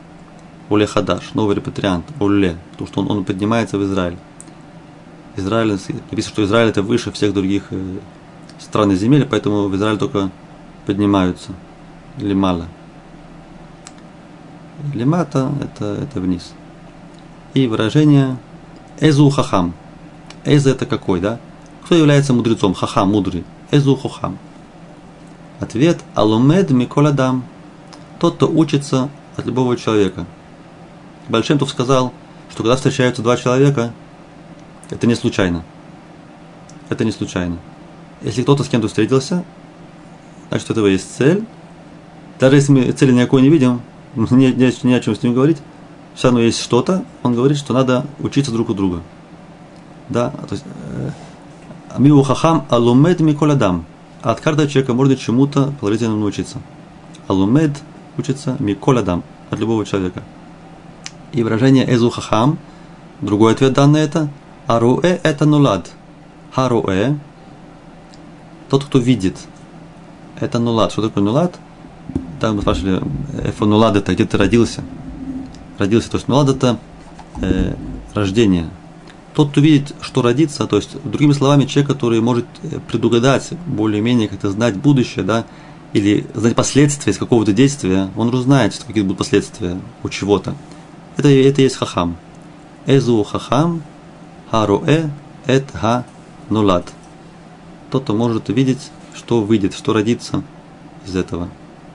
Уле 0.68 0.86
хадаш, 0.86 1.34
новый 1.34 1.56
репатриант, 1.56 2.06
уле, 2.20 2.56
потому 2.72 2.88
что 2.88 3.00
он, 3.00 3.10
он 3.10 3.24
поднимается 3.24 3.78
в 3.78 3.84
Израиль. 3.84 4.16
Израиль, 5.36 5.78
написано, 6.10 6.32
что 6.32 6.44
Израиль 6.44 6.68
это 6.68 6.82
выше 6.82 7.10
всех 7.10 7.34
других 7.34 7.64
э, 7.70 7.98
стран 8.58 8.92
и 8.92 8.96
земель, 8.96 9.26
поэтому 9.28 9.68
в 9.68 9.76
Израиль 9.76 9.98
только 9.98 10.30
поднимаются. 10.86 11.52
Или 12.18 12.34
мало. 12.34 12.66
Лимата 14.94 15.52
это, 15.62 15.94
это 16.02 16.20
вниз. 16.20 16.52
И 17.54 17.66
выражение 17.66 18.36
Эзу 19.00 19.30
хахам. 19.30 19.74
Эз 20.44 20.66
это 20.66 20.86
какой, 20.86 21.20
да? 21.20 21.38
Кто 21.84 21.94
является 21.94 22.32
мудрецом? 22.32 22.74
Хахам, 22.74 23.10
мудрый. 23.10 23.44
Эзу 23.70 23.96
хахам. 23.96 24.38
Ответ 25.60 26.00
Алумед 26.14 26.70
Миколадам. 26.70 27.44
Тот, 28.18 28.36
кто 28.36 28.48
учится 28.48 29.08
от 29.36 29.46
любого 29.46 29.76
человека. 29.76 30.26
Большим 31.28 31.58
Тув 31.58 31.70
сказал, 31.70 32.12
что 32.50 32.62
когда 32.62 32.76
встречаются 32.76 33.22
два 33.22 33.36
человека, 33.36 33.92
это 34.90 35.06
не 35.06 35.14
случайно. 35.14 35.64
Это 36.88 37.04
не 37.04 37.12
случайно. 37.12 37.58
Если 38.20 38.42
кто-то 38.42 38.64
с 38.64 38.68
кем-то 38.68 38.88
встретился, 38.88 39.44
значит, 40.48 40.68
у 40.68 40.72
этого 40.72 40.86
есть 40.86 41.16
цель. 41.16 41.44
Даже 42.38 42.56
если 42.56 42.72
мы 42.72 42.92
цели 42.92 43.12
никакой 43.12 43.42
не 43.42 43.48
видим, 43.48 43.80
не, 44.14 44.52
не, 44.52 44.72
не 44.82 44.94
о 44.94 45.00
чем 45.00 45.14
с 45.14 45.22
ним 45.22 45.34
говорить, 45.34 45.58
все 46.14 46.28
равно 46.28 46.40
есть 46.40 46.60
что-то, 46.60 47.04
он 47.22 47.34
говорит, 47.34 47.56
что 47.56 47.72
надо 47.72 48.06
учиться 48.18 48.50
друг 48.50 48.68
у 48.70 48.74
друга. 48.74 49.00
Да, 50.08 50.30
то 50.30 50.54
есть, 50.54 50.64
э, 50.66 51.10
Амиу 51.96 52.22
хахам 52.22 52.66
алумед 52.70 53.20
миколадам. 53.20 53.86
От 54.20 54.40
каждого 54.40 54.68
человека 54.68 54.94
можно 54.94 55.16
чему-то 55.16 55.72
положительно 55.80 56.16
научиться. 56.16 56.58
Алумед 57.28 57.72
учится 58.18 58.56
миколадам, 58.58 59.22
от 59.50 59.58
любого 59.58 59.86
человека. 59.86 60.22
И 61.32 61.42
выражение 61.42 61.90
эзу 61.92 62.10
хахам, 62.10 62.58
другой 63.20 63.52
ответ 63.52 63.72
данный 63.72 64.00
это– 64.00 64.28
Аруэ– 64.66 65.20
это 65.22 65.44
нулад. 65.44 65.90
Харуэ– 66.52 67.16
тот, 68.70 68.84
кто 68.84 68.98
видит. 68.98 69.36
Это 70.40 70.58
нулад. 70.58 70.92
Что 70.92 71.02
такое 71.02 71.22
нулад? 71.22 71.58
Там 72.40 72.56
мы 72.56 72.62
спрашивали, 72.62 73.02
эфо 73.44 73.66
нулад– 73.66 73.96
это 73.96 74.14
где 74.14 74.24
ты 74.24 74.36
родился. 74.36 74.82
Родился. 75.78 76.10
То 76.10 76.16
есть 76.16 76.28
нулад– 76.28 76.48
это 76.56 76.78
э, 77.40 77.74
рождение. 78.14 78.70
Тот, 79.34 79.50
кто 79.50 79.60
видит, 79.60 79.94
что 80.00 80.22
родится, 80.22 80.66
то 80.66 80.76
есть, 80.76 81.02
другими 81.04 81.32
словами, 81.32 81.64
человек, 81.64 81.90
который 81.90 82.20
может 82.20 82.46
э, 82.62 82.78
предугадать, 82.86 83.50
более-менее 83.66 84.28
как-то 84.28 84.50
знать 84.50 84.76
будущее, 84.76 85.24
да, 85.24 85.44
или 85.92 86.26
знать 86.34 86.54
последствия 86.54 87.12
из 87.12 87.18
какого-то 87.18 87.52
действия, 87.52 88.10
он 88.16 88.32
узнает, 88.32 88.74
что 88.74 88.86
какие 88.86 89.02
будут 89.02 89.18
последствия 89.18 89.78
у 90.02 90.08
чего-то. 90.08 90.54
Это, 91.16 91.28
это 91.28 91.62
есть 91.62 91.76
хахам. 91.76 92.16
Эзу 92.86 93.22
хахам 93.22 93.82
Харуэ 94.50 95.10
эт 95.46 95.70
ха 95.72 96.04
нулад. 96.48 96.90
Тот, 97.90 98.04
кто 98.04 98.14
может 98.14 98.48
видеть, 98.48 98.90
что 99.14 99.42
выйдет, 99.42 99.74
что 99.74 99.92
родится 99.92 100.42
из 101.06 101.16
этого 101.16 101.48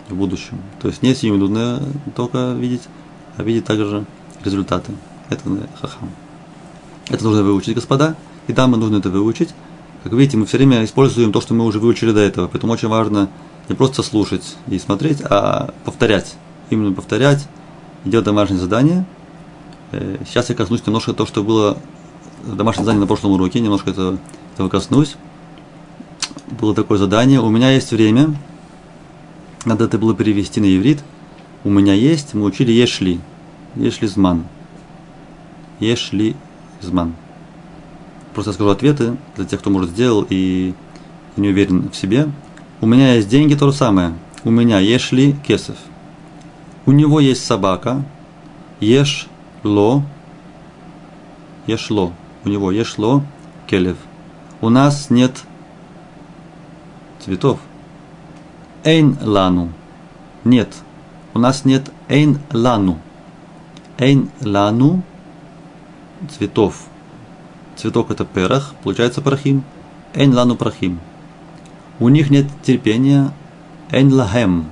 в 0.09 0.15
будущем. 0.15 0.59
То 0.81 0.87
есть 0.87 1.01
не 1.01 1.13
сиюминутно 1.13 1.81
только 2.15 2.53
видеть, 2.53 2.83
а 3.35 3.43
видеть 3.43 3.65
также 3.65 4.05
результаты. 4.43 4.93
Это 5.29 5.43
хахам. 5.79 6.09
Это 7.09 7.23
нужно 7.23 7.43
выучить, 7.43 7.75
господа. 7.75 8.15
И 8.47 8.53
да, 8.53 8.67
мы 8.67 8.77
нужно 8.77 8.97
это 8.97 9.09
выучить. 9.09 9.49
Как 10.03 10.13
видите, 10.13 10.37
мы 10.37 10.45
все 10.45 10.57
время 10.57 10.83
используем 10.83 11.31
то, 11.31 11.41
что 11.41 11.53
мы 11.53 11.65
уже 11.65 11.79
выучили 11.79 12.11
до 12.11 12.21
этого. 12.21 12.47
Поэтому 12.47 12.73
очень 12.73 12.87
важно 12.87 13.29
не 13.67 13.75
просто 13.75 14.03
слушать 14.03 14.55
и 14.67 14.79
смотреть, 14.79 15.21
а 15.21 15.73
повторять. 15.83 16.35
Именно 16.69 16.93
повторять, 16.93 17.47
делать 18.05 18.25
домашнее 18.25 18.59
задание. 18.59 19.05
Э, 19.91 20.17
сейчас 20.25 20.49
я 20.49 20.55
коснусь 20.55 20.85
немножко 20.85 21.13
того, 21.13 21.27
что 21.27 21.43
было 21.43 21.77
домашнее 22.45 22.85
задание 22.85 23.01
на 23.01 23.07
прошлом 23.07 23.31
уроке, 23.31 23.59
немножко 23.59 23.91
этого, 23.91 24.17
этого 24.53 24.69
коснусь. 24.69 25.15
Было 26.59 26.73
такое 26.73 26.97
задание. 26.97 27.41
У 27.41 27.49
меня 27.49 27.71
есть 27.71 27.91
время. 27.91 28.35
Надо 29.65 29.85
это 29.85 29.97
было 29.97 30.15
перевести 30.15 30.61
на 30.61 30.65
иврит. 30.65 31.03
У 31.63 31.69
меня 31.69 31.93
есть, 31.93 32.33
мы 32.33 32.43
учили 32.43 32.71
ешли. 32.71 33.19
Ешли 33.75 34.07
зман. 34.07 34.45
Ешли 35.79 36.35
зман. 36.81 37.13
Просто 38.33 38.53
скажу 38.53 38.69
ответы 38.69 39.17
для 39.35 39.45
тех, 39.45 39.59
кто, 39.59 39.69
может, 39.69 39.89
сделал 39.89 40.25
и 40.29 40.73
не 41.35 41.49
уверен 41.49 41.89
в 41.89 41.95
себе. 41.95 42.29
У 42.81 42.85
меня 42.85 43.15
есть 43.15 43.29
деньги, 43.29 43.55
то 43.55 43.71
же 43.71 43.75
самое. 43.75 44.13
У 44.43 44.51
меня 44.51 44.79
ешли 44.79 45.35
кесов. 45.45 45.75
У 46.87 46.91
него 46.91 47.19
есть 47.19 47.45
собака. 47.45 48.03
Еш 48.79 49.27
ло. 49.63 50.01
Ешло 51.67 52.13
у 52.47 52.49
него 52.49 52.71
ешло 52.71 53.23
келев. 53.67 53.97
У 54.61 54.69
нас 54.69 55.09
нет 55.09 55.43
цветов. 57.19 57.59
Эйн 58.85 59.17
лану. 59.21 59.73
Нет. 60.45 60.69
У 61.33 61.39
нас 61.39 61.65
нет 61.65 61.91
эйн 62.07 62.39
лану. 62.53 62.97
Эйн 63.97 64.29
лану 64.41 65.03
цветов. 66.31 66.85
Цветок 67.75 68.11
это 68.11 68.23
перах, 68.23 68.73
получается 68.81 69.21
прахим. 69.21 69.63
Эйн 70.13 70.33
лану 70.33 70.55
прахим. 70.55 71.01
У 71.99 72.07
них 72.07 72.29
нет 72.29 72.47
терпения. 72.63 73.33
Эйн 73.91 74.13
лахем. 74.13 74.67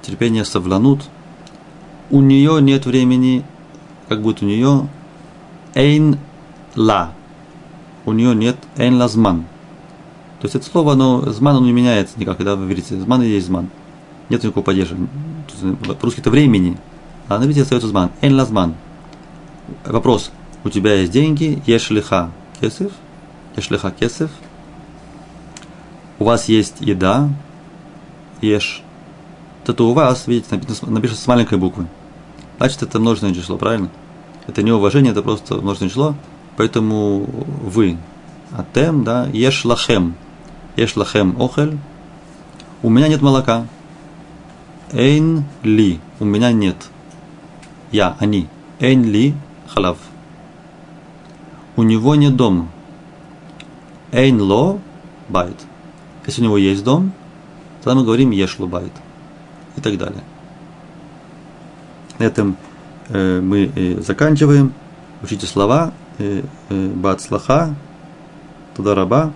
Терпение 0.00 0.46
совланут. 0.46 1.02
У 2.10 2.20
нее 2.20 2.60
нет 2.62 2.86
времени, 2.86 3.44
как 4.08 4.22
будет 4.22 4.42
у 4.42 4.46
нее. 4.46 4.88
Эйн 5.74 6.18
ла. 6.74 7.12
У 8.04 8.12
нее 8.12 8.34
нет 8.34 8.56
эн 8.76 8.96
лазман. 8.96 9.44
То 10.40 10.46
есть 10.46 10.54
это 10.54 10.64
слово, 10.64 10.92
оно, 10.92 11.20
зман, 11.32 11.56
оно 11.56 11.66
не 11.66 11.72
меняется 11.72 12.18
никак, 12.18 12.36
когда 12.36 12.56
вы 12.56 12.66
видите, 12.66 12.98
зман 12.98 13.22
и 13.22 13.26
есть 13.26 13.48
зман. 13.48 13.68
Нет 14.28 14.42
никакого 14.42 14.64
падежа. 14.64 14.96
По-русски 16.00 16.20
это 16.20 16.30
времени. 16.30 16.78
А 17.28 17.38
на 17.38 17.44
видите 17.44 17.62
остается 17.62 17.88
зман. 17.88 18.10
Эн 18.22 18.34
лазман. 18.34 18.74
Вопрос. 19.84 20.30
У 20.64 20.70
тебя 20.70 20.94
есть 20.94 21.12
деньги, 21.12 21.62
ешь 21.66 21.90
лиха 21.90 22.30
кесев, 22.60 22.92
ешь 23.56 23.70
лиха 23.70 23.90
кесев. 23.90 24.30
У 26.18 26.24
вас 26.24 26.48
есть 26.48 26.76
еда, 26.80 27.28
ешь. 28.40 28.82
Это 29.66 29.84
у 29.84 29.92
вас, 29.92 30.26
видите, 30.26 30.46
написано, 30.50 30.92
напишется 30.92 31.22
с 31.22 31.26
маленькой 31.26 31.58
буквы. 31.58 31.86
Значит, 32.58 32.82
это 32.82 32.98
множественное 32.98 33.34
число, 33.34 33.56
правильно? 33.56 33.88
Это 34.46 34.62
не 34.62 34.72
уважение, 34.72 35.12
это 35.12 35.22
просто 35.22 35.56
множественное 35.56 35.90
число. 35.90 36.14
Поэтому 36.56 37.24
вы, 37.62 37.96
атем, 38.52 39.04
да, 39.04 39.26
еш 39.32 39.64
лахем. 39.64 40.14
Еш 40.76 40.96
лахем 40.96 41.40
охель. 41.40 41.78
У 42.82 42.90
меня 42.90 43.08
нет 43.08 43.22
молока. 43.22 43.66
Эйн 44.92 45.44
ли. 45.62 46.00
У 46.18 46.24
меня 46.24 46.52
нет. 46.52 46.76
Я, 47.92 48.16
они. 48.18 48.48
אין 48.80 49.04
לי 49.04 49.34
חלב. 49.68 49.98
У 51.76 51.82
него 51.82 52.16
нет 52.16 52.34
дома. 52.36 52.68
אין 54.10 54.40
לו 54.40 54.80
בית. 55.28 55.56
Если 56.26 56.40
у 56.40 56.44
него 56.44 56.58
есть 56.58 56.82
дом, 56.82 57.12
тогда 57.82 58.00
мы 58.00 58.04
говорим 58.04 58.30
יש 58.30 58.52
לו 58.52 58.66
בית. 58.66 58.92
И 59.76 59.80
так 59.80 59.96
далее. 59.96 60.22
На 62.18 62.24
этом 62.24 62.56
э, 63.08 63.40
мы 63.40 63.70
э, 63.74 64.00
заканчиваем. 64.00 64.72
Учите 65.22 65.46
слова. 65.46 65.92
Э, 66.18 66.42
э, 66.68 66.88
בהצלחה. 66.94 67.74
תודה 68.76 68.94
רבה. 68.94 69.32